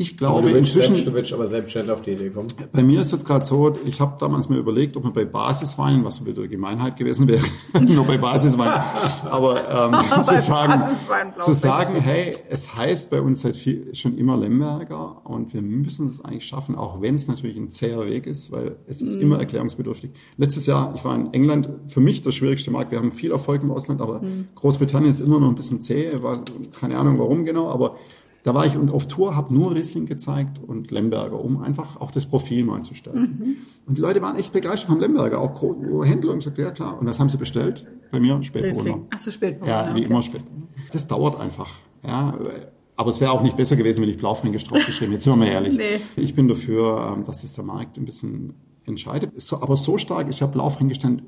[0.00, 2.30] Ich Aber glaube du willst, inzwischen, selbst, du willst aber selbst schnell auf die Idee
[2.30, 2.46] kommen.
[2.72, 6.04] bei mir ist jetzt gerade so, ich habe damals mir überlegt, ob man bei Basisweinen,
[6.04, 7.42] was wieder Gemeinheit gewesen wäre,
[7.80, 8.80] nur bei Basiswein,
[9.24, 14.16] aber ähm, zu sagen, Basiswein zu sagen, hey, es heißt bei uns seit viel, schon
[14.16, 18.28] immer Lemberger und wir müssen es eigentlich schaffen, auch wenn es natürlich ein zäher Weg
[18.28, 20.12] ist, weil es ist immer erklärungsbedürftig.
[20.36, 22.92] Letztes Jahr, ich war in England, für mich der schwierigste Markt.
[22.92, 24.20] Wir haben viel Erfolg im Ausland, aber
[24.54, 26.38] Großbritannien ist immer noch ein bisschen zäh, war,
[26.80, 27.96] keine Ahnung warum genau, aber
[28.44, 32.10] da war ich und auf Tour, habe nur Riesling gezeigt und Lemberger, um einfach auch
[32.10, 33.56] das Profil mal zu stärken.
[33.86, 35.62] Und die Leute waren echt begeistert vom Lemberger, auch
[36.04, 36.98] Händler und gesagt, ja klar.
[36.98, 37.86] Und was haben sie bestellt?
[38.10, 38.90] Bei mir Spätburgunder.
[38.90, 39.06] Riesling.
[39.10, 39.58] Ach so, spät.
[39.66, 40.68] Ja, wie immer Spätburgunder.
[40.92, 41.68] Das dauert einfach.
[42.02, 42.38] Ja,
[42.96, 45.14] aber es wäre auch nicht besser gewesen, wenn ich Blaufränkisch draufgeschrieben hätte.
[45.14, 45.76] Jetzt sind wir mal ehrlich.
[45.78, 46.00] Nee.
[46.16, 48.54] Ich bin dafür, ähm, dass es der Markt ein bisschen
[48.86, 49.32] entscheidet.
[49.52, 51.22] Aber so stark, ich habe Blaufränkisch dann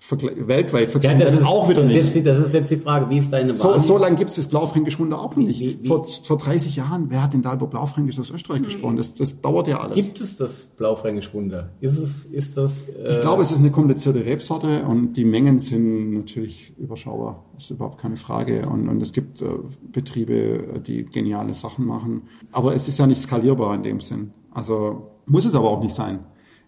[0.00, 2.14] weltweit Ja, verglichen, das ist auch wieder das nicht.
[2.14, 3.86] Jetzt das ist jetzt die Frage, wie ist deine So, Wahrnehmung?
[3.86, 5.58] so lange gibt es das Blaufränkisch Wunder auch nicht.
[5.60, 8.96] Wie- wie- vor, vor 30 Jahren, wer hat denn da über Blaufränkisch aus Österreich gesprochen?
[8.98, 9.94] Das, das dauert ja alles.
[9.96, 11.70] Gibt es das Blaufränkisch Wunder?
[11.80, 15.58] Ist es, ist das, äh, ich glaube, es ist eine komplizierte Rebsorte und die Mengen
[15.58, 17.44] sind natürlich überschaubar.
[17.54, 18.68] Das ist überhaupt keine Frage.
[18.68, 19.46] Und, und es gibt äh,
[19.90, 22.22] Betriebe, die geniale Sachen machen.
[22.52, 24.32] Aber es ist ja nicht skalierbar in dem Sinn.
[24.52, 26.20] Also muss es aber auch nicht sein.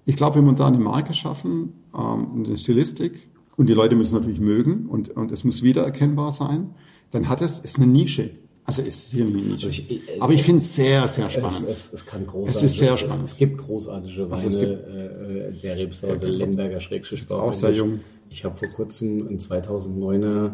[0.05, 4.15] Ich glaube, wenn wir da eine Marke schaffen, ähm, eine Stilistik, und die Leute müssen
[4.15, 6.71] natürlich mögen und, und es muss wiedererkennbar sein,
[7.11, 8.31] dann hat es, ist eine Nische.
[8.65, 9.67] Also es ist hier eine Nische.
[9.67, 11.69] Also ich- ich- aber ich finde es sehr, sehr es, spannend.
[11.69, 13.25] es, es kann großartig Es ist sehr es, spannend.
[13.25, 17.73] Es, gibt großartige Weine Also es gibt- äh, äh, der Rebsorte Lemberger Schrägstrich auch sehr
[17.73, 18.01] jung.
[18.31, 20.53] Ich habe vor kurzem einen 2009er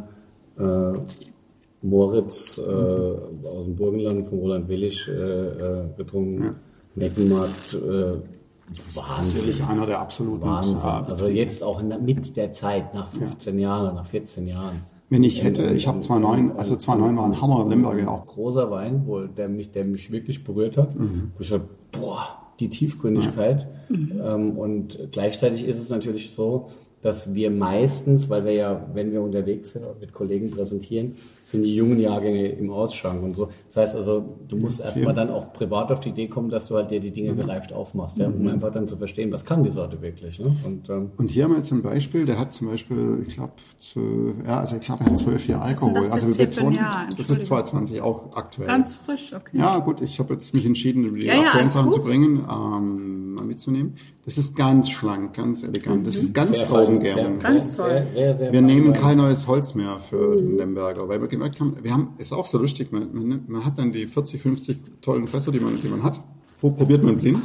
[0.58, 0.98] äh,
[1.82, 6.54] Moritz äh, aus dem Burgenland von Roland Willig äh, äh, getrunken.
[6.94, 8.14] Neckenmarkt, äh,
[8.94, 9.36] Wahnsinn.
[9.38, 10.76] Natürlich einer der absoluten Wahnsinn.
[10.76, 14.82] äh, Also jetzt auch in der, mit der Zeit, nach 15 Jahren, nach 14 Jahren.
[15.10, 18.26] Wenn ich hätte, ich habe 2,9, also 2,9 war ein Hammer, Lemberger ja auch.
[18.26, 20.98] Großer Wein, wo der mich, der mich wirklich berührt hat.
[20.98, 21.32] Mhm.
[21.36, 21.60] Wo ich so,
[21.92, 22.26] boah,
[22.58, 23.66] die Tiefgründigkeit.
[23.90, 26.70] Ähm, und gleichzeitig ist es natürlich so,
[27.02, 31.62] dass wir meistens, weil wir ja, wenn wir unterwegs sind und mit Kollegen präsentieren, sind
[31.62, 33.50] die jungen Jahrgänge im Ausschank und so.
[33.68, 36.76] Das heißt also, du musst erstmal dann auch privat auf die Idee kommen, dass du
[36.76, 39.70] halt dir die Dinge gereift aufmachst, ja, um einfach dann zu verstehen, was kann die
[39.70, 40.38] Sorte wirklich.
[40.38, 40.56] Ne?
[40.64, 43.52] Und, ähm, Und hier haben wir jetzt ein Beispiel, der hat zum Beispiel, ich glaube,
[44.46, 45.94] ja, also ich glaube, er hat zwölf Jahre Alkohol.
[45.94, 46.92] das also wir betonen, Jahr?
[46.92, 47.46] das ist Entschuldigung.
[47.46, 48.68] 2020 auch aktuell.
[48.68, 49.58] Ganz frisch, okay.
[49.58, 53.44] Ja, gut, ich habe jetzt mich entschieden, die Ja, ja, Sachen zu bringen, ähm, mal
[53.44, 53.96] mitzunehmen.
[54.24, 56.06] Das ist ganz schlank, ganz elegant.
[56.06, 57.38] Das ist ganz sehr Traubengärung.
[57.38, 57.88] Ganz toll.
[57.88, 61.60] Sehr, sehr, sehr Wir nehmen kein neues Holz mehr für den Lemberger, weil wir gemerkt
[61.60, 64.78] haben, wir haben, ist auch so lustig, man, man, man hat dann die 40, 50
[65.00, 66.22] tollen Fässer, die man, die man hat,
[66.60, 67.42] probiert man blind.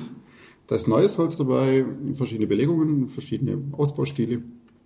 [0.67, 1.83] Da ist neues Holz dabei,
[2.13, 4.43] verschiedene Belegungen, verschiedene Ausbaustile.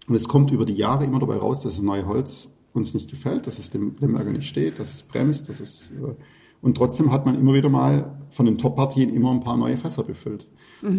[0.08, 3.10] Und es kommt über die Jahre immer dabei raus, dass das neue Holz uns nicht
[3.10, 6.16] gefällt, dass es dem Lemberger nicht steht, dass es bremst, dass es, äh,
[6.62, 10.04] und trotzdem hat man immer wieder mal von den Top-Partien immer ein paar neue Fässer
[10.04, 10.48] befüllt.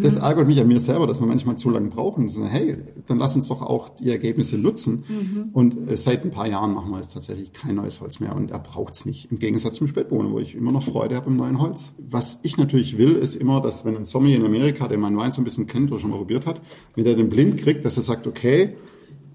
[0.01, 2.23] Das ärgert mich an mir selber, dass wir manchmal zu lange brauchen.
[2.23, 2.77] Und so, hey,
[3.07, 5.03] dann lass uns doch auch die Ergebnisse nutzen.
[5.53, 8.51] Und äh, seit ein paar Jahren machen wir jetzt tatsächlich kein neues Holz mehr und
[8.51, 9.31] er braucht's nicht.
[9.31, 11.93] Im Gegensatz zum Spätburgunder, wo ich immer noch Freude habe im neuen Holz.
[11.99, 15.31] Was ich natürlich will, ist immer, dass wenn ein Sommelier in Amerika, der meinen Wein
[15.31, 16.61] so ein bisschen kennt oder schon mal probiert hat,
[16.95, 18.75] wenn er den blind kriegt, dass er sagt, okay,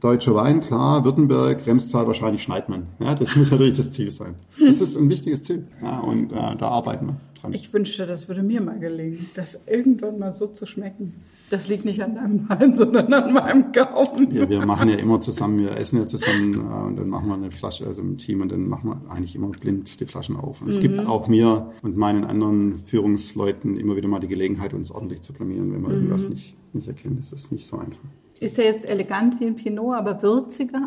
[0.00, 2.86] Deutscher Wein, klar, Württemberg, Remstal, wahrscheinlich Schneidmann.
[3.00, 4.34] Ja, das muss natürlich das Ziel sein.
[4.58, 5.66] Das ist ein wichtiges Ziel.
[5.82, 7.52] Ja, und äh, da arbeiten wir dran.
[7.52, 11.14] Ich wünschte, das würde mir mal gelingen, das irgendwann mal so zu schmecken.
[11.50, 14.32] Das liegt nicht an deinem Wein, sondern an meinem Gaumen.
[14.32, 17.34] Wir, wir machen ja immer zusammen, wir essen ja zusammen äh, und dann machen wir
[17.34, 20.62] eine Flasche, also im Team und dann machen wir eigentlich immer blind die Flaschen auf.
[20.62, 24.92] Und es gibt auch mir und meinen anderen Führungsleuten immer wieder mal die Gelegenheit, uns
[24.92, 27.16] ordentlich zu blamieren, wenn wir irgendwas nicht, nicht erkennen.
[27.18, 27.98] Das ist nicht so einfach.
[28.40, 30.80] Ist er jetzt elegant wie ein Pinot, aber würziger?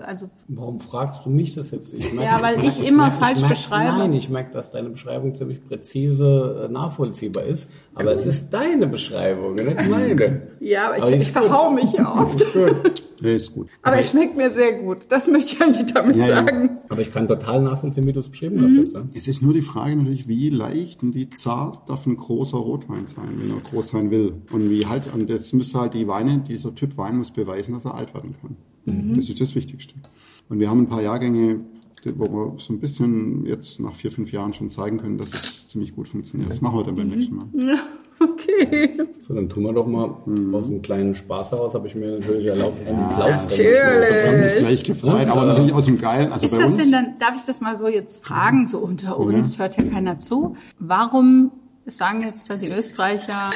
[0.00, 1.92] Also Warum fragst du mich das jetzt?
[1.92, 3.98] Ich merke- Ja, weil merke- ich immer merke- falsch merke- beschreibe.
[3.98, 7.70] Nein, ich merke, dass deine Beschreibung ziemlich präzise äh, nachvollziehbar ist.
[7.94, 10.42] Aber es ist deine Beschreibung, nicht meine.
[10.68, 11.42] Ja, aber ich, Aber ich ist gut.
[11.44, 12.52] verhau mich ja oft.
[12.52, 13.02] Gut.
[13.20, 13.68] Nee, ist gut.
[13.82, 15.06] Aber er schmeckt mir sehr gut.
[15.08, 16.34] Das möchte ich eigentlich damit Ja, ja.
[16.36, 16.78] sagen.
[16.88, 18.72] Aber ich kann total nachvollziehen, wie du es beschrieben hast.
[18.94, 19.08] Ne?
[19.14, 23.06] Es ist nur die Frage natürlich, wie leicht und wie zart darf ein großer Rotwein
[23.06, 24.34] sein, wenn er groß sein will.
[24.52, 27.84] Und wie halt, und jetzt müsste halt die Weine, dieser Typ Wein muss beweisen, dass
[27.86, 28.56] er alt werden kann.
[29.16, 29.94] Das ist das Wichtigste.
[30.48, 31.60] Und wir haben ein paar Jahrgänge,
[32.16, 35.66] wo wir so ein bisschen jetzt nach vier, fünf Jahren schon zeigen können, dass es
[35.68, 36.50] ziemlich gut funktioniert.
[36.50, 37.46] Das machen wir dann beim nächsten Mal.
[38.18, 38.90] Okay.
[39.20, 40.54] So, dann tun wir doch mal Mhm.
[40.54, 43.76] aus einem kleinen Spaß heraus, habe ich mir natürlich erlaubt, einen Lauf natürlich.
[44.08, 46.32] Das hat mich gleich gefreut, aber natürlich aus dem Geilen.
[46.32, 48.78] Also Ist bei das uns, denn dann, darf ich das mal so jetzt fragen, so
[48.78, 50.56] unter uns, hört ja keiner zu.
[50.78, 51.50] Warum
[51.84, 53.50] sagen jetzt, dass die Österreicher,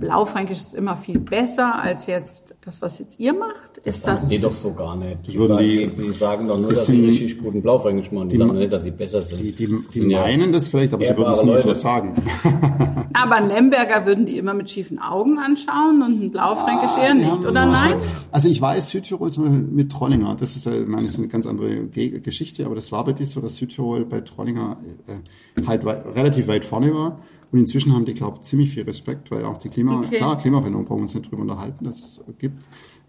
[0.00, 3.78] Blaufränkisch ist immer viel besser als jetzt das, was jetzt ihr macht?
[3.84, 5.26] Ist das, Nee, doch so gar nicht.
[5.26, 8.28] Die, sagen, die- die, die sagen doch nur, das dass sie richtig guten Blaufränkisch machen.
[8.28, 9.40] Die, sagen nicht, dass sie besser sind.
[9.42, 12.14] die, die, die Sind ja meinen das vielleicht, aber sie würden es nicht so sagen.
[13.12, 17.26] aber einen Lemberger würden die immer mit schiefen Augen anschauen und einen Blaufränkisch eher nicht,
[17.42, 17.94] Ja, oder nein?
[18.32, 21.46] Also ich weiß Südtirol zum Beispiel mit Trollinger, das ist ja meine, ist eine ganz
[21.46, 25.94] andere Ge Geschichte, aber das war wirklich so, dass Südtirol bei Trollinger äh, halt wei
[26.14, 27.18] relativ weit vorne war.
[27.56, 30.18] Und inzwischen haben die, glaube ich, ziemlich viel Respekt, weil auch die Klima, Okay.
[30.18, 32.60] klar, Klimaveränderung brauchen wir uns nicht drüber unterhalten, dass es gibt,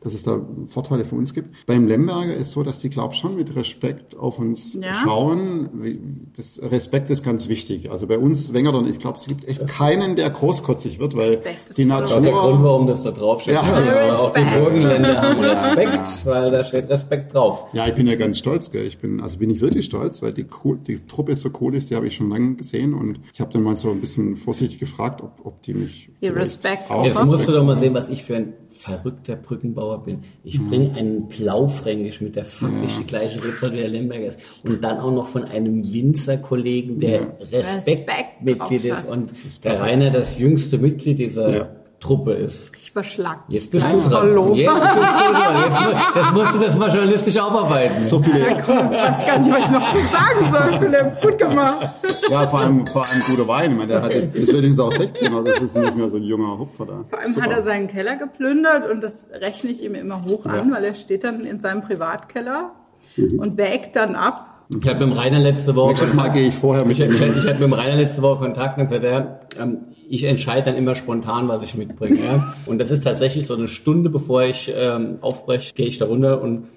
[0.07, 1.49] dass es da Vorteile für uns gibt.
[1.65, 4.93] Beim Lemberger ist so, dass die, glaube ich, schon mit Respekt auf uns Ja.
[4.93, 6.27] schauen.
[6.35, 7.91] Das Respekt ist ganz wichtig.
[7.91, 11.69] Also bei uns Wengertern, ich glaube, es gibt echt keinen, der großkotzig wird, weil Respekt
[11.69, 12.63] ist die voll Das ist auch der Grund, Natur...
[12.63, 13.53] warum das da draufsteht.
[13.55, 13.61] Ja.
[13.61, 13.89] Also
[14.23, 14.63] auch die Respekt.
[14.63, 17.65] Burgenländer haben Respekt, weil da steht Respekt drauf.
[17.73, 18.85] Ja, ich bin ja ganz stolz, gell.
[18.85, 20.45] Ich bin, also bin ich wirklich stolz, weil die,
[20.87, 23.63] die Truppe so cool ist, die habe ich schon lange gesehen und ich habe dann
[23.63, 27.29] mal so ein bisschen vorsichtig gefragt, ob, ob die mich Ihr Respekt auch- Jetzt Was?
[27.29, 30.23] musst du doch mal sehen, was ich für ein verrückter Brückenbauer bin.
[30.43, 34.39] Ich bringe einen Blaufränkisch mit der faktisch die gleiche Rebsorte wie der Lemberger ist.
[34.63, 37.21] Und dann auch noch von einem Winzerkollegen, der
[37.51, 39.09] Respekt Respektmitglied drauf ist.
[39.09, 40.11] und der Rainer.
[40.11, 41.69] das jüngste Mitglied dieser Ja.
[41.99, 42.71] Truppe ist.
[42.77, 43.39] Ich überschlag.
[43.47, 44.55] Jetzt bist Nein, du dran.
[44.55, 45.63] Jetzt bist du dran.
[45.63, 48.01] Jetzt, musst- jetzt musst du das mal journalistisch aufarbeiten.
[48.03, 51.21] so viele, Ich weiß gar nicht, was ich noch zu sagen soll, Philipp.
[51.21, 51.87] Gut gemacht.
[52.29, 53.71] ja, vor allem, vor allem guter Wein.
[53.71, 56.17] Ich meine, der hat jetzt, ist übrigens auch 16, aber das ist nicht mehr so
[56.17, 57.03] ein junger Hupfer da.
[57.09, 57.45] Vor allem Super.
[57.45, 60.93] hat er seinen Keller geplündert und das rechne ich ihm immer hoch an, weil er
[60.93, 62.73] steht dann in seinem Privatkeller
[63.17, 64.45] und wägt dann ab.
[64.69, 67.21] Ich hatte mit dem Rainer letzte Woche Nächstes Mal gehe ich vorher mit Ich, ich,
[67.21, 67.31] ihm.
[67.37, 69.79] ich hatte mit dem Rainer letzte Woche Kontakt und sagte, er, ähm,
[70.09, 72.23] ich entscheide dann immer spontan, was ich mitbringe.
[72.23, 72.53] Ja?
[72.65, 76.41] Und das ist tatsächlich so eine Stunde, bevor ich ähm, aufbreche, gehe ich da runter
[76.41, 76.67] und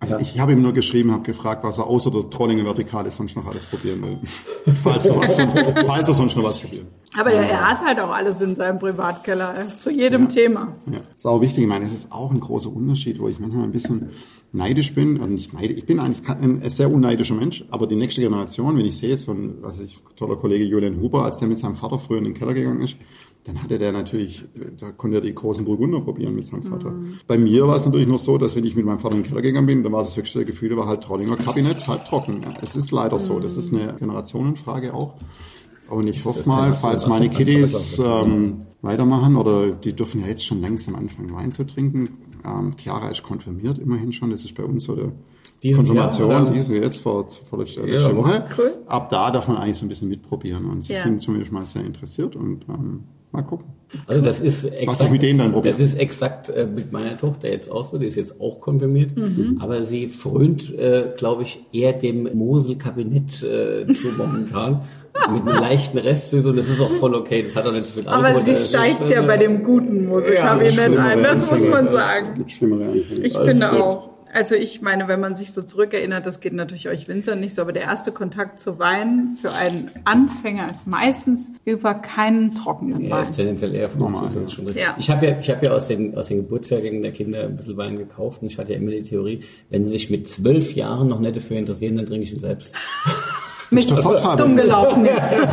[0.00, 3.36] Also ich habe ihm nur geschrieben, habe gefragt, was er außer der Trollinger Vertikale sonst
[3.36, 4.18] noch alles probieren will.
[4.82, 5.36] falls, er was,
[5.86, 6.86] falls er sonst noch was probiert.
[7.18, 10.28] Aber er, er hat halt auch alles in seinem Privatkeller, äh, zu jedem Ja.
[10.28, 10.68] Thema.
[10.90, 11.62] Ja, ist auch wichtig.
[11.64, 14.10] Ich meine, es ist auch ein großer Unterschied, wo ich manchmal ein bisschen
[14.52, 15.20] neidisch bin.
[15.20, 15.78] Also nicht neidisch.
[15.78, 19.32] Ich bin eigentlich ein sehr unneidischer Mensch, aber die nächste Generation, wenn ich sehe, so
[19.32, 22.34] ein, was ich, toller Kollege Julian Huber, als der mit seinem Vater früher in den
[22.34, 22.96] Keller gegangen ist,
[23.44, 24.44] dann hatte der natürlich,
[24.80, 26.92] da konnte er die großen Burgunder probieren mit seinem Vater.
[27.28, 29.28] Bei mir war es natürlich noch so, dass wenn ich mit meinem Vater in den
[29.28, 32.42] Keller gegangen bin, dann war das höchste Gefühl, war halt Trollinger Kabinett, halb trocken.
[32.42, 33.38] Ja, es ist leider so.
[33.38, 35.14] Das ist eine Generationenfrage auch.
[35.88, 39.92] Und ich hoffe ist mal, ja was, falls was meine Kiddies ähm, weitermachen oder die
[39.92, 42.08] dürfen ja jetzt schon langsam anfangen, Wein zu trinken.
[42.44, 44.30] Ähm, Chiara ist konfirmiert immerhin schon.
[44.30, 45.12] Das ist bei uns so der
[45.62, 46.52] Dieses Konfirmation, Jahr, oder?
[46.52, 48.44] diese jetzt vor, vor letzter, letzter Woche.
[48.56, 48.72] Cool.
[48.86, 51.02] Ab da darf man eigentlich so ein bisschen mitprobieren und sie Ja.
[51.02, 53.66] sind zumindest mal sehr interessiert und ähm, mal gucken.
[54.06, 55.72] Also das ist Was exakt, ich mit denen dann probiere.
[55.72, 59.16] das ist exakt äh, mit meiner Tochter jetzt auch so, die ist jetzt auch konfirmiert,
[59.16, 59.58] Mhm.
[59.60, 64.82] aber sie frönt, äh, glaube ich, eher dem Mosel-Kabinett äh, zu momentan.
[65.32, 68.00] mit einem leichten Restsüße und das ist auch voll okay, das hat auch nicht so
[68.00, 68.42] viel Aber Alkohol.
[68.44, 71.86] sie das ist, steigt ja bei dem guten Ja, Musikabinett Schlimmere ein, das muss man
[71.86, 72.34] Es sagen.
[72.36, 73.20] gibt schlimmere Anfänge.
[73.26, 73.80] Ich Alles finde gut.
[73.80, 74.10] auch.
[74.34, 77.62] Also ich meine, wenn man sich so zurückerinnert, das geht natürlich euch Winzern nicht so,
[77.62, 83.12] aber der erste Kontakt zu Wein für einen Anfänger ist meistens über keinen trockenen Ja,
[83.16, 83.22] Wein.
[83.22, 84.82] ist tendenziell eher Frucht, Normal, das ist schon richtig.
[84.84, 84.94] Ja.
[84.98, 87.78] Ich habe ja, ich habe ja aus den, aus den Geburtsjahrgängen der Kinder ein bisschen
[87.78, 89.40] Wein gekauft und ich hatte ja immer die Theorie,
[89.70, 92.74] wenn sie sich mit zwölf Jahren noch nicht dafür interessieren, dann trinke ich ihn selbst.
[93.70, 94.36] Mist, Vorteil.
[94.36, 95.36] dumm gelaufen jetzt.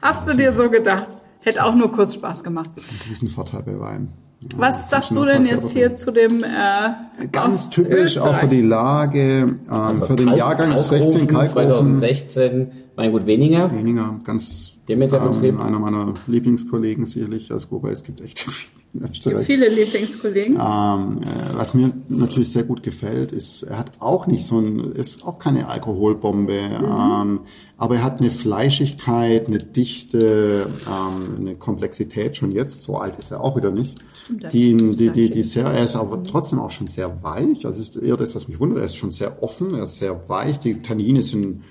[0.00, 1.06] Hast du dir so gedacht?
[1.42, 2.70] Hätte auch nur kurz Spaß gemacht.
[2.76, 4.08] ein Riesenvorteil bei Wein.
[4.42, 8.30] Ja, Was sagst du denn jetzt hier zu dem äh, Ganz aus typisch auch für
[8.46, 8.50] Österreich?
[8.50, 11.48] die Lage, ähm, Also für den Kalk- Jahrgang Kalkofen 16 Kalkofen.
[11.96, 13.72] 2016, Weingut weniger.
[13.72, 15.54] Weniger, ganz Demeter-Betrieb.
[15.54, 19.46] ähm, einer meiner Lieblingskollegen sicherlich, als wobei es gibt echt viele in Österreich.
[19.46, 20.54] Viele Lieblingskollegen.
[20.54, 24.92] Ähm, äh, was mir natürlich sehr gut gefällt, ist, er hat auch nicht so ein,
[24.92, 27.40] ist auch keine Alkoholbombe, ähm,
[27.76, 33.30] aber er hat eine Fleischigkeit, eine Dichte, ähm, eine Komplexität schon jetzt, so alt ist
[33.30, 34.76] er auch wieder nicht, Stimmt, er die,
[35.10, 38.34] die, die, sehr, er ist aber trotzdem auch schon sehr weich, also ist eher das,
[38.34, 41.62] was mich wundert, er ist schon sehr offen, er ist sehr weich, die Tannine sind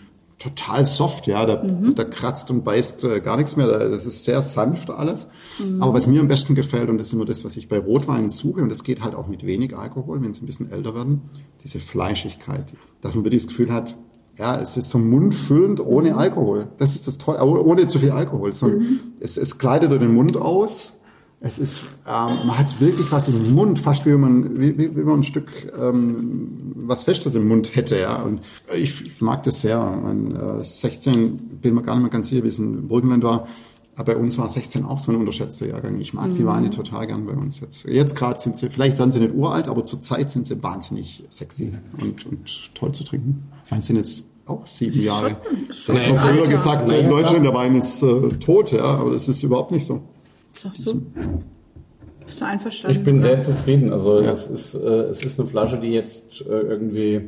[0.43, 1.55] total soft, ja, da,
[1.95, 5.27] da kratzt und beißt äh, gar nichts mehr, da- das ist sehr sanft alles.
[5.79, 8.29] Aber was mir am besten gefällt, und das ist immer das, was ich bei Rotweinen
[8.29, 11.21] suche, und das geht halt auch mit wenig Alkohol, wenn sie ein bisschen älter werden,
[11.63, 13.95] diese Fleischigkeit, dass man wirklich das Gefühl hat,
[14.37, 16.67] ja, es ist so mundfüllend ohne Alkohol.
[16.77, 18.51] Das ist das Tolle, ohne zu viel Alkohol.
[18.53, 20.93] sondern es, es gleitet durch den Mund aus.
[21.45, 25.01] Es ist, ähm, man hat wirklich was im Mund, fast wie wenn man, wie, wie,
[25.01, 28.21] man ein Stück ähm, was Festes im Mund hätte, ja.
[28.21, 28.39] Und
[28.73, 29.77] ich, ich mag das sehr.
[29.77, 33.47] Man, äh, 16 bin mir gar nicht mehr ganz sicher, wie es in Burgenland war.
[33.97, 35.99] Aber bei uns war 16 auch so ein unterschätzter Jahrgang.
[35.99, 37.89] Ich mag die Weine total gern bei uns jetzt.
[37.89, 41.73] Jetzt gerade sind sie, vielleicht werden sie nicht uralt, aber zurzeit sind sie wahnsinnig sexy
[41.99, 43.49] und, und toll zu trinken.
[43.69, 45.37] Meins sind jetzt auch sieben Jahre.
[45.71, 49.27] schon Ich habe früher gesagt, in Deutschland der Wein ist äh, tot, ja, aber das
[49.27, 50.01] ist überhaupt nicht so.
[50.53, 51.01] Sagst du?
[52.25, 52.97] Bist du einverstanden?
[52.97, 53.91] Ich bin sehr zufrieden.
[53.91, 57.27] Also das ist, äh, es ist eine Flasche, die jetzt äh, irgendwie,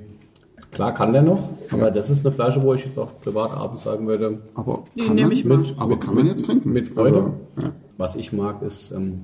[0.71, 3.83] klar kann der noch, aber das ist eine Flasche, wo ich jetzt auch privat abends
[3.83, 5.65] sagen würde, Aber Die kann nehme man, ich mal.
[5.77, 6.71] aber Mit- kann man mit- jetzt trinken?
[6.71, 7.15] mit Freude.
[7.17, 7.71] Also, ja.
[7.97, 9.21] was ich mag, ist ähm,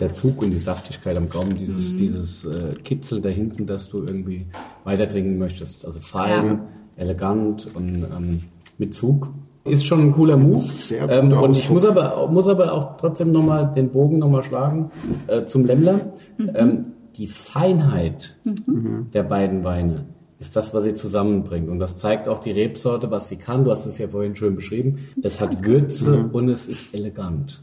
[0.00, 1.96] der Zug und die Saftigkeit am Gaumen, dieses, Mhm.
[1.98, 4.46] dieses äh, Kitzel da hinten, dass du irgendwie
[4.84, 5.84] weiter trinken möchtest.
[5.84, 6.66] Also fein, Ja.
[6.96, 8.40] elegant und ähm,
[8.78, 9.30] mit Zug.
[9.64, 10.58] Ist schon ein cooler Move.
[10.58, 11.74] Sehr ähm, und ich Ausdruck.
[11.74, 14.90] muss aber, muss aber auch trotzdem nochmal den Bogen nochmal schlagen
[15.26, 16.12] äh, zum Lämmler.
[16.54, 16.86] Ähm,
[17.16, 20.06] die Feinheit der beiden Weine
[20.40, 21.68] ist das, was sie zusammenbringt.
[21.68, 23.64] Und das zeigt auch die Rebsorte, was sie kann.
[23.64, 24.98] Du hast es ja vorhin schön beschrieben.
[25.22, 27.62] Es hat Würze und es ist elegant.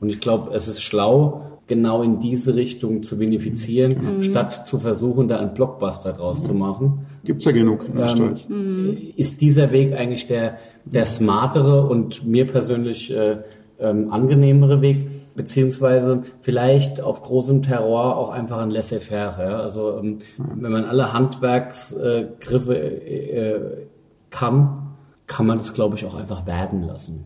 [0.00, 5.28] Und ich glaube, es ist schlau, genau in diese Richtung zu vinifizieren, statt zu versuchen,
[5.28, 7.06] da einen Blockbuster draus zu machen.
[7.24, 8.46] Gibt's ja genug in Österreich.
[9.16, 13.38] Ist dieser Weg eigentlich der, der smartere und mir persönlich äh,
[13.78, 15.08] ähm, angenehmere Weg?
[15.34, 19.36] Beziehungsweise vielleicht auf großem Terror auch einfach ein Laissez-faire.
[19.38, 19.60] Ja?
[19.60, 23.86] Also ähm, wenn man alle Handwerksgriffe äh, äh,
[24.30, 24.89] kann,
[25.30, 27.24] kann man das, glaube ich, auch einfach werden lassen.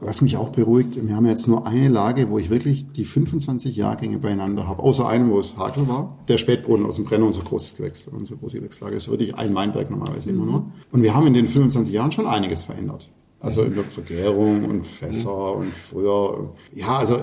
[0.00, 3.76] Was mich auch beruhigt, wir haben jetzt nur eine Lage, wo ich wirklich die 25
[3.76, 6.18] Jahrgänge beieinander habe, außer einem, wo es Hakel war.
[6.26, 9.88] Der Spätbrunnen aus dem Brenner, unser großes Gewächs, unsere große Gewächslage ist wirklich ein Weinberg
[9.88, 10.72] normalerweise immer nur.
[10.90, 13.08] Und wir haben in den 25 Jahren schon einiges verändert.
[13.38, 16.54] Also in der Vergärung und Fässer und früher.
[16.74, 17.20] Ja, also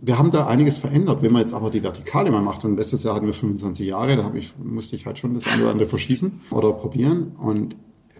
[0.00, 1.22] wir haben da einiges verändert.
[1.22, 4.14] Wenn man jetzt aber die Vertikale mal macht, und letztes Jahr hatten wir 25 Jahre,
[4.14, 7.32] da ich, musste ich halt schon das eine oder andere verschießen oder probieren.
[7.36, 7.74] Und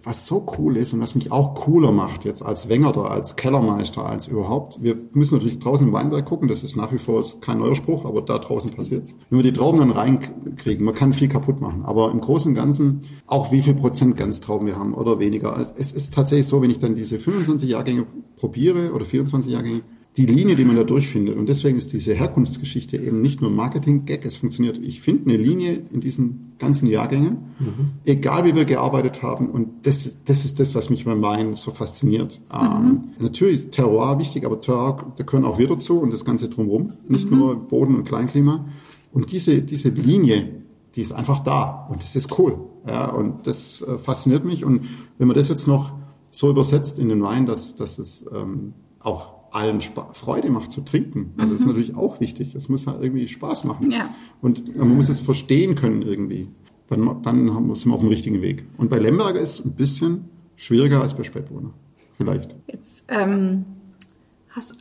[0.05, 4.05] was so cool ist und was mich auch cooler macht jetzt als Wengerter, als Kellermeister,
[4.05, 4.81] als überhaupt.
[4.81, 8.05] Wir müssen natürlich draußen im Weinberg gucken, das ist nach wie vor kein neuer Spruch,
[8.05, 9.15] aber da draußen passiert's.
[9.29, 12.55] Wenn wir die Trauben dann reinkriegen, man kann viel kaputt machen, aber im Großen und
[12.55, 15.73] Ganzen auch wie viel Prozent Ganztrauben wir haben oder weniger.
[15.77, 18.05] Es ist tatsächlich so, wenn ich dann diese 25 Jahrgänge
[18.35, 19.81] probiere oder 24 Jahrgänge,
[20.17, 21.35] die Linie, die man da durchfindet.
[21.35, 24.77] Und deswegen ist diese Herkunftsgeschichte eben nicht nur Marketing-Gag, es funktioniert.
[24.81, 27.91] Ich finde eine Linie in diesen ganzen Jahrgängen, mhm.
[28.05, 29.49] egal wie wir gearbeitet haben.
[29.49, 32.39] Und das, das ist das, was mich beim Wein so fasziniert.
[32.49, 32.59] Mhm.
[32.61, 36.47] Ähm, natürlich ist Terroir wichtig, aber Terroir, da können auch wir dazu und das Ganze
[36.47, 36.93] drumherum.
[37.09, 37.37] Nicht mhm.
[37.37, 38.65] nur Boden und Kleinklima.
[39.11, 40.61] Und diese, diese Linie,
[40.95, 41.87] die ist einfach da.
[41.89, 42.57] Und das ist cool.
[42.87, 44.63] Ja, und das äh, fasziniert mich.
[44.63, 44.85] Und
[45.17, 45.91] wenn man das jetzt noch
[46.31, 50.81] so übersetzt in den Wein, dass, dass es ähm, auch allen Sp Freude macht zu
[50.81, 51.33] trinken.
[51.37, 51.59] Also mhm.
[51.59, 52.55] ist natürlich auch wichtig.
[52.55, 53.91] Es muss halt irgendwie Spaß machen.
[53.91, 54.13] Ja.
[54.41, 56.49] Und man muss es verstehen können irgendwie.
[56.87, 58.65] Dann, dann haben wir, sind wir auf dem richtigen Weg.
[58.77, 61.73] Und bei Lemberger ist es ein bisschen schwieriger als bei Spätburgunder.
[62.17, 62.55] Vielleicht.
[62.67, 63.65] Jetzt ähm,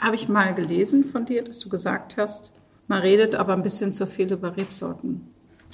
[0.00, 2.52] habe ich mal gelesen von dir, dass du gesagt hast,
[2.86, 5.22] man redet aber ein bisschen zu viel über Rebsorten.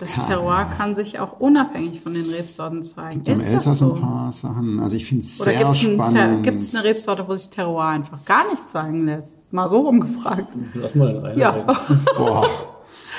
[0.00, 0.22] Das ja.
[0.22, 3.22] Terroir kann sich auch unabhängig von den Rebsorten zeigen.
[3.22, 3.94] Gibt ist das so?
[3.94, 4.80] ein paar Sachen.
[4.80, 6.42] Also ich finde es sehr gibt's spannend.
[6.42, 9.36] Gibt es eine Rebsorte, wo sich Terroir einfach gar nicht zeigen lässt?
[9.50, 10.48] Mal so rumgefragt.
[10.74, 11.38] Lass mal den rein.
[11.38, 11.52] Ja.
[12.16, 12.48] Boah.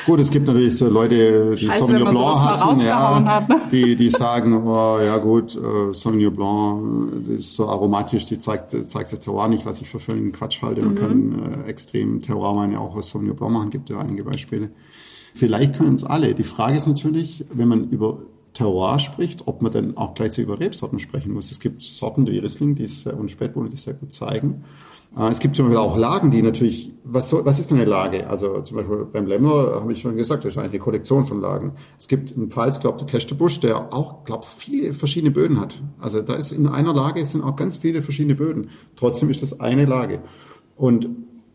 [0.06, 3.62] Gut, es gibt natürlich so Leute, die Scheiße, Sauvignon Blanc hassen, ja, hat, ne?
[3.72, 9.12] die, die sagen, oh, ja gut, äh, Sauvignon Blanc ist so aromatisch, die zeigt, zeigt
[9.12, 10.82] das Terroir nicht, was ich für völligen Quatsch halte.
[10.82, 10.98] Man mhm.
[10.98, 14.72] kann äh, extrem Terroirweine auch aus Sauvignon Blanc machen, gibt ja einige Beispiele.
[15.34, 16.34] Vielleicht können es alle.
[16.36, 18.20] Die Frage ist natürlich, wenn man über
[18.53, 21.52] Terroir spricht, ob man dann auch gleichzeitig über Rebsorten sprechen muss.
[21.52, 24.66] Es gibt Sorten wie Riesling, die es, und Spätburgunder, die es sehr gut zeigen.
[25.18, 27.90] Äh, es gibt zum Beispiel auch Lagen, die natürlich, was, soll, was ist denn eine
[27.90, 28.28] Lage?
[28.30, 31.74] Also zum Beispiel beim Lemmer habe ich schon gesagt, das ist eine Kollektion von Lagen.
[31.98, 35.82] Es gibt im Pfalz, glaube ich, der Kästebusch, der auch, glaube viele verschiedene Böden hat.
[35.99, 38.70] Also da ist in einer Lage sind auch ganz viele verschiedene Böden.
[38.95, 40.22] Trotzdem ist das eine Lage.
[40.76, 41.08] Und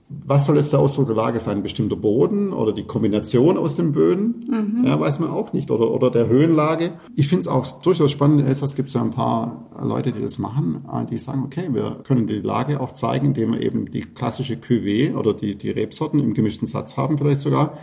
[0.08, 1.58] was soll jetzt der Ausdruck der Lage sein?
[1.58, 4.46] Ein bestimmter Boden oder die Kombination aus den Böden?
[4.48, 4.86] Mhm.
[4.86, 5.70] Ja, weiß man auch nicht.
[5.70, 6.92] Oder, oder der Höhenlage.
[7.16, 8.40] Ich finde es auch durchaus spannend.
[8.40, 11.70] In Elsass gibt es ja ein paar Leute, die das machen, äh, die sagen, okay,
[11.72, 15.70] wir können die Lage auch zeigen, indem wir eben die klassische Cuvée oder die, die
[15.70, 17.76] Rebsorten im gemischten Satz haben vielleicht sogar.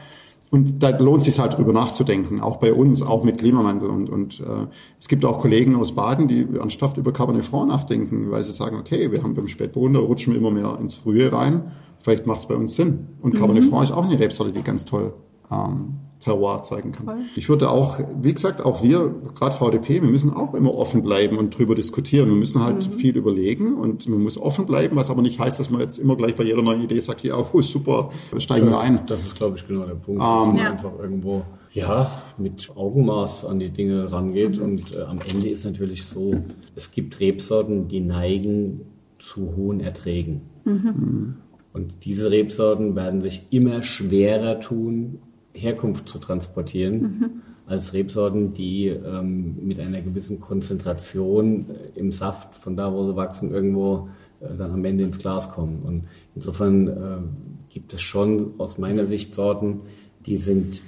[0.49, 3.89] Und da lohnt es sich halt drüber nachzudenken, auch bei uns, auch mit Klimawandel.
[3.89, 4.67] Und, und äh,
[4.97, 8.77] es gibt auch Kollegen aus Baden, die ernsthaft über Cabernet Franc nachdenken, weil sie sagen,
[8.77, 11.63] okay, wir haben beim Spätburgunder, rutschen wir immer mehr ins Frühe rein
[12.03, 13.07] vielleicht macht es bei uns Sinn.
[13.21, 13.69] Und Cabernet mhm.
[13.69, 15.13] Franc ist auch eine Rebsorte, die ganz toll
[15.49, 17.05] ähm, Terroir zeigen kann.
[17.05, 17.21] Voll.
[17.35, 21.38] Ich würde auch, wie gesagt, auch wir, gerade VDP, wir müssen auch immer offen bleiben
[21.38, 22.30] und drüber diskutieren.
[22.30, 22.93] Wir müssen halt mhm.
[22.93, 26.15] viel überlegen und man muss offen bleiben, was aber nicht heißt, dass man jetzt immer
[26.15, 28.99] gleich bei jeder neuen Idee sagt, ja, oh, super, steigen das, wir ein.
[29.07, 30.71] Das ist, glaube ich, genau der Punkt, dass ähm, man ja.
[30.71, 31.43] einfach irgendwo
[31.73, 34.57] ja, mit Augenmaß an die Dinge rangeht.
[34.57, 34.63] Mhm.
[34.63, 36.35] Und äh, am Ende ist natürlich so,
[36.75, 38.81] es gibt Rebsorten, die neigen
[39.19, 40.41] zu hohen Erträgen.
[40.65, 41.35] Mhm.
[41.73, 45.19] Und diese Rebsorten werden sich immer schwerer tun,
[45.53, 47.41] Herkunft zu transportieren, mhm.
[47.65, 53.15] als Rebsorten, die ähm, mit einer gewissen Konzentration äh, im Saft von da, wo sie
[53.15, 54.09] wachsen, irgendwo
[54.39, 55.81] äh, dann am Ende ins Glas kommen.
[55.83, 56.03] Und
[56.35, 59.81] insofern äh, gibt es schon aus meiner Sicht Sorten,
[60.25, 60.81] die sind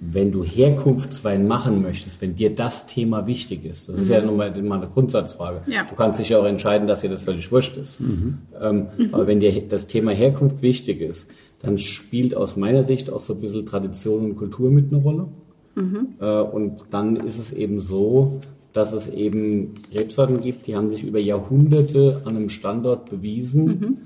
[0.00, 4.02] wenn du Herkunftswein machen möchtest, wenn dir das Thema wichtig ist, das mhm.
[4.02, 5.62] ist ja nun mal, mal eine Grundsatzfrage.
[5.70, 5.84] Ja.
[5.84, 8.00] Du kannst dich ja auch entscheiden, dass dir das völlig wurscht ist.
[8.00, 8.38] Mhm.
[8.60, 9.14] Ähm, mhm.
[9.14, 11.30] Aber wenn dir das Thema Herkunft wichtig ist,
[11.60, 15.28] dann spielt aus meiner Sicht auch so ein bisschen Tradition und Kultur mit eine Rolle.
[15.74, 16.08] Mhm.
[16.18, 18.40] Äh, und dann ist es eben so,
[18.72, 23.96] dass es eben Rebsorten gibt, die haben sich über Jahrhunderte an einem Standort bewiesen, mhm.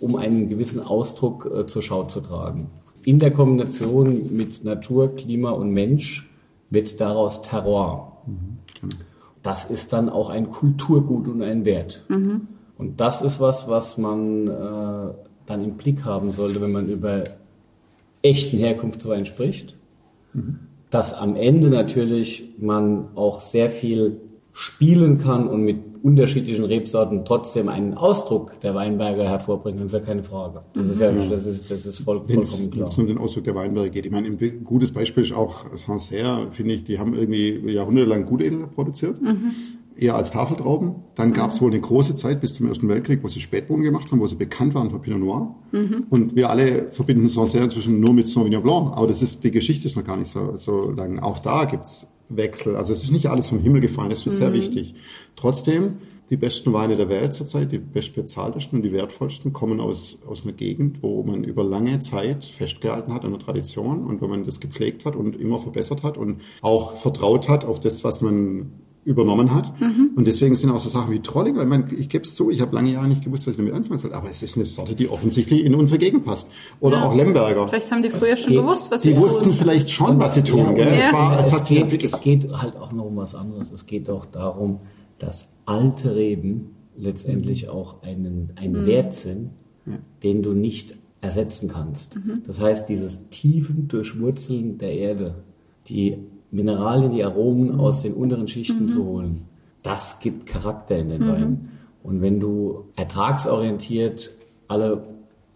[0.00, 2.68] um einen gewissen Ausdruck äh, zur Schau zu tragen
[3.04, 6.28] in der Kombination mit Natur, Klima und Mensch
[6.70, 8.22] wird daraus Terror.
[8.26, 8.90] Mhm.
[9.42, 12.04] Das ist dann auch ein Kulturgut und ein Wert.
[12.08, 12.48] Mhm.
[12.76, 15.12] Und das ist was, was man äh,
[15.46, 17.24] dann im Blick haben sollte, wenn man über
[18.22, 19.76] echten Herkunftswein spricht.
[20.32, 20.60] Mhm.
[20.90, 24.20] Dass am Ende natürlich man auch sehr viel
[24.52, 30.04] spielen kann und mit unterschiedlichen Rebsorten trotzdem einen Ausdruck der Weinberge hervorbringen, das ist ja
[30.04, 30.60] keine Frage.
[30.74, 31.30] Das ist ja, mhm.
[31.30, 32.72] das ist, das ist voll, vollkommen klar.
[32.72, 34.06] Wenn es um den Ausdruck der Weinberge geht.
[34.06, 38.66] Ich meine, ein gutes Beispiel ist auch Sancerre, finde ich, die haben irgendwie jahrhundertelang Gutedel
[38.66, 39.20] produziert.
[39.20, 39.52] Mhm.
[39.96, 40.94] Eher als Tafeltrauben.
[41.14, 44.10] Dann gab es wohl eine große Zeit bis zum Ersten Weltkrieg, wo sie Spätbohnen gemacht
[44.10, 45.54] haben, wo sie bekannt waren für Pinot Noir.
[45.72, 46.06] Mhm.
[46.08, 48.92] Und wir alle verbinden Sancerre inzwischen nur mit Sauvignon Blanc.
[48.96, 51.18] Aber das ist, die Geschichte ist noch gar nicht so, so lang.
[51.18, 52.76] Auch da gibt's Wechsel.
[52.76, 54.38] Also es ist nicht alles vom Himmel gefallen, das ist mhm.
[54.38, 54.94] sehr wichtig.
[55.36, 55.96] Trotzdem,
[56.30, 60.52] die besten Weine der Welt zurzeit, die bestbezahltesten und die wertvollsten, kommen aus, aus einer
[60.52, 64.60] Gegend, wo man über lange Zeit festgehalten hat an der Tradition und wo man das
[64.60, 68.72] gepflegt hat und immer verbessert hat und auch vertraut hat auf das, was man
[69.04, 69.72] übernommen hat.
[70.14, 72.60] Und deswegen sind auch so Sachen wie Trollinger, ich, meine, ich gebe es zu, ich
[72.60, 74.94] habe lange Jahre nicht gewusst, was ich damit anfangen soll, aber es ist eine Sorte,
[74.94, 76.48] die offensichtlich in unsere Gegend passt.
[76.80, 77.08] Oder Ja.
[77.08, 77.66] auch Lemberger.
[77.68, 79.52] Vielleicht haben die früher schon geht- gewusst, was Die sie wussten tun.
[79.54, 80.88] vielleicht schon, was sie tun, gell?
[80.88, 81.12] Es, Ja.
[81.14, 82.12] war, es es, hat sich geht, entwickelt.
[82.14, 83.72] es geht halt auch noch um was anderes.
[83.72, 84.80] Es geht auch darum,
[85.18, 89.50] dass alte Reben letztendlich auch einen, einen Wert sind,
[90.22, 92.18] den du nicht ersetzen kannst.
[92.46, 95.34] Das heißt, dieses tiefen Durchwurzeln der Erde,
[95.88, 96.18] die
[96.50, 99.42] Mineralien, die Aromen aus den unteren Schichten zu holen,
[99.82, 101.68] das gibt Charakter in den Wein.
[102.02, 104.30] Und wenn du ertragsorientiert
[104.68, 105.02] alle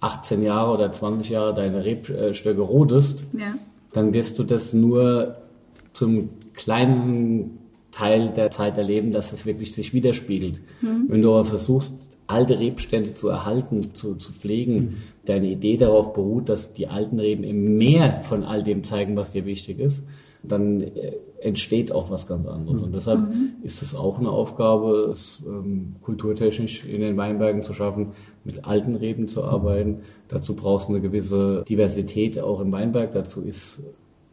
[0.01, 3.55] 18 Jahre oder 20 Jahre deine Rebstöcke rodest, Ja.
[3.93, 5.37] dann wirst du das nur
[5.93, 7.59] zum kleinen
[7.93, 10.61] Teil der Zeit erleben, dass es wirklich sich widerspiegelt.
[11.09, 11.95] Wenn du aber versuchst,
[12.27, 14.97] alte Rebstände zu erhalten, zu, zu pflegen,
[15.27, 19.31] deine Idee darauf beruht, dass die alten Reben eben mehr von all dem zeigen, was
[19.31, 20.05] dir wichtig ist,
[20.47, 22.83] dann äh, entsteht auch was ganz anderes.
[22.83, 23.21] Und deshalb
[23.63, 28.13] ist es auch eine Aufgabe, es ähm, kulturtechnisch in den Weinbergen zu schaffen,
[28.45, 30.01] mit alten Reben zu arbeiten.
[30.29, 33.13] Dazu brauchst du eine gewisse Diversität auch im Weinberg.
[33.13, 33.83] Dazu ist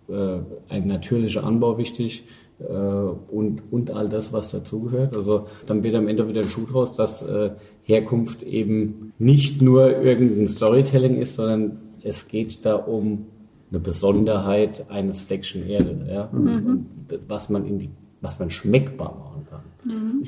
[0.08, 0.38] äh,
[0.70, 2.24] ein natürlicher Anbau wichtig
[2.60, 5.16] äh, und, und all das, was dazugehört.
[5.16, 7.52] Also dann wird am Ende wieder ein Schuh draus, dass äh,
[7.84, 13.28] Herkunft eben nicht nur irgendein Storytelling ist, sondern es geht da um
[13.72, 16.26] eine Besonderheit eines Fleckchen Erde, ja?
[16.26, 16.86] Und
[17.28, 17.90] was man in die,
[18.20, 19.62] was man schmeckbar machen kann.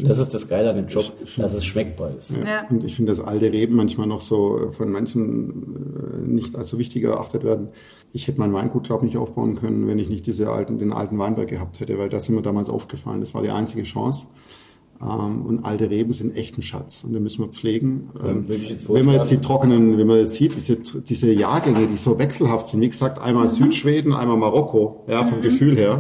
[0.03, 2.32] Das ist das Geile an dem Job, dass es schmeckbar ist.
[2.32, 2.44] Ja.
[2.44, 2.68] Ja.
[2.70, 6.80] Und ich finde, dass alte Reben manchmal noch so von manchen äh, nicht als so
[6.80, 7.68] wichtig erachtet werden.
[8.14, 10.91] Ich hätte mein Weingut, glaube ich, nicht aufbauen können, wenn ich nicht diese alten, den
[10.94, 13.22] alten Weinberg gehabt hätte, weil das ist mir damals aufgefallen.
[13.22, 14.28] Das war die einzige Chance.
[15.04, 18.10] Ähm, und alte Reben sind echt ein Schatz und den müssen wir pflegen.
[18.24, 21.98] Ähm, jetzt wenn man jetzt die trockenen, wenn man jetzt sieht, diese, diese Jahrgänge, die
[21.98, 26.00] so wechselhaft sind, wie gesagt, einmal Südschweden, einmal Marokko, ja, vom Gefühl her.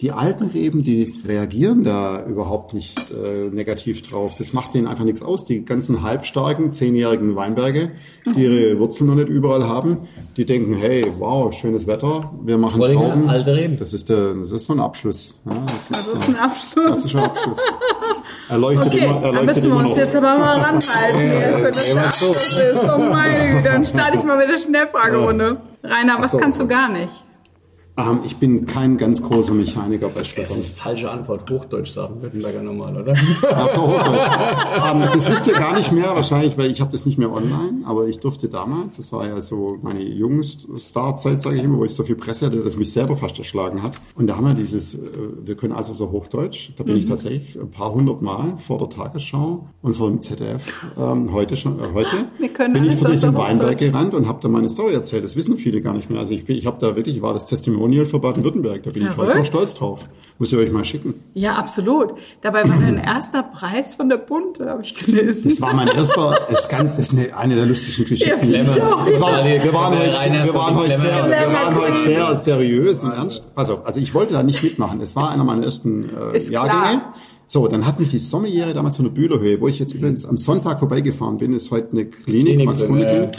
[0.00, 4.36] Die alten Reben, die reagieren da überhaupt nicht äh, negativ drauf.
[4.38, 5.44] Das macht denen einfach nichts aus.
[5.44, 7.90] Die ganzen halbstarken, zehnjährigen Weinberge,
[8.34, 9.98] die ihre Wurzeln noch nicht überall haben,
[10.36, 13.28] die denken, hey, wow, schönes Wetter, wir machen Trauben.
[13.28, 13.76] alte Reben.
[13.76, 15.34] Das ist der, das ist so ein Abschluss.
[15.44, 16.86] Ja, das, Das ist, ist äh, ein Abschluss.
[16.88, 17.58] das ist schon ein Abschluss.
[18.48, 19.96] Erleuchtet Okay, immer, dann erleuchtet müssen wir immer uns noch.
[19.96, 22.04] jetzt aber mal ranhalten, jetzt, wenn das der.
[22.04, 22.80] Abschluss ist.
[22.94, 25.56] Oh meine Güte, dann starte ich mal mit der Schnellfragerunde.
[25.84, 26.38] Rainer, was so.
[26.38, 27.12] kannst du gar nicht?
[27.98, 30.58] Ähm, ich bin kein ganz großer Mechaniker bei Das Schleppern.
[30.58, 31.50] ist falsche Antwort.
[31.50, 33.14] Hochdeutsch sagen Württemberger normal, oder?
[33.50, 34.28] Ach so, Hochdeutsch.
[34.92, 37.82] ähm, das wisst ihr gar nicht mehr wahrscheinlich, weil ich habe das nicht mehr online,
[37.84, 41.92] aber ich durfte damals, das war ja so meine Jungstar-Zeit, sage ich immer, wo ich
[41.94, 43.92] so viel Presse hatte, dass mich selber fast erschlagen hat.
[44.14, 44.98] Und da haben wir dieses, äh,
[45.44, 48.90] wir können also so Hochdeutsch, da bin ich tatsächlich ein paar hundert Mal vor der
[48.90, 53.08] Tagesschau und vor dem ZDF ähm, heute schon, äh, heute Wir können bin ich für
[53.08, 55.24] dich im Weinberg gerannt und habe da meine Story erzählt.
[55.24, 56.20] Das wissen viele gar nicht mehr.
[56.20, 59.08] Also ich, bin- ich habe da wirklich, war das Testimonial für Baden-Württemberg, da bin ich
[59.08, 59.38] heute Verrückt.
[59.38, 60.08] noch stolz drauf.
[60.38, 61.14] Muss ich euch mal schicken.
[61.34, 62.14] Ja, absolut.
[62.42, 65.50] Dabei war dein erster Preis von der Bunte, habe ich gelesen.
[65.50, 68.52] Das war mein erster, ist ganz, das ist eine, eine der lustigsten Geschichten.
[68.52, 73.12] Ja, war, wir waren heute, wir waren heute sehr, wir waren heute sehr seriös und
[73.12, 73.52] ernst.
[73.56, 75.00] Pass auf, also ich wollte da nicht mitmachen.
[75.00, 76.82] Es war einer meiner ersten äh, Jahrgänge.
[76.82, 77.12] klar.
[77.50, 80.36] So, dann hat mich die Sommerjähre damals von der Bühlerhöhe, wo ich jetzt übrigens am
[80.36, 83.06] Sonntag vorbeigefahren bin, ist heute eine Klinik, Klinik Max Klinik.
[83.08, 83.30] ja.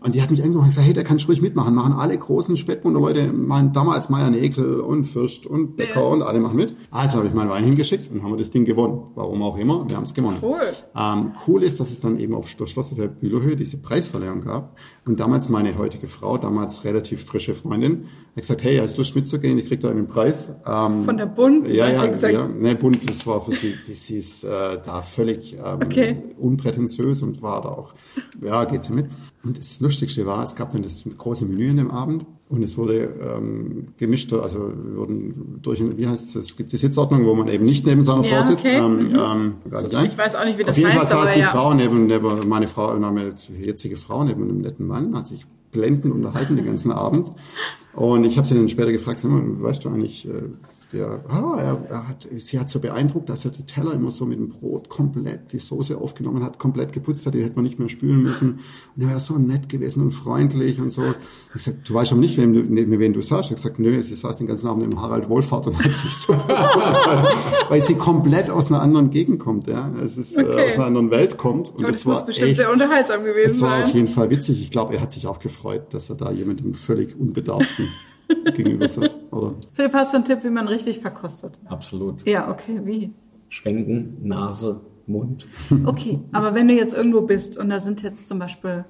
[0.00, 1.72] Und die hat mich angerufen und gesagt, hey, da kannst du ruhig mitmachen.
[1.72, 6.06] Machen alle großen Spätburgunder Leute, machen damals Meier Nekel und Fürst und Becker Ja.
[6.08, 6.74] und alle machen mit.
[6.90, 9.00] Also habe ich meinen Wein hingeschickt und haben wir das Ding gewonnen.
[9.14, 10.38] Warum auch immer, wir haben es gewonnen.
[10.42, 10.58] Cool.
[10.96, 14.76] Ähm, cool ist, dass es dann eben auf der Schlosserfeld Bühlerhöhe diese Preisverleihung gab.
[15.04, 18.04] Und damals meine heutige Frau, damals relativ frische Freundin,
[18.36, 19.58] hat gesagt, hey, hast du Lust mitzugehen?
[19.58, 20.48] Ich krieg da einen Preis.
[20.64, 21.66] Ähm, Von der Bund?
[21.66, 22.32] Ja, ja, die gesagt.
[22.32, 22.46] ja.
[22.46, 24.48] Nee, Bund, das war für sie, das ist äh,
[24.84, 26.16] da völlig ähm, Okay.
[26.38, 27.94] unprätentiös und war da auch,
[28.40, 29.06] ja, geht sie mit.
[29.42, 32.76] Und das Lustigste war, es gab dann das große Menü an dem Abend und es
[32.78, 37.34] wurde ähm, gemischt, also wir wurden durch, wie heißt es, es gibt die Sitzordnung, wo
[37.34, 38.64] man eben nicht neben seiner Ja, Frau sitzt.
[38.64, 38.76] okay.
[38.76, 39.18] Ähm, Mhm.
[39.18, 40.04] ähm.
[40.04, 41.46] Ich weiß auch nicht, wie das Auf jeden heißt, Fall saß die ja.
[41.48, 46.12] Frau neben, neben meine Frau, meine jetzige Frau neben einem netten Mann, hat sich blendend
[46.14, 47.30] unterhalten den ganzen Abend.
[47.94, 50.32] Und ich habe sie dann später gefragt, sag mal, weißt du eigentlich, äh,
[50.92, 54.26] der, ah, er, er hat, sie hat so beeindruckt, dass er die Teller immer so
[54.26, 57.78] mit dem Brot komplett die Soße aufgenommen hat, komplett geputzt hat, die hätte man nicht
[57.78, 58.60] mehr spülen müssen.
[58.96, 61.02] Und er war so nett gewesen und freundlich und so.
[61.54, 63.50] Ich sag, du weißt aber nicht, wem mit wem du saßt.
[63.50, 66.34] Ich gesagt, nö, sie saß den ganzen Abend im Harald Wohlfahrt und hat sich so
[67.68, 69.90] weil sie komplett aus einer anderen Gegend kommt, ja.
[70.04, 70.66] Es ist äh, Okay.
[70.68, 71.70] aus einer anderen Welt kommt.
[71.70, 73.82] Und Und das das muss war bestimmt echt, sehr unterhaltsam gewesen es war sein.
[73.84, 74.60] auf jeden Fall witzig.
[74.60, 77.88] Ich glaube, er hat sich auch gefreut, dass er da jemandem völlig unbedarften
[78.54, 79.14] gegenüber saß.
[79.30, 79.54] Oder?
[79.74, 81.58] Philipp, hast du einen Tipp, wie man richtig verkostet?
[81.66, 82.26] Absolut.
[82.26, 83.12] Ja, okay, wie?
[83.48, 85.46] Schwenken, Nase, Mund.
[85.84, 88.84] Okay, aber wenn du jetzt irgendwo bist und da sind jetzt zum Beispiel,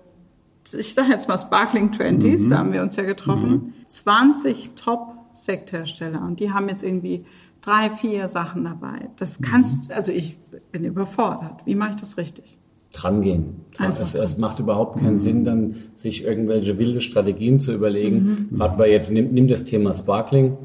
[0.72, 1.92] ich sage jetzt mal Sparkling Mhm.
[1.92, 7.24] Twenties, da haben wir uns ja getroffen, 20 Top-Sekthersteller und die haben jetzt irgendwie
[7.60, 9.08] drei, vier Sachen dabei.
[9.16, 10.36] Das kannst, also ich
[10.70, 11.64] bin überfordert.
[11.64, 12.58] Wie mache ich das richtig?
[12.92, 13.62] Drangehen.
[14.00, 18.48] Es, es macht überhaupt keinen Sinn, dann sich irgendwelche wilde Strategien zu überlegen.
[18.56, 20.56] Gerade bei jetzt, nimm, nimm das Thema Sparkling.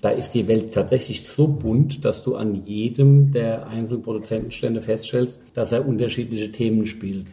[0.00, 5.40] Da ist die Welt tatsächlich so bunt, dass du an jedem der einzelnen Produzentenstände feststellst,
[5.54, 7.26] dass er unterschiedliche Themen spielt.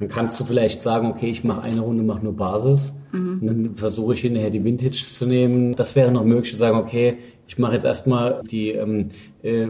[0.00, 2.92] Dann kannst du vielleicht sagen, okay, ich mache eine Runde, mache nur Basis.
[3.40, 5.76] Und dann versuche ich hinterher die Vintage zu nehmen.
[5.76, 9.10] Das wäre noch möglich zu sagen, okay, ich mache jetzt erstmal die ähm,
[9.42, 9.68] äh,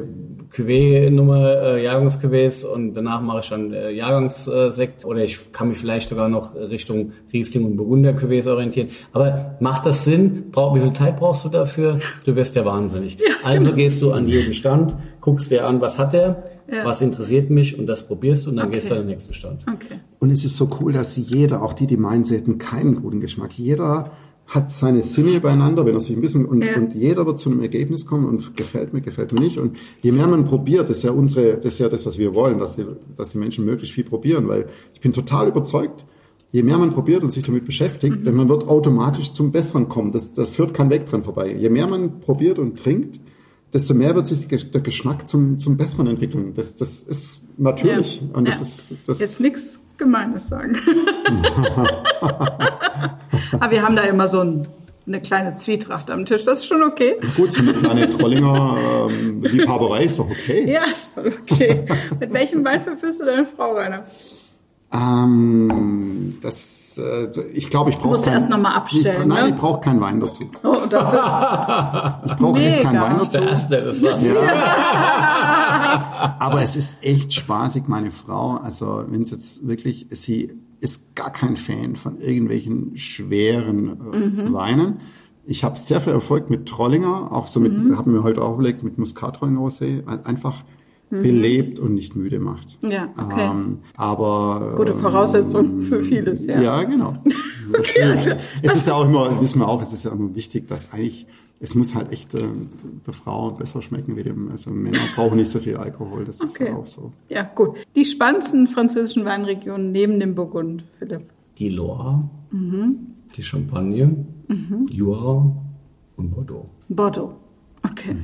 [0.53, 6.09] Cuvée-Nummer, äh, Jahrgangscuvées und danach mache ich dann äh, Jahrgangssekt oder ich kann mich vielleicht
[6.09, 8.89] sogar noch Richtung Riesling und Burgunder Cuvées orientieren.
[9.13, 10.51] Aber macht das Sinn?
[10.53, 11.99] Brauch, wie viel Zeit brauchst du dafür?
[12.25, 13.19] Du wirst ja wahnsinnig.
[13.45, 16.85] also gehst du an jeden Stand, guckst dir an, was hat der, Ja.
[16.85, 18.77] was interessiert mich und das probierst du und dann Okay.
[18.77, 19.63] gehst du an den nächsten Stand.
[19.69, 19.97] Okay.
[20.21, 23.21] Und es ist so cool, dass jeder, auch die, die meinen, sie hätten keinen guten
[23.21, 24.13] Geschmack, jeder
[24.47, 26.77] hat seine Sinne beieinander, wenn er sich ein bisschen, und, Ja.
[26.77, 29.59] und jeder wird zu einem Ergebnis kommen und gefällt mir, gefällt mir nicht.
[29.59, 32.35] Und je mehr man probiert, das ist ja unsere, das ist ja das, was wir
[32.35, 32.85] wollen, dass die,
[33.17, 36.05] dass die Menschen möglichst viel probieren, weil ich bin total überzeugt,
[36.53, 40.13] je mehr man probiert und sich damit beschäftigt, denn man wird automatisch zum Besseren kommen.
[40.13, 41.53] Das, das führt kein Weg dran vorbei.
[41.53, 43.21] Je mehr man probiert und trinkt,
[43.73, 46.53] desto mehr wird sich der Geschmack zum, zum Besseren entwickeln.
[46.55, 48.21] Das, das ist natürlich.
[48.21, 48.37] Ja.
[48.39, 48.63] Und das Ja.
[48.63, 50.77] ist, das, Jetzt nichts Gemeines sagen.
[53.53, 54.69] Aber wir haben da immer so ein,
[55.07, 56.45] eine kleine Zwietracht am Tisch.
[56.45, 57.17] Das ist schon okay.
[57.37, 60.71] Gut, so eine kleine Trollinger ähm, Liebhaberei ist doch okay.
[60.71, 61.87] Ja, ist voll okay.
[62.19, 64.05] Mit welchem Wein verführst du deine Frau, Rainer?
[64.95, 69.51] Ähm, das, äh, ich glaube, ich brauche musst erst noch mal abstellen, Ich, nein, ne?
[69.51, 70.45] ich brauche keinen Wein dazu.
[70.63, 73.01] Oh, das ist Ich brauche echt keinen.
[73.01, 73.39] Wein dazu.
[73.39, 74.23] Der erste, der das sagt.
[76.39, 78.53] Aber es ist echt spaßig, meine Frau.
[78.63, 84.53] Also wenn es jetzt wirklich, sie ist gar kein Fan von irgendwelchen schweren äh, Mhm.
[84.53, 85.01] Weinen.
[85.47, 87.99] Ich habe sehr viel Erfolg mit Trollinger, auch so mit, Mhm.
[87.99, 90.21] haben wir heute auch überlegt, mit Muscat-Trollinger Rosé, weil
[91.15, 92.83] einfach belebt und nicht müde macht.
[92.83, 92.91] Mhm.
[92.91, 93.49] Ja, okay.
[93.51, 96.61] Ähm, aber gute ähm, Voraussetzung für vieles, ja.
[96.61, 97.15] Ja, genau.
[97.73, 98.37] Das hilft.
[98.63, 101.27] Es ist ja auch immer, wissen wir auch, es ist ja immer wichtig, dass eigentlich,
[101.61, 102.43] es muss halt echt äh,
[103.07, 106.61] der Frau besser schmecken wie dem, also Männer brauchen nicht so viel Alkohol, das ist
[106.61, 106.71] Okay.
[106.71, 107.13] ja auch so.
[107.31, 107.71] Ja, gut.
[107.97, 111.23] Die spannendsten französischen Weinregionen neben dem Burgund, Philipp.
[111.59, 112.97] Die Loire, Mhm.
[113.35, 114.27] die Champagne,
[114.91, 115.51] Jura
[116.17, 116.69] und Bordeaux.
[116.91, 117.33] Bordeaux.
[117.83, 118.15] Okay.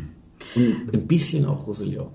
[0.54, 2.08] Und ein bisschen auch Roussillon.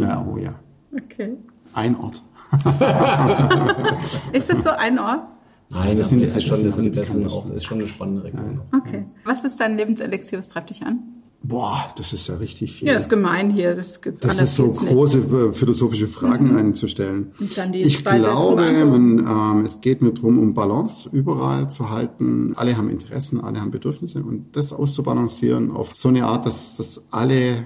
[0.00, 0.54] Ja, oh ja.
[0.94, 1.36] Okay.
[1.74, 2.22] Ein Ort.
[4.32, 5.22] Ist das so ein Ort?
[5.70, 7.88] Nein, das, sind- ist, schon, das, sind, die das, sind auch, das ist schon eine
[7.88, 8.60] spannende Region.
[8.76, 9.06] Okay.
[9.24, 10.38] Was ist dein Lebenselixier?
[10.38, 11.00] Was treibt dich an?
[11.42, 12.88] Boah, das ist ja richtig viel.
[12.88, 13.74] Ja, ist gemein hier.
[13.74, 14.92] Das, gibt- Das ist so geht's nicht.
[14.92, 17.32] große äh, philosophische Fragen einzustellen.
[17.38, 21.08] Und dann die ich zwei Sätze glaube, man, ähm, es geht mir darum, um Balance
[21.12, 22.52] überall zu halten.
[22.56, 27.04] Alle haben Interessen, alle haben Bedürfnisse und das auszubalancieren auf so eine Art, dass, dass
[27.10, 27.64] alle,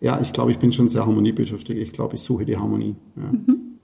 [0.00, 1.76] ja, ich glaube, ich bin schon sehr harmoniebedürftig.
[1.78, 2.96] Ich glaube, ich suche die Harmonie.
[3.16, 3.32] Ja.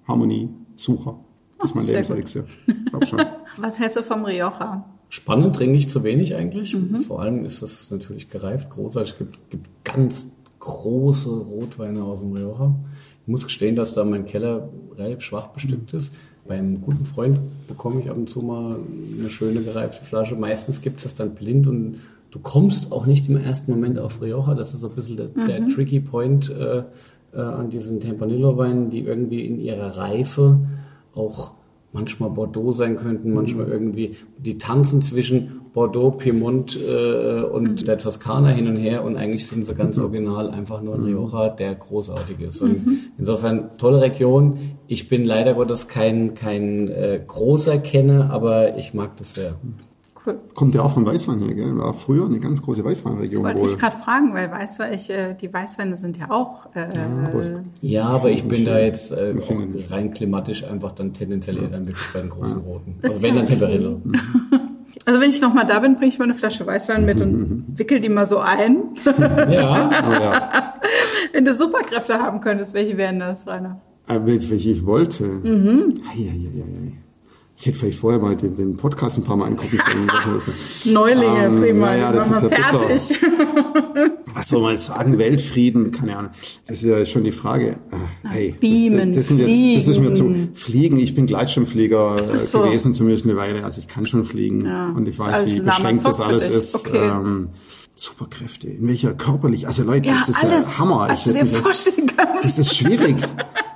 [0.09, 1.19] Harmoniesucher.
[1.59, 1.89] Das ist mein Mhm.
[1.89, 2.45] sehr Lebenselixier.
[3.59, 4.85] Was hältst du vom Rioja?
[5.09, 6.75] Spannend, trinke ich zu wenig eigentlich.
[6.75, 7.03] Mhm.
[7.03, 9.13] Vor allem ist es natürlich gereift, großartig.
[9.13, 12.75] Es gibt, gibt ganz große Rotweine aus dem Rioja.
[13.23, 16.13] Ich muss gestehen, dass da mein Keller relativ schwach bestückt ist.
[16.47, 18.77] Bei einem guten Freund bekomme ich ab und zu mal
[19.19, 20.35] eine schöne gereifte Flasche.
[20.35, 22.01] Meistens gibt es das dann blind und
[22.33, 24.55] du kommst auch nicht im ersten Moment auf Rioja.
[24.55, 26.83] Das ist so ein bisschen der, der tricky Point äh,
[27.33, 30.59] äh, an diesen Tempranillo-Weinen, die irgendwie in ihrer Reife
[31.15, 31.53] auch
[31.93, 38.49] manchmal Bordeaux sein könnten, manchmal irgendwie, die tanzen zwischen Bordeaux, Piemont äh, und der Toskana
[38.49, 42.41] hin und her und eigentlich sind sie ganz original einfach nur ein Rioja, der großartig
[42.41, 42.63] ist.
[42.63, 44.77] Und insofern tolle Region.
[44.87, 49.57] Ich bin leider Gottes kein, kein äh, großer Kenner, aber ich mag das sehr.
[50.25, 50.39] Cool.
[50.55, 51.77] Kommt ja auch vom Weißwein her, gell?
[51.79, 53.71] War früher eine ganz große Weißweinregion Wollte wohl.
[53.71, 56.67] ich gerade fragen, weil Weißwein, ich, äh, die Weißweine sind ja auch.
[56.75, 56.87] Äh,
[57.27, 59.35] aber Ja, aber ich bin da jetzt äh,
[59.91, 62.99] rein klimatisch einfach dann tendenziell eher dann wirklich bei den großen Roten.
[63.03, 64.01] Das Also wenn ja dann Temperillo.
[65.05, 67.99] also wenn ich nochmal da bin, bringe ich mal eine Flasche Weißwein mit und wickel
[67.99, 68.83] die mal so ein.
[69.51, 70.75] Ja, Aber ja,
[71.33, 73.81] wenn du Superkräfte haben könntest, welche wären das, Rainer?
[74.07, 75.25] Äh, welche ich wollte.
[75.25, 75.95] Mhm.
[76.11, 77.02] Ei, ei, ei, ei, ei.
[77.63, 80.45] Ich hätte vielleicht vorher mal den, den Podcast ein paar Mal angucken sollen.
[80.93, 82.81] Neulinge, Ähm, prima, ja, ja, die das ist ja bitter.
[82.81, 83.21] fertig.
[84.35, 85.17] was soll man sagen?
[85.17, 85.93] Weltfrieden?
[85.93, 86.33] Keine Ahnung.
[86.67, 87.77] Das ist ja schon die Frage.
[88.25, 90.97] Äh, hey, Beamen, das, das, sind jetzt, das ist mir zu fliegen.
[90.97, 92.63] Ich bin Gleitschirmflieger äh, so.
[92.63, 93.65] gewesen, zumindest eine Weile.
[93.65, 96.75] Also ich kann schon fliegen Ja, und ich weiß, wie beschränkt das alles ist.
[96.75, 97.11] Okay.
[97.11, 97.51] Ähm,
[97.95, 98.67] Superkräfte.
[98.67, 99.69] In welcher körperlich?
[99.69, 101.07] Also Leute, Ja, das ist alles, ja Hammer.
[101.09, 102.43] was Ich dir vorstellen kannst.
[102.43, 103.15] Das ist schwierig.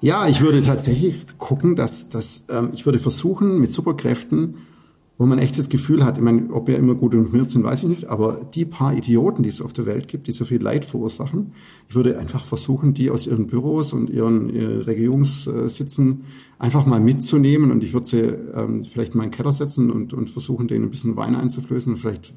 [0.00, 4.54] Ja, ich würde tatsächlich gucken, dass, dass ähm, ich würde versuchen, mit Superkräften
[5.20, 7.82] wo man echt das Gefühl hat, ich meine, ob wir immer gut informiert sind, weiß
[7.82, 10.62] ich nicht, aber die paar Idioten, die es auf der Welt gibt, die so viel
[10.62, 11.52] Leid verursachen,
[11.90, 16.24] ich würde einfach versuchen, die aus ihren Büros und ihren, ihren Regierungssitzen
[16.58, 20.30] einfach mal mitzunehmen und ich würde sie ähm, vielleicht in den Keller setzen und, und
[20.30, 22.32] versuchen, denen ein bisschen Wein einzuflößen und vielleicht,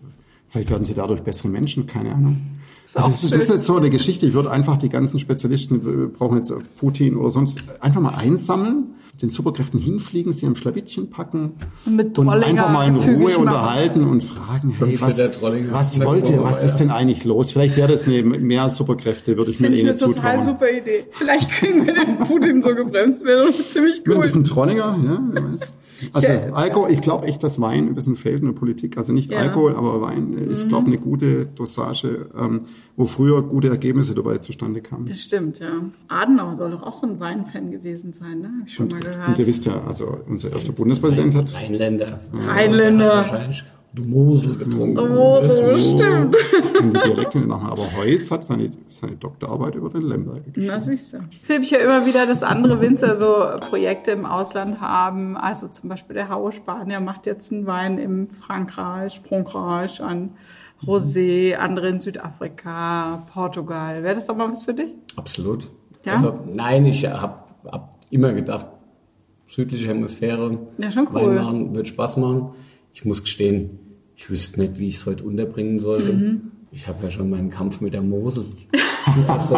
[0.50, 2.42] vielleicht werden sie dadurch bessere Menschen, keine Ahnung.
[2.84, 4.26] Das, also das, das ist jetzt so eine Geschichte.
[4.26, 8.96] Ich würde einfach die ganzen Spezialisten, wir brauchen jetzt Putin oder sonst, einfach mal einsammeln
[9.22, 11.54] den Superkräften hinfliegen, sie am Schlawittchen packen
[11.86, 16.64] und, und einfach mal in Ruhe unterhalten und fragen, hey, was, was wollt ihr, was
[16.64, 17.52] ist denn eigentlich los?
[17.52, 20.16] Vielleicht wäre das eine mehr Superkräfte, würde ich mir eh nicht zutrauen.
[20.16, 21.06] Das ist eine total super Idee.
[21.12, 24.08] Vielleicht kriegen wir den Putin so gebremst, wäre ziemlich cool.
[24.08, 25.74] Mit ein bisschen Trollinger, ja, wer weiß.
[26.12, 26.52] Also ja.
[26.54, 28.98] Alkohol, ich glaube echt, dass Wein ein bisschen fehlt in der Politik.
[28.98, 29.40] Also nicht ja.
[29.40, 30.70] Alkohol, aber Wein ist, mhm.
[30.70, 32.62] glaube ich, eine gute Dosage, ähm,
[32.96, 35.06] wo früher gute Ergebnisse dabei zustande kamen.
[35.06, 35.84] Das stimmt, ja.
[36.08, 38.52] Adenauer soll doch auch so ein Weinfan gewesen sein, ne?
[38.60, 39.30] Hab ich schon und, mal gehört.
[39.30, 41.54] Und ihr wisst ja, also unser erster Bundespräsident hat...
[41.54, 42.20] Rheinländer.
[42.34, 43.08] Rheinländer.
[43.08, 43.64] Wahrscheinlich
[43.94, 44.98] du Mosel getrunken.
[44.98, 46.36] Oh, Mosel, stimmt.
[46.36, 50.46] Ich kenne die Dialekte nicht nachher, aber Heuss hat seine, seine Doktorarbeit über den Lemberg
[50.46, 50.68] geschrieben.
[50.68, 51.20] Na, siehst du.
[51.32, 55.38] Ich ja immer wieder, dass andere Winzer so Projekte im Ausland haben.
[55.38, 60.32] Also zum Beispiel der Haue Spanier macht jetzt einen Wein im Frankreich, Frankreich an
[60.86, 64.04] Rosé, andere in Südafrika, Portugal.
[64.04, 64.90] Wäre das doch mal was für dich?
[65.16, 65.70] Absolut.
[66.04, 66.14] Ja?
[66.14, 68.68] Also, nein, ich habe hab immer gedacht,
[69.48, 71.36] südliche Hemisphäre, ja, schon cool.
[71.36, 72.50] Wein machen, wird Spaß machen.
[72.94, 73.80] Ich muss gestehen,
[74.24, 76.14] ich wüsste nicht, wie ich es heute unterbringen sollte.
[76.14, 76.52] Mhm.
[76.72, 78.46] Ich habe ja schon meinen Kampf mit der Mosel.
[79.28, 79.56] Also,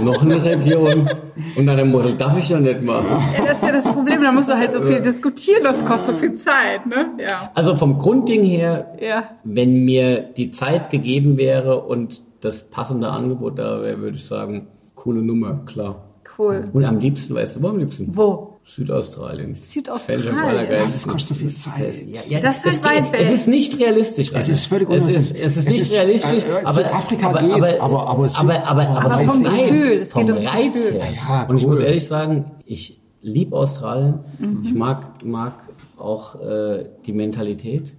[0.00, 1.10] noch eine Region.
[1.56, 3.08] Und an der Mosel darf ich ja nicht machen.
[3.36, 4.22] Ja, das ist ja das Problem.
[4.22, 5.64] Da musst du halt so viel diskutieren.
[5.64, 7.08] Das kostet so viel Zeit, ne?
[7.18, 7.50] Ja.
[7.54, 9.24] Also vom Grundding her, ja.
[9.42, 14.68] wenn mir die Zeit gegeben wäre und das passende Angebot da wäre, würde ich sagen,
[14.94, 16.04] coole Nummer, klar.
[16.38, 16.68] Cool.
[16.72, 18.16] Und am liebsten, weißt du, wo am liebsten?
[18.16, 18.53] Wo?
[18.66, 19.54] Südaustralien.
[19.54, 20.72] Südaustralien.
[20.72, 21.94] Ja, das kostet so viel Zeit.
[22.06, 23.20] Ja, ja, das ist halt weit weg.
[23.22, 24.32] Es ist nicht realistisch.
[24.32, 25.16] Es ist völlig unnötig.
[25.16, 26.44] Es ist, es ist nicht ist, realistisch.
[26.44, 29.98] Äh, aber Afrika aber, geht, aber, aber, aber, aber, aber, aber, aber vom Gefühl.
[30.00, 31.12] Es geht ums Reiz her.
[31.14, 31.70] Ja, Und ich cool.
[31.70, 34.20] muss ehrlich sagen, ich liebe Australien.
[34.38, 34.62] Mhm.
[34.64, 35.58] Ich mag, mag
[35.98, 37.94] auch äh, die Mentalität.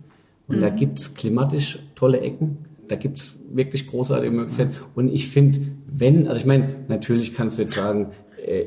[0.48, 0.62] Und mhm.
[0.62, 2.66] da gibt's klimatisch tolle Ecken.
[2.88, 4.76] Da gibt's wirklich großartige Möglichkeiten.
[4.96, 8.12] Und ich finde, wenn, also ich meine, natürlich kannst du jetzt sagen,
[8.44, 8.66] äh,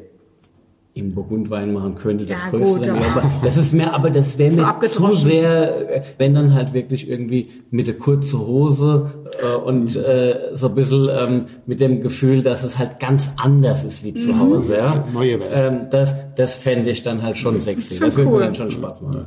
[0.99, 3.03] im Burgundwein machen könnte das ja, größte gut, sein.
[3.17, 7.49] Aber das ist mehr, aber das wäre mir zu sehr, wenn dann halt wirklich irgendwie
[7.71, 9.13] mit der kurzen Hose
[9.43, 13.85] äh, und äh, so ein bisschen ähm, mit dem Gefühl, dass es halt ganz anders
[13.85, 14.41] ist wie zu mhm.
[14.41, 14.77] Hause.
[14.77, 15.05] Ja?
[15.13, 15.51] Neue Welt.
[15.53, 17.99] Ähm, das das fände ich dann halt schon sexy.
[17.99, 18.39] Das, das würde cool.
[18.39, 19.27] mir dann schon Spaß machen.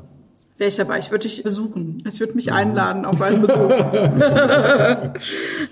[0.61, 0.99] Wäre ich dabei.
[0.99, 2.03] Ich würde dich besuchen.
[2.07, 3.55] Ich würde mich einladen auf einen Besuch.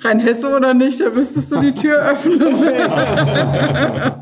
[0.02, 2.42] Rein Hesse oder nicht, da müsstest du die Tür öffnen.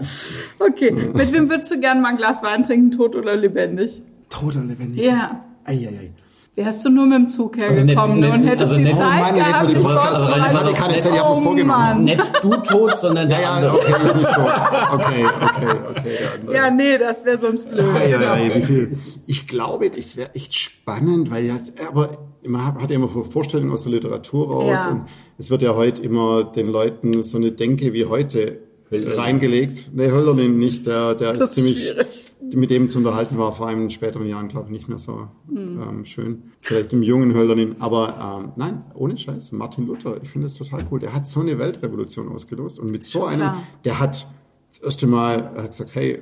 [0.59, 0.91] okay.
[0.91, 4.01] Mit wem würdest du gerne mal ein Glas Wein trinken, tot oder lebendig?
[4.27, 5.05] Tot oder lebendig?
[5.05, 5.41] Ja.
[5.63, 6.11] Eieiei.
[6.57, 9.35] Wärst du nur mit dem Zug hergekommen also und hättest also die Zeit oh Mann,
[9.35, 10.57] gehabt, dich vorzubereiten.
[10.57, 12.03] Also, kann erzählen, ich habe was vorgenommen.
[12.03, 14.51] Nicht du tot, sondern der ja, ja, okay, ist nicht tot.
[14.91, 16.53] Okay, okay, okay.
[16.55, 17.85] Ja, nee, das wäre sonst blöd.
[18.09, 18.97] Ja, ja, ja, wie viel?
[19.27, 21.59] Ich glaube, das wäre echt spannend, weil ja,
[21.89, 22.17] aber
[22.47, 24.89] man hat ja immer Vorstellungen aus der Literatur raus ja.
[24.89, 25.05] und
[25.37, 29.19] es wird ja heute immer den Leuten so eine Denke wie heute Hölderlin.
[29.19, 29.91] reingelegt.
[29.93, 32.25] Nee, Hölderlin nicht, der, der ist, ist ziemlich, schwierig.
[32.53, 35.27] mit dem zu unterhalten war, vor allem in späteren Jahren, glaube ich, nicht mehr so
[35.49, 35.81] mhm.
[35.81, 36.43] ähm, schön.
[36.61, 40.85] Vielleicht im jungen Hölderlin, aber ähm, nein, ohne Scheiß, Martin Luther, ich finde das total
[40.91, 40.99] cool.
[40.99, 43.51] Der hat so eine Weltrevolution ausgelost und mit so einem,
[43.83, 44.27] der hat
[44.69, 46.21] das erste Mal, er hat gesagt, hey,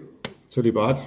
[0.49, 1.01] Zölibat,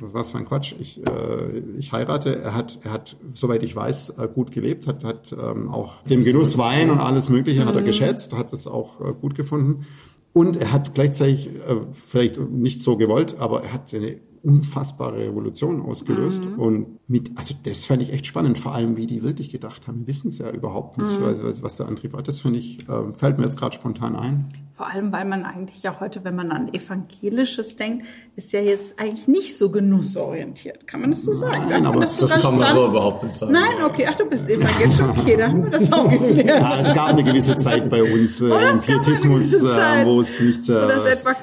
[0.00, 2.40] was für ein Quatsch, ich, äh, ich heirate.
[2.40, 6.24] Er hat, er hat, soweit ich weiß, äh, gut gelebt, hat, hat ähm, auch den
[6.24, 7.66] Genuss Wein und alles Mögliche mhm.
[7.66, 7.86] hat er mhm.
[7.86, 9.86] geschätzt, hat es auch äh, gut gefunden.
[10.34, 15.80] Und er hat gleichzeitig, äh, vielleicht nicht so gewollt, aber er hat eine unfassbare Revolution
[15.80, 16.44] ausgelöst.
[16.44, 16.58] Mhm.
[16.58, 20.00] Und mit, also das fand ich echt spannend, vor allem wie die wirklich gedacht haben.
[20.00, 21.24] Wir wissen es ja überhaupt nicht, mhm.
[21.24, 22.22] was, was der Antrieb war.
[22.22, 24.48] Das finde ich, äh, fällt mir jetzt gerade spontan ein.
[24.76, 28.98] Vor allem, weil man eigentlich auch heute, wenn man an Evangelisches denkt, ist ja jetzt
[28.98, 30.88] eigentlich nicht so genussorientiert.
[30.88, 31.66] Kann man das so sagen?
[31.68, 33.52] Nein, aber das, das kann man so überhaupt nicht sagen.
[33.52, 36.48] Nein, okay, ach, du bist evangelisch, okay, da haben wir das auch geklärt.
[36.48, 40.68] Ja, es gab eine gewisse Zeit bei uns äh, im Pietismus, äh, wo es nicht...
[40.68, 40.72] Äh,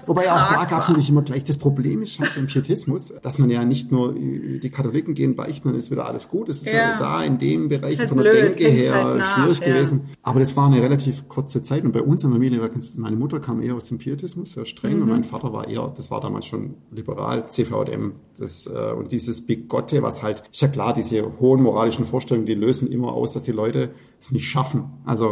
[0.08, 3.40] wobei auch da gab es natürlich immer gleich das Problem ist halt im Pietismus, dass
[3.40, 6.50] man ja nicht nur die Katholiken gehen beichten, dann ist wieder alles gut.
[6.50, 9.18] Es ist ja, ja da in dem Bereich halt von der blöd, Denke her halt
[9.20, 9.68] nach, schwierig ja.
[9.68, 10.10] gewesen.
[10.22, 13.21] Aber das war eine relativ kurze Zeit und bei uns in der Familie war meine
[13.22, 16.20] Mutter kam eher aus dem Pietismus, sehr streng, und mein Vater war eher, das war
[16.20, 18.14] damals schon liberal, CVM.
[18.38, 22.54] Das, äh, und dieses Bigotte, was halt, ist ja klar, diese hohen moralischen Vorstellungen, die
[22.54, 24.86] lösen immer aus, dass die Leute es nicht schaffen.
[25.06, 25.32] Also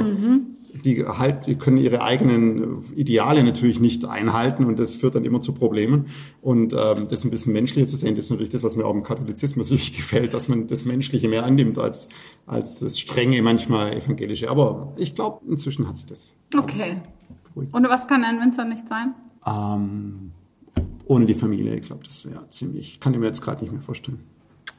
[0.74, 5.42] die halt, die können ihre eigenen Ideale natürlich nicht einhalten und das führt dann immer
[5.42, 6.08] zu Problemen.
[6.42, 8.94] Und ähm, das ein bisschen menschlicher zu sehen, das ist natürlich das, was mir auch
[8.94, 12.10] im Katholizismus wirklich gefällt, dass man das Menschliche mehr annimmt als,
[12.46, 14.50] als das strenge, manchmal evangelische.
[14.50, 16.36] Aber ich glaube, inzwischen hat sich das.
[16.56, 16.98] Okay.
[17.56, 19.14] Und was kann ein Winzer nicht sein?
[19.46, 20.32] Ähm,
[21.06, 23.82] ohne die Familie, ich glaube, das wäre ziemlich, kann ich mir jetzt gerade nicht mehr
[23.82, 24.20] vorstellen.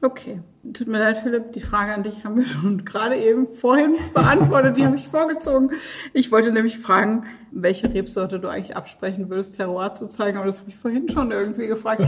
[0.03, 0.41] Okay.
[0.73, 4.77] Tut mir leid, Philipp, die Frage an dich haben wir schon gerade eben vorhin beantwortet.
[4.77, 5.73] Die habe ich vorgezogen.
[6.15, 10.61] Ich wollte nämlich fragen, welche Rebsorte du eigentlich absprechen würdest, Terroir zu zeigen, aber das
[10.61, 12.03] habe ich vorhin schon irgendwie gefragt.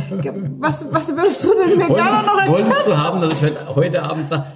[0.59, 4.03] Was, was würdest du denn mir gerne noch Wolltest, wolltest du haben, dass ich heute
[4.03, 4.47] Abend sage,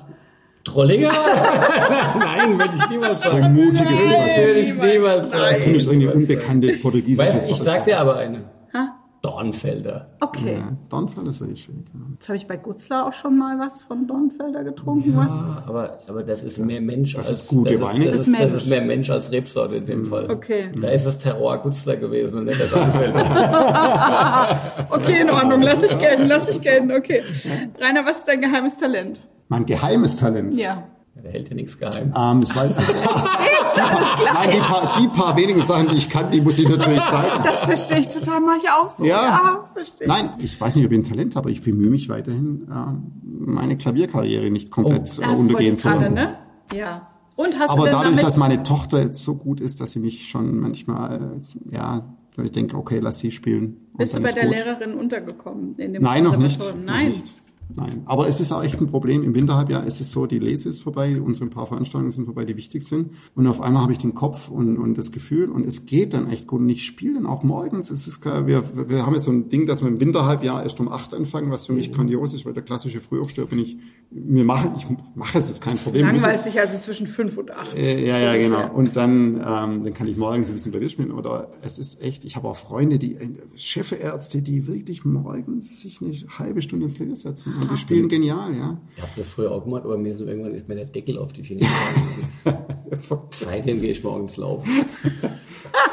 [0.76, 1.10] Trollinger?
[2.18, 3.54] Nein, würde ich niemals So sagen.
[3.54, 5.56] mutiges Nee, würde ich niemals Da sagen.
[5.62, 8.44] könnte ich irgendwie unbekannte portugiesische Weißt du, ich sag dir aber eine.
[8.74, 8.92] Ha?
[9.22, 10.10] Dornfelder.
[10.20, 10.58] Okay.
[10.58, 11.86] Ja, Dornfeld ist wirklich schwierig.
[11.92, 12.00] Ja.
[12.12, 15.16] Jetzt habe ich bei Gutzler auch schon mal was von Dornfelder getrunken.
[15.16, 15.66] Was?
[15.66, 18.04] Aber, aber das ist mehr Mensch Das als ist gute das Weine.
[18.04, 20.30] ist, Das das, ist das ist mehr Mensch als Rebsorte in dem Fall.
[20.30, 20.70] Okay.
[20.80, 24.60] Da ist es Terror Gutzler gewesen und nicht der Dornfelder.
[24.90, 25.62] Okay, in Ordnung.
[25.62, 26.92] Lass ich gelten, lass ich gelten.
[26.92, 27.22] Okay.
[27.80, 29.20] Rainer, was ist dein geheimes Talent?
[29.48, 30.54] Mein geheimes Talent.
[30.54, 30.84] Ja.
[31.22, 32.12] Der hält ja nichts geheim.
[32.14, 32.88] Ähm, das weiß ich.
[33.08, 34.34] Alles klar.
[34.34, 37.42] Nein, die paar, die paar wenigen Sachen, die ich kann, die muss ich natürlich zeigen.
[37.42, 39.04] Das verstehe ich total, mache ich auch so.
[39.04, 39.68] Ja.
[39.72, 40.12] verstehe ich.
[40.12, 43.12] Nein, ich weiß nicht, ob ich ein Talent habe, aber ich bemühe mich weiterhin, ähm,
[43.22, 46.14] meine Klavierkarriere nicht komplett Oh, äh, untergehen zu gerade, lassen.
[46.14, 46.36] ne?
[46.74, 47.08] Ja.
[47.36, 48.24] Und hast Aber du denn dadurch, damit...
[48.24, 51.40] dass meine Tochter jetzt so gut ist, dass sie mich schon manchmal,
[51.70, 53.88] ja, ich denke, okay, lass sie spielen.
[53.96, 54.54] Bist du bei der gut.
[54.54, 55.74] Lehrerin untergekommen?
[55.76, 56.60] In dem Nein, noch nicht.
[56.60, 56.84] Konservatorium?
[56.84, 57.08] Noch Nein.
[57.10, 57.34] nicht.
[57.74, 59.22] Nein, aber es ist auch echt ein Problem.
[59.22, 62.56] Im Winterhalbjahr ist es so, die Lese ist vorbei, unsere paar Veranstaltungen sind vorbei, die
[62.56, 63.10] wichtig sind.
[63.34, 66.30] Und auf einmal habe ich den Kopf und, und das Gefühl und es geht dann
[66.30, 66.60] echt gut.
[66.60, 67.90] Und ich spiele dann auch morgens.
[67.90, 70.78] Es ist, klar, wir, wir haben jetzt so ein Ding, dass wir im Winterhalbjahr erst
[70.78, 73.76] um acht anfangen, was für mich grandios ist, weil der klassische Frühaufsteher bin ich,
[74.10, 74.86] mir mache, ich
[75.16, 76.06] mache es, ist kein Problem.
[76.06, 77.76] Langweilt sich also zwischen fünf und acht.
[77.76, 78.72] Äh, ja, ja, genau.
[78.74, 81.10] Und dann, ähm, dann kann ich morgens ein bisschen Klavier spielen.
[81.10, 86.00] Oder es ist echt, ich habe auch Freunde, die äh, Chefärzte, die wirklich morgens sich
[86.00, 87.55] eine halbe Stunde ins Klavier setzen.
[87.56, 88.78] Und die spielen genial, ja.
[88.96, 91.32] Ich habe das früher auch gemacht, aber mir so irgendwann ist mir der Deckel auf
[91.32, 91.66] die Finger
[92.90, 93.22] gefallen.
[93.30, 94.70] Seitdem gehe ich morgens laufen.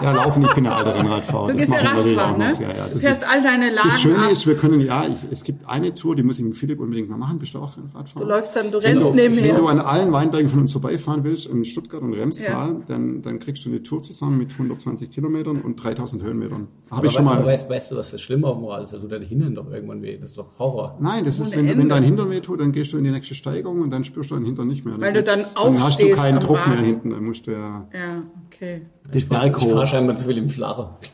[0.02, 1.48] Ja, laufen, ich bin der alte Rennradfahrer.
[1.48, 2.58] Du Das gehst ja Radfahren, auch ne?
[2.62, 2.88] Ja, ja.
[2.88, 4.32] Du Das, fährst ist, all deine Lagen das Schöne ab.
[4.32, 7.10] ist, wir können, ja, ich, es gibt eine Tour, die muss ich mit Philipp unbedingt
[7.10, 7.40] mal machen.
[7.40, 8.26] Bist du auch Radfahrer?
[8.26, 9.68] Du läufst dann, du Wenn rennst du, wenn du nebenher.
[9.70, 13.70] an allen Weinbergen von uns vorbeifahren willst, in Stuttgart und Remstal, dann, dann kriegst du
[13.70, 16.68] eine Tour zusammen mit 120 Kilometern und 3000 Höhenmetern.
[16.92, 17.46] Habe ich schon aber mal.
[17.46, 18.92] weißt, weißt du, was das Schlimme auf dem Rad ist?
[18.92, 20.18] Tut dein Hintern doch irgendwann weh.
[20.18, 20.98] Das ist doch Horror.
[21.00, 21.96] Nein, das ist, Ohne wenn, wenn Ende.
[21.96, 24.36] dein Hintern weh tut, dann gehst du in die nächste Steigung und dann spürst du
[24.36, 25.00] deinen Hintern nicht mehr.
[25.00, 26.68] Weil du dann geht's- Dann hast du aufstehst keinen Druck Rad.
[26.70, 28.82] mehr hinten, dann musst du ja Ja, okay.
[29.14, 30.90] Den Berg Ich fahre scheinbar zu viel im Flache.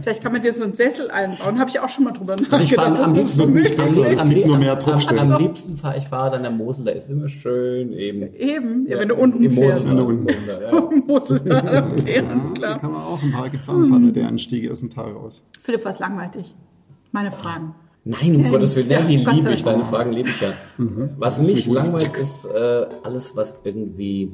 [0.00, 1.58] Vielleicht kann man dir so einen Sessel einbauen.
[1.58, 2.98] Habe ich auch schon mal drüber Also ich nachgedacht.
[2.98, 3.42] fahre am Das ist so.
[3.44, 3.50] Am,
[5.32, 8.34] am liebsten fahre ich Fahrrad an der Mosel, da ist immer schön eben.
[8.34, 9.80] Eben, ja, wenn du unten im fährst.
[9.84, 10.90] Mosel, Wenn du unten- ja.
[11.06, 12.78] Moseltal, okay, alles Ja, da klar.
[12.80, 13.48] kann man auch ein paar,
[13.88, 15.42] paar nette Anstiege aus dem Tal raus.
[15.60, 16.54] Philipp, was langweilt dich?
[17.12, 17.74] Meine Fragen.
[18.04, 20.48] Nein, um Gottes Willen, Ja, nein, die liebe ich, deine Fragen liebe ich ja.
[21.18, 24.32] Was Das ist mich langweilt, ist äh, alles, was irgendwie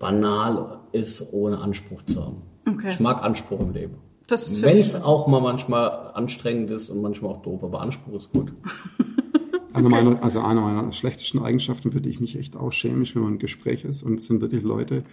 [0.00, 2.42] banal ist, ohne Anspruch zu haben.
[2.68, 2.90] Okay.
[2.90, 3.94] Ich mag Anspruch im Leben.
[4.28, 8.52] Wenn es auch mal manchmal anstrengend ist und manchmal auch doof, aber Anspruch ist gut.
[9.72, 13.22] Eine meiner, also eine meiner schlechtesten Eigenschaften, für die ich mich echt ausschäme, ist, wenn
[13.22, 15.04] man im Gespräch ist und es sind wirklich Leute,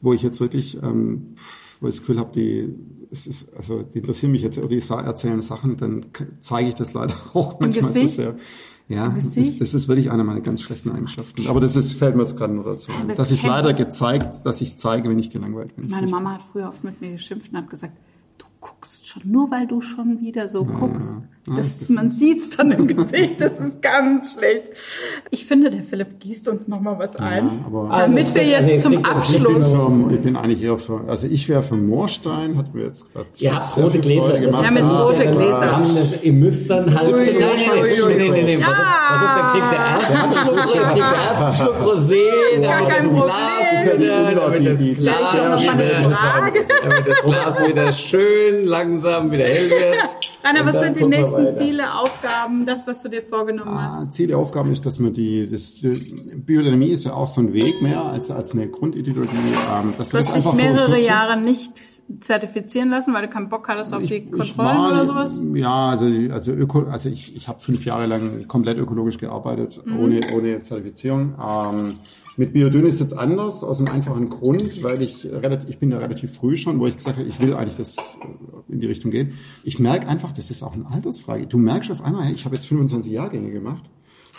[0.00, 1.36] wo ich jetzt wirklich, ähm,
[1.80, 2.74] wo ich das Gefühl habe, die,
[3.12, 6.06] es ist, also die interessieren mich jetzt oder die erzählen Sachen, dann
[6.40, 8.34] zeige ich das leider auch manchmal so sehr.
[8.86, 9.60] Ja, Gesicht?
[9.62, 11.46] das ist wirklich eine meiner ganz schlechten Eigenschaften.
[11.46, 12.92] Aber das ist, fällt mir jetzt gerade nur dazu.
[13.08, 15.86] das Dass ich kennt leider gezeigt, dass ich zeige, wenn ich gelangweilt bin.
[15.88, 17.94] Meine Mama hat früher oft mit mir geschimpft und hat gesagt,
[18.64, 21.14] guckst schon, nur weil du schon wieder so guckst.
[21.56, 24.62] Das, man sieht's dann im Gesicht, das ist ganz schlecht.
[25.30, 28.78] Ich finde, der Philipp gießt uns noch mal was ein, aber- damit wir jetzt Nee,
[28.78, 30.12] zum er- Ich bin, Abschluss...
[30.14, 33.50] ich bin eigentlich eher für, also ich wäre für Moorstein, hatten wir jetzt gerade Ihr
[33.50, 34.38] schon habt sehr rote viel Gläser.
[34.40, 34.62] Gemacht.
[34.62, 36.22] Wir haben jetzt Ja, rote Gläser.
[36.24, 37.10] Ihr müsst dann halt...
[37.10, 39.34] Nein, nein, nein, nein, nein, nein, nein, Ja.
[39.36, 39.78] dann kriegt der
[40.24, 43.53] erste Schluck, dann kriegt der erste Schluck Rosé, gar dann kein wird das Glas
[43.84, 43.98] Dann
[44.52, 46.10] wird Die- das die- ist ja mal eine wieder...
[46.14, 46.60] Frage.
[46.82, 49.96] damit das Glas wieder schön langsam wieder hell wird.
[50.44, 51.52] Rainer, was sind die nächsten.
[51.52, 53.98] Ziele, Aufgaben, das, was du dir vorgenommen hast?
[53.98, 55.88] Ah, Ziel der Aufgabe ist, dass man die, das, die
[56.36, 59.30] Biodynamie ist ja auch so ein Weg mehr als, als eine Grundideologie.
[59.74, 61.00] Ähm, dass Du hast dich mehrere.
[61.00, 61.72] Jahre nicht
[62.20, 65.40] zertifizieren lassen, weil du keinen Bock hattest auf Ich- die Kontrollen war- oder sowas?
[65.54, 69.98] Ja, also, also, Öko, also ich, ich habe fünf Jahre lang komplett ökologisch gearbeitet, Mhm.
[69.98, 71.34] ohne, ohne Zertifizierung.
[71.40, 71.94] Ähm,
[72.36, 75.98] mit Biodünn ist jetzt anders, aus einem einfachen Grund, weil ich relativ, ich bin da
[75.98, 79.10] relativ früh schon, wo ich gesagt habe, ich will eigentlich das äh, in die Richtung
[79.10, 79.34] gehen.
[79.62, 81.46] Ich merke einfach, das ist auch eine Altersfrage.
[81.46, 83.84] Du merkst auf einmal, hey, ich habe jetzt 25 Jahrgänge gemacht.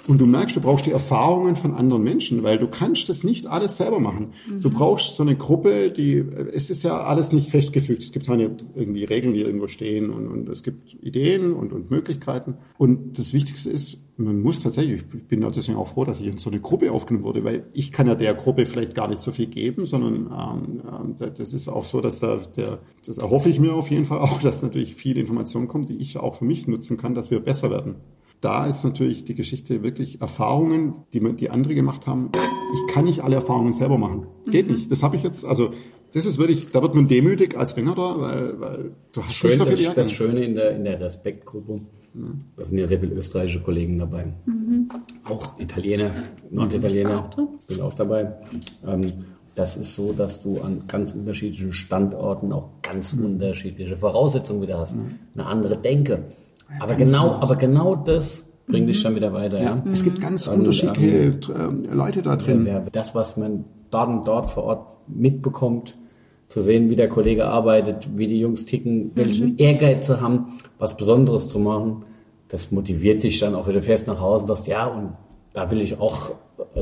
[0.07, 3.47] Und du merkst, du brauchst die Erfahrungen von anderen Menschen, weil du kannst das nicht
[3.47, 4.33] alles selber machen.
[4.61, 6.23] Du brauchst so eine Gruppe, die,
[6.53, 8.03] es ist ja alles nicht festgefügt.
[8.03, 11.89] Es gibt keine irgendwie Regeln, die irgendwo stehen und, und es gibt Ideen und, und
[11.89, 12.57] Möglichkeiten.
[12.77, 16.37] Und das Wichtigste ist, man muss tatsächlich, ich bin deswegen auch froh, dass ich in
[16.37, 19.31] so eine Gruppe aufgenommen wurde, weil ich kann ja der Gruppe vielleicht gar nicht so
[19.31, 23.59] viel geben, sondern ähm, ähm, das ist auch so, dass da der, das erhoffe ich
[23.59, 26.67] mir auf jeden Fall auch, dass natürlich viel Information kommt, die ich auch für mich
[26.67, 27.95] nutzen kann, dass wir besser werden
[28.41, 32.29] da ist natürlich die Geschichte wirklich Erfahrungen, die, man- die andere gemacht haben.
[32.87, 34.27] Ich kann nicht alle Erfahrungen selber machen.
[34.51, 34.91] Geht nicht.
[34.91, 35.71] Das habe ich jetzt, also
[36.13, 39.59] das ist wirklich, da wird man demütig als Wengerer, weil, weil du hast Schön, nicht
[39.59, 40.09] so das, das Jahrgänge.
[40.09, 41.81] Schöne in der, in der Respektgruppe,
[42.55, 44.25] da sind ja sehr viele österreichische Kollegen dabei.
[45.25, 46.11] Auch Italiener,
[46.49, 47.29] Norditaliener
[47.67, 48.33] sind auch dabei.
[48.87, 49.11] Ähm,
[49.55, 54.95] das ist so, dass du an ganz unterschiedlichen Standorten auch ganz unterschiedliche Voraussetzungen wieder hast.
[55.33, 56.23] Eine andere Denke.
[56.79, 57.41] Aber ganz genau, anders.
[57.43, 59.61] aber genau das bringt dich dann wieder weiter.
[59.61, 59.83] Ja.
[59.91, 62.65] Es gibt ganz Und, unterschiedliche ähm, Leute da drin.
[62.65, 65.97] Ja, das, was man dort und dort vor Ort mitbekommt,
[66.47, 70.95] zu sehen, wie der Kollege arbeitet, wie die Jungs ticken, welchen Ehrgeiz sie haben, was
[70.95, 72.03] Besonderes zu machen,
[72.47, 75.13] das motiviert dich dann auch, wenn du fährst nach Hause und sagst, ja, und
[75.55, 76.31] da will ich auch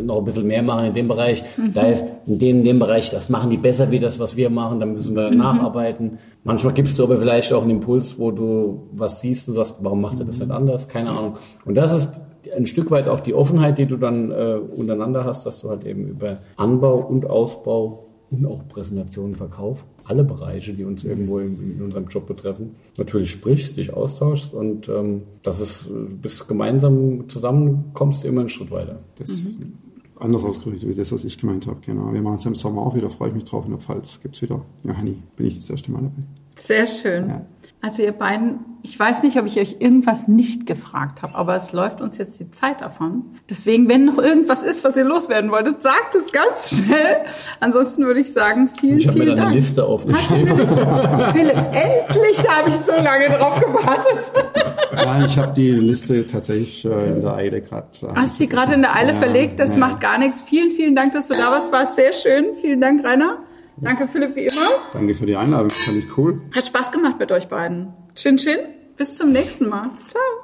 [0.01, 1.43] noch ein bisschen mehr machen in dem Bereich.
[1.73, 4.49] Da ist in dem, in dem Bereich, das machen die besser wie das, was wir
[4.49, 6.17] machen, da müssen wir nacharbeiten.
[6.43, 10.01] Manchmal gibst du aber vielleicht auch einen Impuls, wo du was siehst und sagst, warum
[10.01, 10.87] macht er das nicht anders?
[10.87, 11.37] Keine Ahnung.
[11.65, 12.21] Und das ist
[12.55, 15.85] ein Stück weit auch die Offenheit, die du dann äh, untereinander hast, dass du halt
[15.85, 18.02] eben über Anbau und Ausbau
[18.33, 23.31] und auch Präsentationen, Verkauf, alle Bereiche, die uns irgendwo in, in unserem Job betreffen, natürlich
[23.31, 28.71] sprichst, dich austauschst und ähm, das ist, äh, bis gemeinsam zusammenkommst du immer einen Schritt
[28.71, 28.99] weiter.
[29.17, 29.45] Das
[30.19, 31.79] anders ausgedrückt wie das, was ich gemeint habe.
[31.85, 32.13] Genau.
[32.13, 33.65] Wir machen es im Sommer auch wieder, freue ich mich drauf.
[33.65, 34.65] In der Pfalz gibt's wieder.
[34.83, 36.23] Johanni, bin ich das erste Mal dabei.
[36.55, 37.29] Sehr schön.
[37.29, 37.45] Ja.
[37.85, 41.73] Also ihr beiden, ich weiß nicht, ob ich euch irgendwas nicht gefragt habe, aber es
[41.73, 43.25] läuft uns jetzt die Zeit davon.
[43.49, 47.17] Deswegen, wenn noch irgendwas ist, was ihr loswerden wolltet, sagt es ganz schnell.
[47.59, 49.61] Ansonsten würde ich sagen, vielen, Ich habe mir vielen dann eine Dank.
[49.61, 50.47] Liste aufgeschrieben.
[51.33, 54.31] Philipp, endlich, da habe ich so lange drauf gewartet.
[54.95, 57.87] Ja, ich habe die Liste tatsächlich äh, in der Eile gerade.
[58.15, 60.41] Hast sie gerade in der Eile verlegt, das macht gar nichts.
[60.41, 62.55] Vielen, vielen Dank, dass du da warst, war sehr schön.
[62.61, 63.39] Vielen Dank, Rainer.
[63.77, 64.69] Danke, Philipp, wie immer.
[64.93, 66.41] Danke für die Einladung, fand ich cool.
[66.55, 67.93] Hat Spaß gemacht mit euch beiden.
[68.15, 68.59] Chin, chin.
[68.95, 69.89] Bis zum nächsten Mal.
[70.07, 70.42] Ciao.